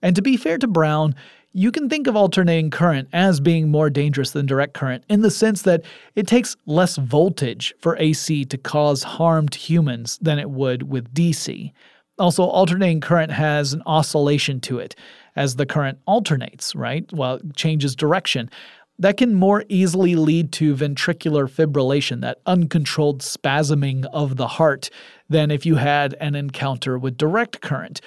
And 0.00 0.14
to 0.14 0.22
be 0.22 0.36
fair 0.36 0.58
to 0.58 0.68
Brown, 0.68 1.16
you 1.56 1.70
can 1.70 1.88
think 1.88 2.08
of 2.08 2.16
alternating 2.16 2.68
current 2.68 3.08
as 3.12 3.38
being 3.38 3.70
more 3.70 3.88
dangerous 3.88 4.32
than 4.32 4.44
direct 4.44 4.74
current 4.74 5.04
in 5.08 5.22
the 5.22 5.30
sense 5.30 5.62
that 5.62 5.82
it 6.16 6.26
takes 6.26 6.56
less 6.66 6.96
voltage 6.96 7.72
for 7.78 7.96
AC 7.98 8.44
to 8.46 8.58
cause 8.58 9.04
harm 9.04 9.48
to 9.48 9.58
humans 9.58 10.18
than 10.20 10.40
it 10.40 10.50
would 10.50 10.90
with 10.90 11.14
DC. 11.14 11.72
Also, 12.18 12.42
alternating 12.42 13.00
current 13.00 13.30
has 13.30 13.72
an 13.72 13.82
oscillation 13.86 14.60
to 14.60 14.80
it 14.80 14.96
as 15.36 15.54
the 15.54 15.64
current 15.64 15.98
alternates, 16.06 16.74
right? 16.74 17.10
Well, 17.12 17.36
it 17.36 17.54
changes 17.54 17.94
direction. 17.94 18.50
That 18.98 19.16
can 19.16 19.34
more 19.34 19.64
easily 19.68 20.16
lead 20.16 20.52
to 20.52 20.74
ventricular 20.74 21.48
fibrillation, 21.48 22.20
that 22.20 22.38
uncontrolled 22.46 23.22
spasming 23.22 24.06
of 24.12 24.36
the 24.36 24.46
heart, 24.46 24.90
than 25.28 25.52
if 25.52 25.64
you 25.64 25.76
had 25.76 26.14
an 26.20 26.34
encounter 26.34 26.98
with 26.98 27.16
direct 27.16 27.60
current. 27.60 28.00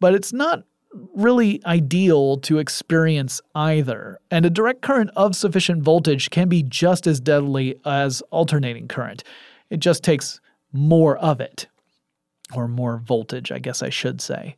But 0.00 0.14
it's 0.14 0.32
not 0.32 0.64
really 1.14 1.60
ideal 1.64 2.36
to 2.38 2.58
experience 2.58 3.40
either, 3.54 4.18
and 4.30 4.44
a 4.44 4.50
direct 4.50 4.82
current 4.82 5.10
of 5.16 5.36
sufficient 5.36 5.82
voltage 5.82 6.30
can 6.30 6.48
be 6.48 6.62
just 6.62 7.06
as 7.06 7.20
deadly 7.20 7.76
as 7.84 8.22
alternating 8.30 8.88
current. 8.88 9.24
It 9.70 9.80
just 9.80 10.04
takes 10.04 10.40
more 10.72 11.16
of 11.18 11.40
it, 11.40 11.66
or 12.54 12.68
more 12.68 12.98
voltage, 12.98 13.50
I 13.50 13.58
guess 13.58 13.82
I 13.82 13.90
should 13.90 14.20
say. 14.20 14.56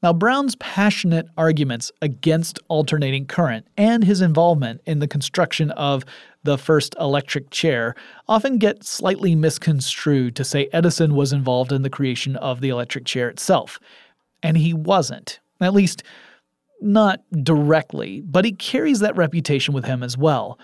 Now, 0.00 0.12
Brown's 0.12 0.54
passionate 0.56 1.26
arguments 1.36 1.90
against 2.02 2.60
alternating 2.68 3.26
current 3.26 3.66
and 3.76 4.04
his 4.04 4.20
involvement 4.20 4.80
in 4.86 5.00
the 5.00 5.08
construction 5.08 5.72
of 5.72 6.04
the 6.44 6.56
first 6.56 6.94
electric 7.00 7.50
chair 7.50 7.96
often 8.28 8.58
get 8.58 8.84
slightly 8.84 9.34
misconstrued 9.34 10.36
to 10.36 10.44
say 10.44 10.68
Edison 10.72 11.16
was 11.16 11.32
involved 11.32 11.72
in 11.72 11.82
the 11.82 11.90
creation 11.90 12.36
of 12.36 12.60
the 12.60 12.68
electric 12.68 13.06
chair 13.06 13.28
itself. 13.28 13.80
And 14.40 14.56
he 14.56 14.72
wasn't. 14.72 15.40
At 15.60 15.74
least, 15.74 16.02
not 16.80 17.20
directly, 17.42 18.20
but 18.20 18.44
he 18.44 18.52
carries 18.52 19.00
that 19.00 19.16
reputation 19.16 19.74
with 19.74 19.84
him 19.84 20.02
as 20.02 20.16
well. 20.16 20.58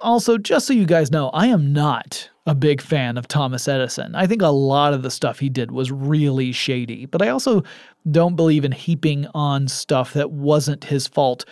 Also, 0.00 0.38
just 0.38 0.66
so 0.66 0.72
you 0.72 0.86
guys 0.86 1.10
know, 1.10 1.28
I 1.30 1.48
am 1.48 1.72
not 1.72 2.30
a 2.46 2.54
big 2.54 2.80
fan 2.80 3.18
of 3.18 3.28
Thomas 3.28 3.68
Edison. 3.68 4.14
I 4.14 4.26
think 4.26 4.40
a 4.40 4.48
lot 4.48 4.94
of 4.94 5.02
the 5.02 5.10
stuff 5.10 5.38
he 5.38 5.48
did 5.48 5.70
was 5.70 5.92
really 5.92 6.52
shady, 6.52 7.04
but 7.06 7.20
I 7.20 7.28
also 7.28 7.62
don't 8.10 8.36
believe 8.36 8.64
in 8.64 8.72
heaping 8.72 9.26
on 9.34 9.68
stuff 9.68 10.14
that 10.14 10.30
wasn't 10.30 10.84
his 10.84 11.06
fault 11.06 11.44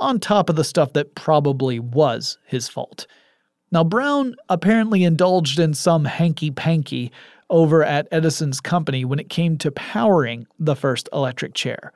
on 0.00 0.18
top 0.18 0.50
of 0.50 0.56
the 0.56 0.64
stuff 0.64 0.94
that 0.94 1.14
probably 1.14 1.78
was 1.78 2.38
his 2.44 2.68
fault. 2.68 3.06
Now, 3.70 3.84
Brown 3.84 4.34
apparently 4.48 5.04
indulged 5.04 5.58
in 5.58 5.72
some 5.72 6.04
hanky 6.04 6.50
panky 6.50 7.12
over 7.48 7.84
at 7.84 8.08
Edison's 8.10 8.60
company 8.60 9.04
when 9.04 9.18
it 9.18 9.28
came 9.28 9.56
to 9.58 9.70
powering 9.70 10.46
the 10.58 10.74
first 10.74 11.08
electric 11.12 11.54
chair. 11.54 11.92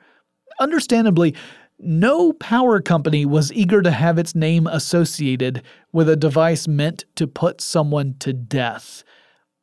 Understandably, 0.59 1.35
no 1.79 2.33
power 2.33 2.81
company 2.81 3.25
was 3.25 3.53
eager 3.53 3.83
to 3.83 3.91
have 3.91 4.17
its 4.17 4.33
name 4.33 4.65
associated 4.65 5.61
with 5.91 6.09
a 6.09 6.15
device 6.15 6.67
meant 6.67 7.05
to 7.15 7.27
put 7.27 7.61
someone 7.61 8.15
to 8.19 8.33
death, 8.33 9.03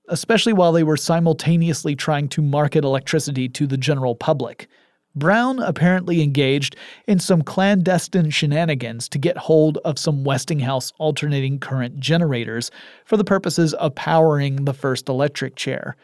especially 0.08 0.52
while 0.52 0.70
they 0.70 0.84
were 0.84 0.96
simultaneously 0.96 1.96
trying 1.96 2.28
to 2.28 2.42
market 2.42 2.84
electricity 2.84 3.48
to 3.48 3.66
the 3.66 3.76
general 3.76 4.14
public. 4.14 4.68
Brown 5.16 5.60
apparently 5.60 6.22
engaged 6.22 6.76
in 7.06 7.18
some 7.18 7.42
clandestine 7.42 8.30
shenanigans 8.30 9.08
to 9.08 9.18
get 9.18 9.36
hold 9.36 9.78
of 9.78 9.98
some 9.98 10.24
Westinghouse 10.24 10.92
alternating 10.98 11.60
current 11.60 11.98
generators 12.00 12.70
for 13.04 13.16
the 13.16 13.24
purposes 13.24 13.74
of 13.74 13.94
powering 13.94 14.64
the 14.64 14.74
first 14.74 15.08
electric 15.08 15.56
chair. 15.56 15.96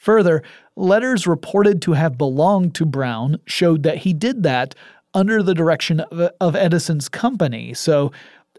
Further, 0.00 0.42
letters 0.76 1.26
reported 1.26 1.82
to 1.82 1.92
have 1.92 2.16
belonged 2.16 2.74
to 2.76 2.86
Brown 2.86 3.36
showed 3.44 3.82
that 3.82 3.98
he 3.98 4.14
did 4.14 4.44
that 4.44 4.74
under 5.12 5.42
the 5.42 5.52
direction 5.52 6.00
of, 6.00 6.32
of 6.40 6.56
Edison's 6.56 7.10
company. 7.10 7.74
So, 7.74 8.10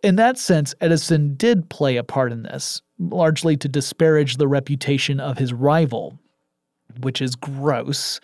in 0.04 0.18
that 0.18 0.38
sense, 0.38 0.76
Edison 0.82 1.34
did 1.34 1.68
play 1.68 1.98
a 1.98 2.04
part 2.04 2.32
in 2.32 2.44
this, 2.44 2.84
largely 3.00 3.58
to 3.58 3.68
disparage 3.68 4.38
the 4.38 4.48
reputation 4.48 5.20
of 5.20 5.40
his 5.40 5.52
rival, 5.52 6.20
which 7.00 7.24
is 7.24 7.36
gross. 7.36 8.20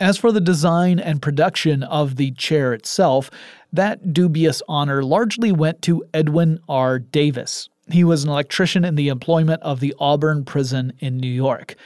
As 0.00 0.16
for 0.16 0.32
the 0.32 0.40
design 0.40 0.98
and 0.98 1.22
production 1.22 1.84
of 1.84 2.16
the 2.16 2.32
chair 2.32 2.74
itself, 2.74 3.30
that 3.72 4.12
dubious 4.12 4.60
honor 4.66 5.04
largely 5.04 5.52
went 5.52 5.82
to 5.82 6.02
Edwin 6.12 6.58
R. 6.68 6.98
Davis. 6.98 7.68
He 7.92 8.02
was 8.02 8.24
an 8.24 8.30
electrician 8.30 8.84
in 8.84 8.96
the 8.96 9.08
employment 9.08 9.62
of 9.62 9.78
the 9.78 9.94
Auburn 10.00 10.44
prison 10.44 10.94
in 10.98 11.16
New 11.16 11.30
York. 11.30 11.76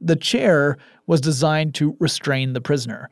The 0.00 0.16
chair 0.16 0.76
was 1.06 1.20
designed 1.20 1.74
to 1.76 1.96
restrain 2.00 2.52
the 2.52 2.60
prisoner. 2.60 3.10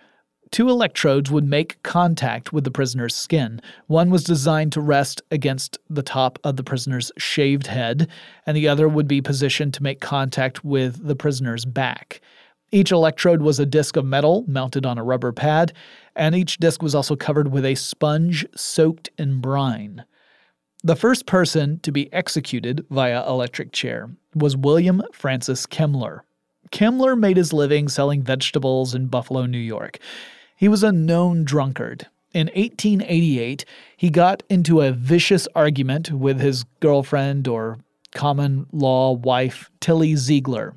Two 0.50 0.68
electrodes 0.68 1.30
would 1.30 1.44
make 1.44 1.82
contact 1.82 2.52
with 2.52 2.64
the 2.64 2.70
prisoner's 2.70 3.14
skin. 3.14 3.62
One 3.86 4.10
was 4.10 4.22
designed 4.22 4.72
to 4.72 4.82
rest 4.82 5.22
against 5.30 5.78
the 5.88 6.02
top 6.02 6.38
of 6.44 6.56
the 6.56 6.62
prisoner's 6.62 7.10
shaved 7.16 7.68
head, 7.68 8.08
and 8.46 8.54
the 8.54 8.68
other 8.68 8.86
would 8.86 9.08
be 9.08 9.22
positioned 9.22 9.72
to 9.74 9.82
make 9.82 10.00
contact 10.00 10.62
with 10.62 11.06
the 11.06 11.16
prisoner's 11.16 11.64
back. 11.64 12.20
Each 12.70 12.92
electrode 12.92 13.40
was 13.40 13.58
a 13.58 13.66
disc 13.66 13.96
of 13.96 14.04
metal 14.04 14.44
mounted 14.46 14.84
on 14.84 14.98
a 14.98 15.04
rubber 15.04 15.32
pad, 15.32 15.72
and 16.16 16.34
each 16.34 16.58
disc 16.58 16.82
was 16.82 16.94
also 16.94 17.16
covered 17.16 17.50
with 17.50 17.64
a 17.64 17.74
sponge 17.74 18.44
soaked 18.54 19.08
in 19.16 19.40
brine. 19.40 20.04
The 20.84 20.96
first 20.96 21.24
person 21.24 21.80
to 21.80 21.92
be 21.92 22.12
executed 22.12 22.84
via 22.90 23.26
electric 23.26 23.72
chair 23.72 24.10
was 24.34 24.56
William 24.56 25.02
Francis 25.12 25.66
Kemmler. 25.66 26.20
Kemmler 26.72 27.16
made 27.16 27.36
his 27.36 27.52
living 27.52 27.88
selling 27.88 28.22
vegetables 28.22 28.94
in 28.94 29.06
Buffalo, 29.06 29.46
New 29.46 29.58
York. 29.58 29.98
He 30.56 30.68
was 30.68 30.82
a 30.82 30.90
known 30.90 31.44
drunkard. 31.44 32.08
In 32.34 32.46
1888, 32.48 33.64
he 33.96 34.10
got 34.10 34.42
into 34.48 34.80
a 34.80 34.92
vicious 34.92 35.46
argument 35.54 36.10
with 36.10 36.40
his 36.40 36.64
girlfriend 36.80 37.46
or 37.46 37.78
common 38.14 38.66
law 38.72 39.12
wife, 39.12 39.70
Tilly 39.80 40.16
Ziegler, 40.16 40.74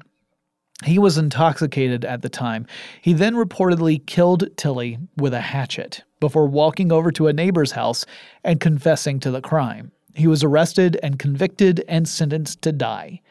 he 0.83 0.99
was 0.99 1.17
intoxicated 1.17 2.03
at 2.03 2.21
the 2.21 2.29
time. 2.29 2.67
He 3.01 3.13
then 3.13 3.35
reportedly 3.35 4.05
killed 4.05 4.45
Tilly 4.57 4.97
with 5.15 5.33
a 5.33 5.41
hatchet 5.41 6.03
before 6.19 6.47
walking 6.47 6.91
over 6.91 7.11
to 7.11 7.27
a 7.27 7.33
neighbor's 7.33 7.71
house 7.71 8.05
and 8.43 8.59
confessing 8.59 9.19
to 9.21 9.31
the 9.31 9.41
crime. 9.41 9.91
He 10.15 10.27
was 10.27 10.43
arrested 10.43 10.99
and 11.01 11.17
convicted 11.17 11.83
and 11.87 12.07
sentenced 12.07 12.61
to 12.63 12.71
die. 12.71 13.21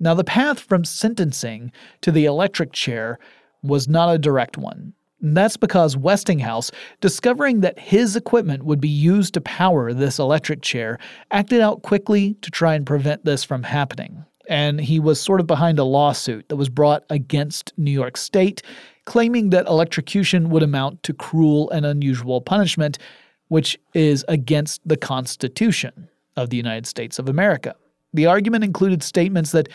Now, 0.00 0.14
the 0.14 0.24
path 0.24 0.58
from 0.58 0.84
sentencing 0.84 1.70
to 2.00 2.10
the 2.10 2.24
electric 2.24 2.72
chair 2.72 3.18
was 3.62 3.88
not 3.88 4.12
a 4.12 4.18
direct 4.18 4.56
one. 4.56 4.94
That's 5.20 5.58
because 5.58 5.98
Westinghouse, 5.98 6.70
discovering 7.02 7.60
that 7.60 7.78
his 7.78 8.16
equipment 8.16 8.64
would 8.64 8.80
be 8.80 8.88
used 8.88 9.34
to 9.34 9.42
power 9.42 9.92
this 9.92 10.18
electric 10.18 10.62
chair, 10.62 10.98
acted 11.30 11.60
out 11.60 11.82
quickly 11.82 12.34
to 12.40 12.50
try 12.50 12.74
and 12.74 12.86
prevent 12.86 13.26
this 13.26 13.44
from 13.44 13.62
happening 13.62 14.24
and 14.50 14.80
he 14.80 14.98
was 14.98 15.20
sort 15.20 15.40
of 15.40 15.46
behind 15.46 15.78
a 15.78 15.84
lawsuit 15.84 16.48
that 16.48 16.56
was 16.56 16.68
brought 16.68 17.04
against 17.08 17.72
New 17.78 17.92
York 17.92 18.16
State, 18.16 18.62
claiming 19.04 19.50
that 19.50 19.66
electrocution 19.66 20.50
would 20.50 20.64
amount 20.64 21.04
to 21.04 21.14
cruel 21.14 21.70
and 21.70 21.86
unusual 21.86 22.40
punishment, 22.40 22.98
which 23.46 23.78
is 23.94 24.24
against 24.26 24.80
the 24.86 24.96
Constitution 24.96 26.08
of 26.36 26.50
the 26.50 26.56
United 26.56 26.86
States 26.86 27.20
of 27.20 27.28
America. 27.28 27.76
The 28.12 28.26
argument 28.26 28.64
included 28.64 29.02
statements 29.02 29.52
that 29.52 29.68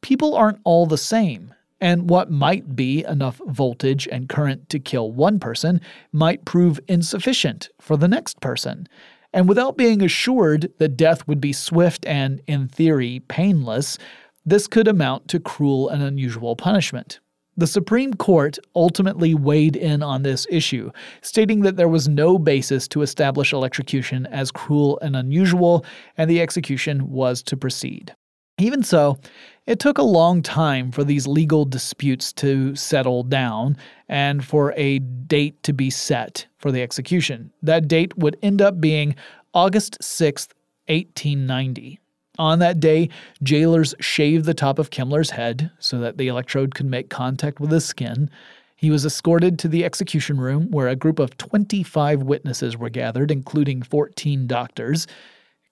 people 0.00 0.34
aren't 0.34 0.60
all 0.64 0.86
the 0.86 0.98
same, 0.98 1.54
and 1.80 2.08
what 2.08 2.30
might 2.30 2.76
be 2.76 3.04
enough 3.04 3.40
voltage 3.46 4.08
and 4.10 4.28
current 4.28 4.68
to 4.68 4.78
kill 4.78 5.10
one 5.12 5.38
person 5.38 5.80
might 6.12 6.44
prove 6.44 6.80
insufficient 6.88 7.68
for 7.80 7.96
the 7.96 8.08
next 8.08 8.40
person. 8.40 8.88
And 9.32 9.48
without 9.48 9.76
being 9.76 10.02
assured 10.02 10.72
that 10.78 10.96
death 10.96 11.26
would 11.26 11.40
be 11.40 11.52
swift 11.52 12.06
and, 12.06 12.40
in 12.46 12.68
theory, 12.68 13.20
painless, 13.28 13.98
this 14.44 14.66
could 14.66 14.88
amount 14.88 15.28
to 15.28 15.40
cruel 15.40 15.88
and 15.88 16.02
unusual 16.02 16.54
punishment. 16.56 17.20
The 17.56 17.66
Supreme 17.66 18.14
Court 18.14 18.58
ultimately 18.74 19.34
weighed 19.34 19.76
in 19.76 20.02
on 20.02 20.22
this 20.22 20.46
issue, 20.48 20.90
stating 21.20 21.60
that 21.60 21.76
there 21.76 21.88
was 21.88 22.08
no 22.08 22.38
basis 22.38 22.88
to 22.88 23.02
establish 23.02 23.52
electrocution 23.52 24.26
as 24.26 24.50
cruel 24.50 24.98
and 25.02 25.14
unusual, 25.14 25.84
and 26.16 26.30
the 26.30 26.40
execution 26.40 27.10
was 27.10 27.42
to 27.42 27.56
proceed. 27.56 28.14
Even 28.58 28.82
so, 28.82 29.18
it 29.66 29.78
took 29.78 29.98
a 29.98 30.02
long 30.02 30.40
time 30.42 30.90
for 30.92 31.04
these 31.04 31.26
legal 31.26 31.64
disputes 31.64 32.32
to 32.34 32.74
settle 32.74 33.22
down 33.22 33.76
and 34.08 34.44
for 34.44 34.72
a 34.76 34.98
date 34.98 35.62
to 35.62 35.72
be 35.72 35.90
set 35.90 36.46
for 36.58 36.72
the 36.72 36.82
execution. 36.82 37.52
That 37.62 37.86
date 37.86 38.16
would 38.16 38.38
end 38.42 38.62
up 38.62 38.80
being 38.80 39.14
August 39.52 40.02
6, 40.02 40.48
1890. 40.86 41.98
On 42.38 42.58
that 42.60 42.80
day, 42.80 43.10
jailers 43.42 43.94
shaved 44.00 44.46
the 44.46 44.54
top 44.54 44.78
of 44.78 44.90
Kemmler's 44.90 45.30
head 45.30 45.70
so 45.78 45.98
that 45.98 46.16
the 46.16 46.28
electrode 46.28 46.74
could 46.74 46.86
make 46.86 47.10
contact 47.10 47.60
with 47.60 47.70
his 47.70 47.84
skin. 47.84 48.30
He 48.74 48.90
was 48.90 49.04
escorted 49.04 49.58
to 49.58 49.68
the 49.68 49.84
execution 49.84 50.40
room 50.40 50.70
where 50.70 50.88
a 50.88 50.96
group 50.96 51.18
of 51.18 51.36
25 51.36 52.22
witnesses 52.22 52.76
were 52.76 52.88
gathered, 52.88 53.30
including 53.30 53.82
14 53.82 54.46
doctors. 54.46 55.06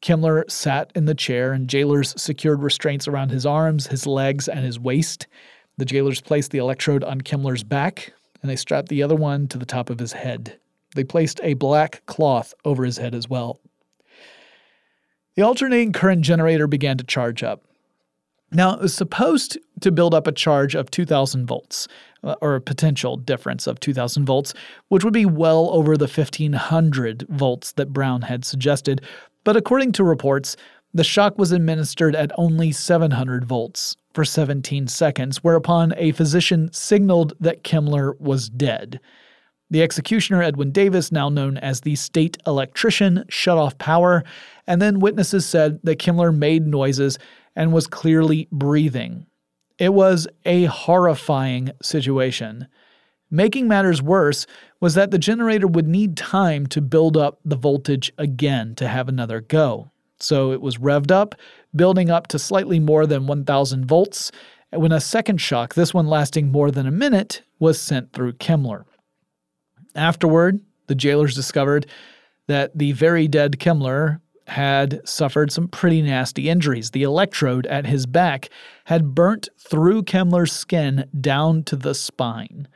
Kemmler 0.03 0.49
sat 0.51 0.93
in 0.95 1.07
the 1.07 1.15
chair, 1.15 1.53
and 1.53 1.69
jailers 1.69 2.15
secured 2.21 2.63
restraints 2.63 3.09
around 3.09 3.31
his 3.31 3.47
arms, 3.47 3.87
his 3.87 4.07
legs, 4.07 4.49
and 4.49 4.61
his 4.61 4.79
waist. 4.79 5.27
The 5.79 5.85
jailers 5.85 6.21
placed 6.21 6.51
the 6.51 6.59
electrode 6.59 7.05
on 7.05 7.23
Kemmler's 7.23 7.65
back, 7.65 8.13
and 8.43 8.51
they 8.51 8.57
strapped 8.57 8.89
the 8.89 9.03
other 9.03 9.17
one 9.17 9.49
to 9.49 9.59
the 9.59 9.67
top 9.67 9.91
of 9.91 9.99
his 9.99 10.13
head. 10.13 10.59
They 10.95 11.05
placed 11.05 11.41
a 11.43 11.55
black 11.55 12.05
cloth 12.07 12.53
over 12.65 12.85
his 12.85 12.99
head 12.99 13.15
as 13.15 13.29
well. 13.29 13.61
The 15.37 15.43
alternating 15.43 15.93
current 15.93 16.23
generator 16.23 16.67
began 16.67 16.97
to 16.99 17.05
charge 17.05 17.43
up. 17.43 17.63
Now, 18.53 18.75
it 18.75 18.81
was 18.81 18.95
supposed 18.95 19.59
to 19.81 19.93
build 19.93 20.13
up 20.13 20.27
a 20.27 20.33
charge 20.33 20.75
of 20.75 20.91
2,000 20.91 21.47
volts, 21.47 21.87
uh, 22.25 22.35
or 22.41 22.57
a 22.57 22.61
potential 22.61 23.17
difference 23.17 23.69
of 23.69 23.79
2,000 23.79 24.25
volts, 24.27 24.55
which 24.89 25.05
would 25.05 25.13
be 25.13 25.25
well 25.25 25.71
over 25.71 25.97
the 25.97 26.09
1,500 26.09 27.27
volts 27.29 27.73
that 27.73 27.93
Brown 27.93 28.23
had 28.23 28.45
suggested. 28.45 29.03
But 29.45 29.57
according 29.57 29.93
to 29.93 30.05
reports, 30.05 30.57
the 30.93 31.05
shock 31.05 31.39
was 31.39 31.53
administered 31.53 32.17
at 32.17 32.33
only 32.37 32.73
700 32.73 33.45
volts 33.45 33.97
for 34.13 34.25
17 34.25 34.89
seconds, 34.89 35.45
whereupon 35.45 35.95
a 35.97 36.11
physician 36.11 36.73
signaled 36.73 37.35
that 37.39 37.63
Kemmler 37.63 38.19
was 38.19 38.49
dead. 38.49 38.99
The 39.71 39.83
executioner, 39.83 40.43
Edwin 40.43 40.73
Davis, 40.73 41.13
now 41.13 41.29
known 41.29 41.57
as 41.57 41.81
the 41.81 41.95
state 41.95 42.37
electrician, 42.47 43.25
shut 43.29 43.57
off 43.57 43.79
power, 43.79 44.25
and 44.67 44.83
then 44.83 44.99
witnesses 44.99 45.47
said 45.47 45.79
that 45.85 46.01
Kemmler 46.01 46.37
made 46.37 46.67
noises 46.67 47.19
and 47.55 47.73
was 47.73 47.87
clearly 47.87 48.49
breathing. 48.51 49.27
It 49.79 49.95
was 49.95 50.27
a 50.45 50.65
horrifying 50.65 51.71
situation. 51.83 52.67
Making 53.31 53.69
matters 53.69 54.03
worse 54.03 54.45
was 54.81 54.95
that 54.95 55.13
the 55.13 55.19
generator 55.19 55.69
would 55.69 55.87
need 55.87 56.17
time 56.17 56.67
to 56.67 56.81
build 56.81 57.17
up 57.17 57.39
the 57.45 57.57
voltage 57.57 58.13
again 58.19 58.75
to 58.75 58.89
have 58.89 59.09
another 59.09 59.41
go. 59.41 59.91
So 60.19 60.51
it 60.53 60.61
was 60.61 60.79
revved 60.79 61.13
up, 61.13 61.37
building 61.75 62.11
up 62.11 62.27
to 62.29 62.39
slightly 62.39 62.81
more 62.81 63.07
than 63.07 63.27
1000 63.27 63.87
volts, 63.87 64.33
when 64.71 64.93
a 64.93 65.01
second 65.01 65.41
shock, 65.41 65.75
this 65.75 65.95
one 65.95 66.07
lasting 66.07 66.51
more 66.53 66.71
than 66.71 66.87
a 66.87 66.93
minute, 66.93 67.43
was 67.59 67.81
sent 67.81 68.13
through 68.13 68.35
Kemmler. 68.35 68.85
Afterward, 69.95 70.61
the 70.87 70.95
jailers 70.95 71.35
discovered 71.35 71.87
that 72.47 72.77
the 72.77 72.93
very 72.93 73.29
dead 73.29 73.59
Kemmler 73.59 74.21
had 74.47 75.01
suffered 75.09 75.53
some 75.53 75.69
pretty 75.69 76.03
nasty 76.03 76.49
injuries. 76.49 76.91
The 76.91 77.05
electrode 77.05 77.67
at 77.67 77.87
his 77.87 78.07
back 78.07 78.51
had 78.87 79.15
burnt 79.15 79.49
through 79.59 80.03
Kemmler's 80.03 80.51
skin 80.51 81.09
down 81.21 81.63
to 81.65 81.77
the 81.77 81.95
spine. 81.95 82.67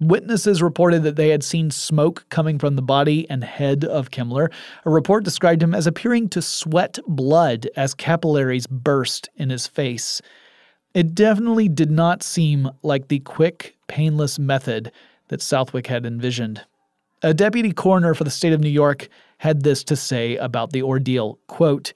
Witnesses 0.00 0.62
reported 0.62 1.02
that 1.02 1.16
they 1.16 1.28
had 1.28 1.44
seen 1.44 1.70
smoke 1.70 2.24
coming 2.30 2.58
from 2.58 2.74
the 2.74 2.82
body 2.82 3.28
and 3.30 3.44
head 3.44 3.84
of 3.84 4.10
Kemmler. 4.10 4.50
A 4.84 4.90
report 4.90 5.24
described 5.24 5.62
him 5.62 5.74
as 5.74 5.86
appearing 5.86 6.30
to 6.30 6.42
sweat 6.42 6.98
blood 7.06 7.68
as 7.76 7.94
capillaries 7.94 8.66
burst 8.66 9.28
in 9.36 9.50
his 9.50 9.66
face. 9.66 10.22
It 10.94 11.14
definitely 11.14 11.68
did 11.68 11.90
not 11.90 12.22
seem 12.22 12.70
like 12.82 13.08
the 13.08 13.20
quick, 13.20 13.76
painless 13.86 14.38
method 14.38 14.90
that 15.30 15.42
Southwick 15.42 15.86
had 15.88 16.04
envisioned. 16.04 16.62
A 17.22 17.34
deputy 17.34 17.72
coroner 17.72 18.14
for 18.14 18.24
the 18.24 18.30
state 18.30 18.52
of 18.52 18.60
New 18.60 18.68
York 18.68 19.08
had 19.38 19.62
this 19.62 19.82
to 19.84 19.96
say 19.96 20.36
about 20.36 20.72
the 20.72 20.82
ordeal 20.82 21.38
quote, 21.46 21.92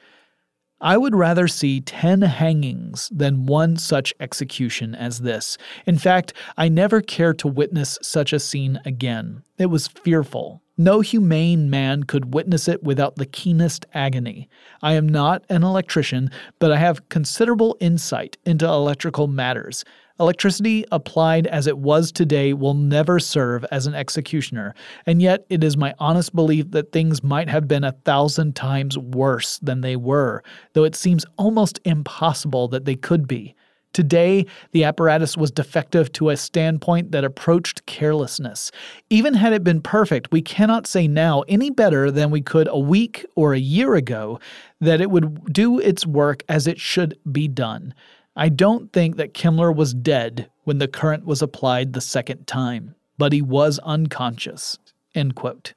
I 0.80 0.98
would 0.98 1.14
rather 1.14 1.48
see 1.48 1.80
10 1.80 2.22
hangings 2.22 3.08
than 3.10 3.46
one 3.46 3.76
such 3.76 4.12
execution 4.20 4.94
as 4.94 5.20
this. 5.20 5.56
In 5.86 5.96
fact, 5.96 6.34
I 6.58 6.68
never 6.68 7.00
care 7.00 7.32
to 7.34 7.48
witness 7.48 7.98
such 8.02 8.32
a 8.34 8.40
scene 8.40 8.80
again. 8.84 9.42
It 9.56 9.66
was 9.66 9.88
fearful. 9.88 10.60
No 10.76 11.00
humane 11.00 11.70
man 11.70 12.02
could 12.02 12.34
witness 12.34 12.68
it 12.68 12.82
without 12.82 13.16
the 13.16 13.24
keenest 13.24 13.86
agony. 13.94 14.48
I 14.82 14.92
am 14.94 15.08
not 15.08 15.44
an 15.48 15.62
electrician, 15.62 16.30
but 16.58 16.72
I 16.72 16.76
have 16.76 17.08
considerable 17.08 17.78
insight 17.80 18.36
into 18.44 18.66
electrical 18.66 19.26
matters. 19.26 19.84
Electricity 20.20 20.84
applied 20.92 21.48
as 21.48 21.66
it 21.66 21.78
was 21.78 22.12
today 22.12 22.52
will 22.52 22.74
never 22.74 23.18
serve 23.18 23.64
as 23.72 23.88
an 23.88 23.96
executioner, 23.96 24.72
and 25.06 25.20
yet 25.20 25.44
it 25.48 25.64
is 25.64 25.76
my 25.76 25.92
honest 25.98 26.32
belief 26.36 26.70
that 26.70 26.92
things 26.92 27.24
might 27.24 27.48
have 27.48 27.66
been 27.66 27.82
a 27.82 27.96
thousand 28.04 28.54
times 28.54 28.96
worse 28.96 29.58
than 29.58 29.80
they 29.80 29.96
were, 29.96 30.40
though 30.72 30.84
it 30.84 30.94
seems 30.94 31.26
almost 31.36 31.80
impossible 31.84 32.68
that 32.68 32.84
they 32.84 32.94
could 32.94 33.26
be. 33.26 33.56
Today, 33.92 34.46
the 34.70 34.84
apparatus 34.84 35.36
was 35.36 35.50
defective 35.50 36.12
to 36.12 36.30
a 36.30 36.36
standpoint 36.36 37.10
that 37.10 37.24
approached 37.24 37.84
carelessness. 37.86 38.70
Even 39.10 39.34
had 39.34 39.52
it 39.52 39.64
been 39.64 39.80
perfect, 39.80 40.30
we 40.30 40.42
cannot 40.42 40.86
say 40.86 41.08
now 41.08 41.42
any 41.48 41.70
better 41.70 42.12
than 42.12 42.30
we 42.30 42.40
could 42.40 42.68
a 42.68 42.78
week 42.78 43.26
or 43.34 43.52
a 43.52 43.58
year 43.58 43.94
ago 43.96 44.38
that 44.80 45.00
it 45.00 45.10
would 45.10 45.52
do 45.52 45.80
its 45.80 46.06
work 46.06 46.44
as 46.48 46.68
it 46.68 46.78
should 46.78 47.18
be 47.32 47.48
done. 47.48 47.94
I 48.36 48.48
don't 48.48 48.92
think 48.92 49.16
that 49.16 49.34
Kemmler 49.34 49.74
was 49.74 49.94
dead 49.94 50.50
when 50.64 50.78
the 50.78 50.88
current 50.88 51.24
was 51.24 51.40
applied 51.40 51.92
the 51.92 52.00
second 52.00 52.46
time, 52.46 52.94
but 53.16 53.32
he 53.32 53.40
was 53.40 53.78
unconscious. 53.80 54.78
End 55.14 55.34
quote. 55.36 55.74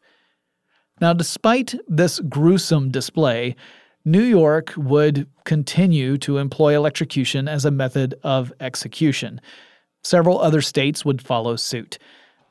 Now, 1.00 1.14
despite 1.14 1.76
this 1.88 2.20
gruesome 2.20 2.90
display, 2.90 3.56
New 4.04 4.24
York 4.24 4.74
would 4.76 5.28
continue 5.44 6.18
to 6.20 6.38
employ 6.38 6.76
electrocution 6.76 7.48
as 7.48 7.66
a 7.66 7.72
method 7.72 8.16
of 8.24 8.52
execution. 8.60 9.40
Several 10.04 10.40
other 10.40 10.62
states 10.62 11.06
would 11.06 11.22
follow 11.22 11.58
suit. 11.58 12.00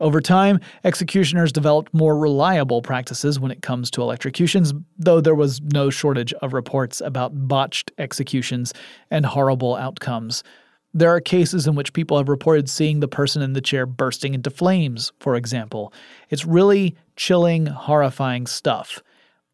Over 0.01 0.21
time, 0.21 0.61
executioners 0.85 1.53
developed 1.53 1.95
more 1.95 2.19
reliable 2.19 2.83
practices 2.83 3.41
when 3.41 3.51
it 3.51 3.63
comes 3.63 3.91
to 3.93 4.03
electrocutions, 4.03 4.75
though 4.99 5.21
there 5.21 5.35
was 5.35 5.61
no 5.63 5.89
shortage 5.89 6.35
of 6.35 6.53
reports 6.53 7.01
about 7.01 7.49
botched 7.49 7.93
executions 7.97 8.75
and 9.11 9.25
horrible 9.25 9.75
outcomes. 9.75 10.45
There 10.93 11.11
are 11.11 11.21
cases 11.21 11.67
in 11.67 11.75
which 11.75 11.93
people 11.93 12.19
have 12.19 12.29
reported 12.29 12.69
seeing 12.69 13.01
the 13.01 13.09
person 13.09 13.43
in 13.43 13.55
the 13.55 13.61
chair 13.61 13.87
bursting 13.87 14.35
into 14.35 14.51
flames, 14.51 15.13
for 15.19 15.35
example. 15.35 15.93
It's 16.31 16.45
really 16.45 16.97
chilling, 17.17 17.67
horrifying 17.67 18.47
stuff. 18.47 19.03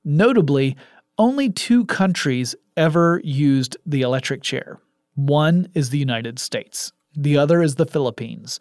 Notably, 0.05 0.77
only 1.19 1.51
two 1.51 1.85
countries 1.87 2.55
ever 2.77 3.21
used 3.23 3.77
the 3.87 4.03
electric 4.03 4.43
chair. 4.43 4.81
One 5.15 5.69
is 5.75 5.91
the 5.91 5.99
United 5.99 6.39
States, 6.39 6.93
the 7.15 7.37
other 7.37 7.63
is 7.63 7.75
the 7.75 7.87
Philippines. 7.87 8.59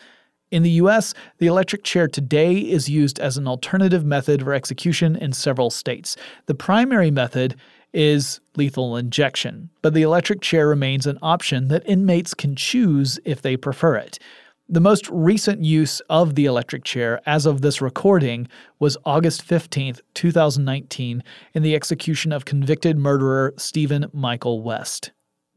In 0.51 0.63
the 0.63 0.71
US, 0.71 1.13
the 1.37 1.47
electric 1.47 1.85
chair 1.85 2.09
today 2.09 2.57
is 2.57 2.89
used 2.89 3.19
as 3.19 3.37
an 3.37 3.47
alternative 3.47 4.05
method 4.05 4.43
for 4.43 4.53
execution 4.53 5.15
in 5.15 5.31
several 5.31 5.69
states. 5.69 6.17
The 6.47 6.53
primary 6.53 7.09
method 7.09 7.55
is 7.93 8.41
lethal 8.57 8.97
injection, 8.97 9.69
but 9.81 9.93
the 9.93 10.01
electric 10.01 10.41
chair 10.41 10.67
remains 10.67 11.07
an 11.07 11.17
option 11.21 11.69
that 11.69 11.87
inmates 11.87 12.33
can 12.33 12.57
choose 12.57 13.17
if 13.23 13.41
they 13.41 13.55
prefer 13.55 13.95
it. 13.95 14.19
The 14.67 14.81
most 14.81 15.09
recent 15.09 15.63
use 15.63 16.01
of 16.09 16.35
the 16.35 16.45
electric 16.45 16.83
chair 16.83 17.21
as 17.25 17.45
of 17.45 17.61
this 17.61 17.81
recording 17.81 18.47
was 18.79 18.97
August 19.05 19.43
15, 19.43 19.95
2019, 20.13 21.23
in 21.53 21.63
the 21.63 21.75
execution 21.75 22.31
of 22.31 22.45
convicted 22.45 22.97
murderer 22.97 23.53
Stephen 23.57 24.07
Michael 24.13 24.61
West. 24.61 25.11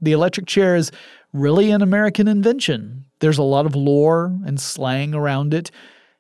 The 0.05 0.13
electric 0.13 0.47
chair 0.47 0.77
is 0.77 0.93
really 1.33 1.71
an 1.71 1.81
American 1.81 2.29
invention. 2.29 3.07
There's 3.21 3.39
a 3.39 3.43
lot 3.43 3.65
of 3.65 3.75
lore 3.75 4.39
and 4.45 4.61
slang 4.61 5.15
around 5.15 5.55
it. 5.55 5.71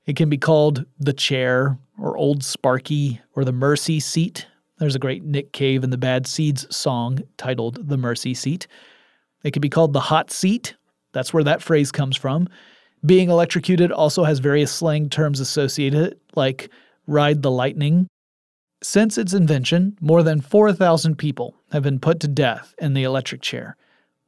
It 0.06 0.16
can 0.16 0.30
be 0.30 0.38
called 0.38 0.86
the 0.98 1.12
chair, 1.12 1.78
or 1.98 2.16
Old 2.16 2.42
Sparky, 2.42 3.20
or 3.36 3.44
the 3.44 3.52
Mercy 3.52 4.00
Seat. 4.00 4.46
There's 4.78 4.94
a 4.94 4.98
great 4.98 5.22
Nick 5.22 5.52
Cave 5.52 5.84
and 5.84 5.92
the 5.92 5.98
Bad 5.98 6.26
Seeds 6.26 6.66
song 6.74 7.20
titled 7.36 7.86
The 7.86 7.98
Mercy 7.98 8.32
Seat. 8.32 8.66
It 9.44 9.50
can 9.50 9.60
be 9.60 9.68
called 9.68 9.92
the 9.92 10.00
hot 10.00 10.30
seat. 10.30 10.76
That's 11.12 11.34
where 11.34 11.44
that 11.44 11.62
phrase 11.62 11.92
comes 11.92 12.16
from. 12.16 12.48
Being 13.04 13.28
electrocuted 13.28 13.92
also 13.92 14.24
has 14.24 14.38
various 14.38 14.72
slang 14.72 15.10
terms 15.10 15.40
associated, 15.40 16.18
like 16.34 16.70
ride 17.06 17.42
the 17.42 17.50
lightning. 17.50 18.08
Since 18.84 19.16
its 19.16 19.32
invention, 19.32 19.96
more 20.02 20.22
than 20.22 20.42
4,000 20.42 21.16
people 21.16 21.56
have 21.72 21.82
been 21.82 21.98
put 21.98 22.20
to 22.20 22.28
death 22.28 22.74
in 22.78 22.92
the 22.92 23.04
electric 23.04 23.40
chair. 23.40 23.78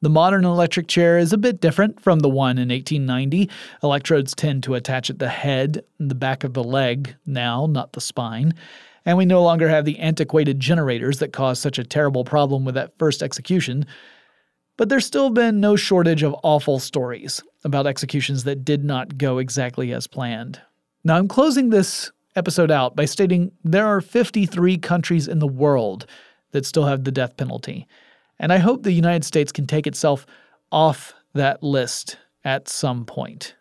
The 0.00 0.08
modern 0.08 0.46
electric 0.46 0.88
chair 0.88 1.18
is 1.18 1.34
a 1.34 1.38
bit 1.38 1.60
different 1.60 2.00
from 2.00 2.20
the 2.20 2.30
one 2.30 2.56
in 2.56 2.70
1890. 2.70 3.50
Electrodes 3.82 4.34
tend 4.34 4.62
to 4.62 4.74
attach 4.74 5.10
at 5.10 5.18
the 5.18 5.28
head 5.28 5.84
and 5.98 6.10
the 6.10 6.14
back 6.14 6.42
of 6.42 6.54
the 6.54 6.64
leg 6.64 7.16
now, 7.26 7.66
not 7.66 7.92
the 7.92 8.00
spine. 8.00 8.54
And 9.04 9.18
we 9.18 9.26
no 9.26 9.42
longer 9.42 9.68
have 9.68 9.84
the 9.84 9.98
antiquated 9.98 10.58
generators 10.58 11.18
that 11.18 11.34
caused 11.34 11.60
such 11.60 11.78
a 11.78 11.84
terrible 11.84 12.24
problem 12.24 12.64
with 12.64 12.76
that 12.76 12.98
first 12.98 13.22
execution. 13.22 13.84
But 14.78 14.88
there's 14.88 15.04
still 15.04 15.28
been 15.28 15.60
no 15.60 15.76
shortage 15.76 16.22
of 16.22 16.34
awful 16.42 16.78
stories 16.78 17.42
about 17.62 17.86
executions 17.86 18.44
that 18.44 18.64
did 18.64 18.84
not 18.84 19.18
go 19.18 19.36
exactly 19.36 19.92
as 19.92 20.06
planned. 20.06 20.62
Now, 21.04 21.18
I'm 21.18 21.28
closing 21.28 21.68
this 21.68 22.10
episode 22.36 22.70
out 22.70 22.94
by 22.94 23.04
stating 23.04 23.52
there 23.64 23.86
are 23.86 24.00
53 24.00 24.78
countries 24.78 25.26
in 25.26 25.38
the 25.38 25.46
world 25.46 26.06
that 26.52 26.66
still 26.66 26.84
have 26.84 27.04
the 27.04 27.12
death 27.12 27.36
penalty. 27.36 27.86
And 28.38 28.52
I 28.52 28.58
hope 28.58 28.82
the 28.82 28.92
United 28.92 29.24
States 29.24 29.50
can 29.52 29.66
take 29.66 29.86
itself 29.86 30.26
off 30.70 31.14
that 31.34 31.62
list 31.62 32.18
at 32.44 32.68
some 32.68 33.04
point. 33.04 33.54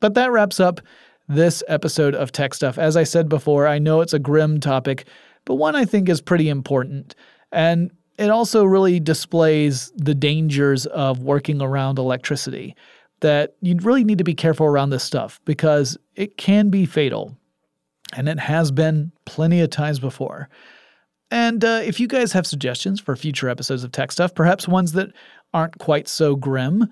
But 0.00 0.14
that 0.14 0.30
wraps 0.30 0.60
up 0.60 0.80
this 1.28 1.62
episode 1.68 2.14
of 2.14 2.32
Tech 2.32 2.54
Stuff. 2.54 2.78
As 2.78 2.96
I 2.96 3.04
said 3.04 3.28
before, 3.28 3.66
I 3.66 3.78
know 3.78 4.00
it's 4.00 4.12
a 4.12 4.18
grim 4.18 4.60
topic, 4.60 5.06
but 5.44 5.54
one 5.54 5.76
I 5.76 5.84
think 5.84 6.08
is 6.08 6.20
pretty 6.20 6.48
important. 6.48 7.14
And 7.50 7.90
it 8.18 8.30
also 8.30 8.64
really 8.64 9.00
displays 9.00 9.92
the 9.96 10.14
dangers 10.14 10.86
of 10.86 11.20
working 11.20 11.62
around 11.62 11.98
electricity. 11.98 12.76
That 13.20 13.54
you 13.60 13.76
really 13.80 14.02
need 14.02 14.18
to 14.18 14.24
be 14.24 14.34
careful 14.34 14.66
around 14.66 14.90
this 14.90 15.04
stuff 15.04 15.40
because 15.44 15.96
it 16.16 16.36
can 16.36 16.70
be 16.70 16.86
fatal. 16.86 17.36
And 18.12 18.28
it 18.28 18.38
has 18.38 18.70
been 18.70 19.12
plenty 19.24 19.60
of 19.60 19.70
times 19.70 19.98
before. 19.98 20.48
And 21.30 21.64
uh, 21.64 21.80
if 21.82 21.98
you 21.98 22.06
guys 22.06 22.32
have 22.32 22.46
suggestions 22.46 23.00
for 23.00 23.16
future 23.16 23.48
episodes 23.48 23.84
of 23.84 23.92
Tech 23.92 24.12
Stuff, 24.12 24.34
perhaps 24.34 24.68
ones 24.68 24.92
that 24.92 25.12
aren't 25.54 25.78
quite 25.78 26.06
so 26.06 26.36
grim, 26.36 26.86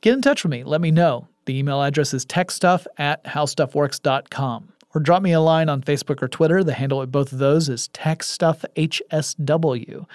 get 0.00 0.14
in 0.14 0.22
touch 0.22 0.44
with 0.44 0.52
me. 0.52 0.62
Let 0.62 0.80
me 0.80 0.92
know. 0.92 1.26
The 1.46 1.58
email 1.58 1.82
address 1.82 2.14
is 2.14 2.24
techstuff 2.24 2.86
at 2.98 3.24
howstuffworks.com. 3.24 4.74
Or 4.94 5.00
drop 5.00 5.22
me 5.22 5.32
a 5.32 5.40
line 5.40 5.68
on 5.68 5.82
Facebook 5.82 6.22
or 6.22 6.28
Twitter. 6.28 6.62
The 6.62 6.74
handle 6.74 7.02
at 7.02 7.10
both 7.10 7.32
of 7.32 7.38
those 7.38 7.68
is 7.68 7.88
techstuffhsw. 7.88 10.06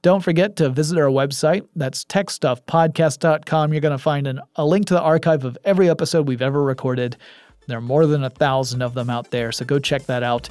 Don't 0.00 0.24
forget 0.24 0.56
to 0.56 0.70
visit 0.70 0.98
our 0.98 1.10
website. 1.10 1.68
That's 1.76 2.04
techstuffpodcast.com. 2.06 3.72
You're 3.72 3.80
going 3.80 3.92
to 3.92 3.98
find 3.98 4.26
an, 4.26 4.40
a 4.56 4.64
link 4.64 4.86
to 4.86 4.94
the 4.94 5.02
archive 5.02 5.44
of 5.44 5.56
every 5.64 5.88
episode 5.88 6.26
we've 6.26 6.42
ever 6.42 6.62
recorded. 6.62 7.16
There 7.66 7.78
are 7.78 7.82
more 7.82 8.06
than 8.06 8.24
a 8.24 8.30
thousand 8.30 8.82
of 8.82 8.94
them 8.94 9.08
out 9.08 9.30
there, 9.30 9.52
so 9.52 9.64
go 9.64 9.78
check 9.78 10.06
that 10.06 10.22
out. 10.22 10.48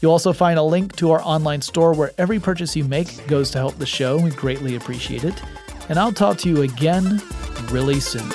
You'll 0.00 0.12
also 0.12 0.32
find 0.32 0.58
a 0.58 0.62
link 0.62 0.96
to 0.96 1.10
our 1.10 1.22
online 1.22 1.62
store 1.62 1.92
where 1.94 2.12
every 2.18 2.38
purchase 2.38 2.76
you 2.76 2.84
make 2.84 3.26
goes 3.26 3.50
to 3.52 3.58
help 3.58 3.78
the 3.78 3.86
show. 3.86 4.18
We 4.18 4.30
greatly 4.30 4.76
appreciate 4.76 5.24
it. 5.24 5.40
And 5.88 5.98
I'll 5.98 6.12
talk 6.12 6.38
to 6.38 6.48
you 6.48 6.62
again 6.62 7.22
really 7.70 8.00
soon. 8.00 8.28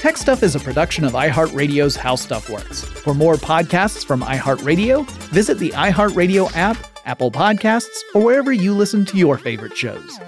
Tech 0.00 0.16
Stuff 0.16 0.44
is 0.44 0.54
a 0.54 0.60
production 0.60 1.04
of 1.04 1.12
iHeartRadio's 1.12 1.96
How 1.96 2.14
Stuff 2.14 2.48
Works. 2.48 2.84
For 2.84 3.12
more 3.12 3.34
podcasts 3.34 4.04
from 4.04 4.20
iHeartRadio, 4.22 5.04
visit 5.30 5.58
the 5.58 5.70
iHeartRadio 5.70 6.54
app, 6.54 6.76
Apple 7.04 7.32
Podcasts, 7.32 8.02
or 8.14 8.22
wherever 8.22 8.52
you 8.52 8.72
listen 8.72 9.04
to 9.06 9.16
your 9.16 9.36
favorite 9.36 9.76
shows. 9.76 10.20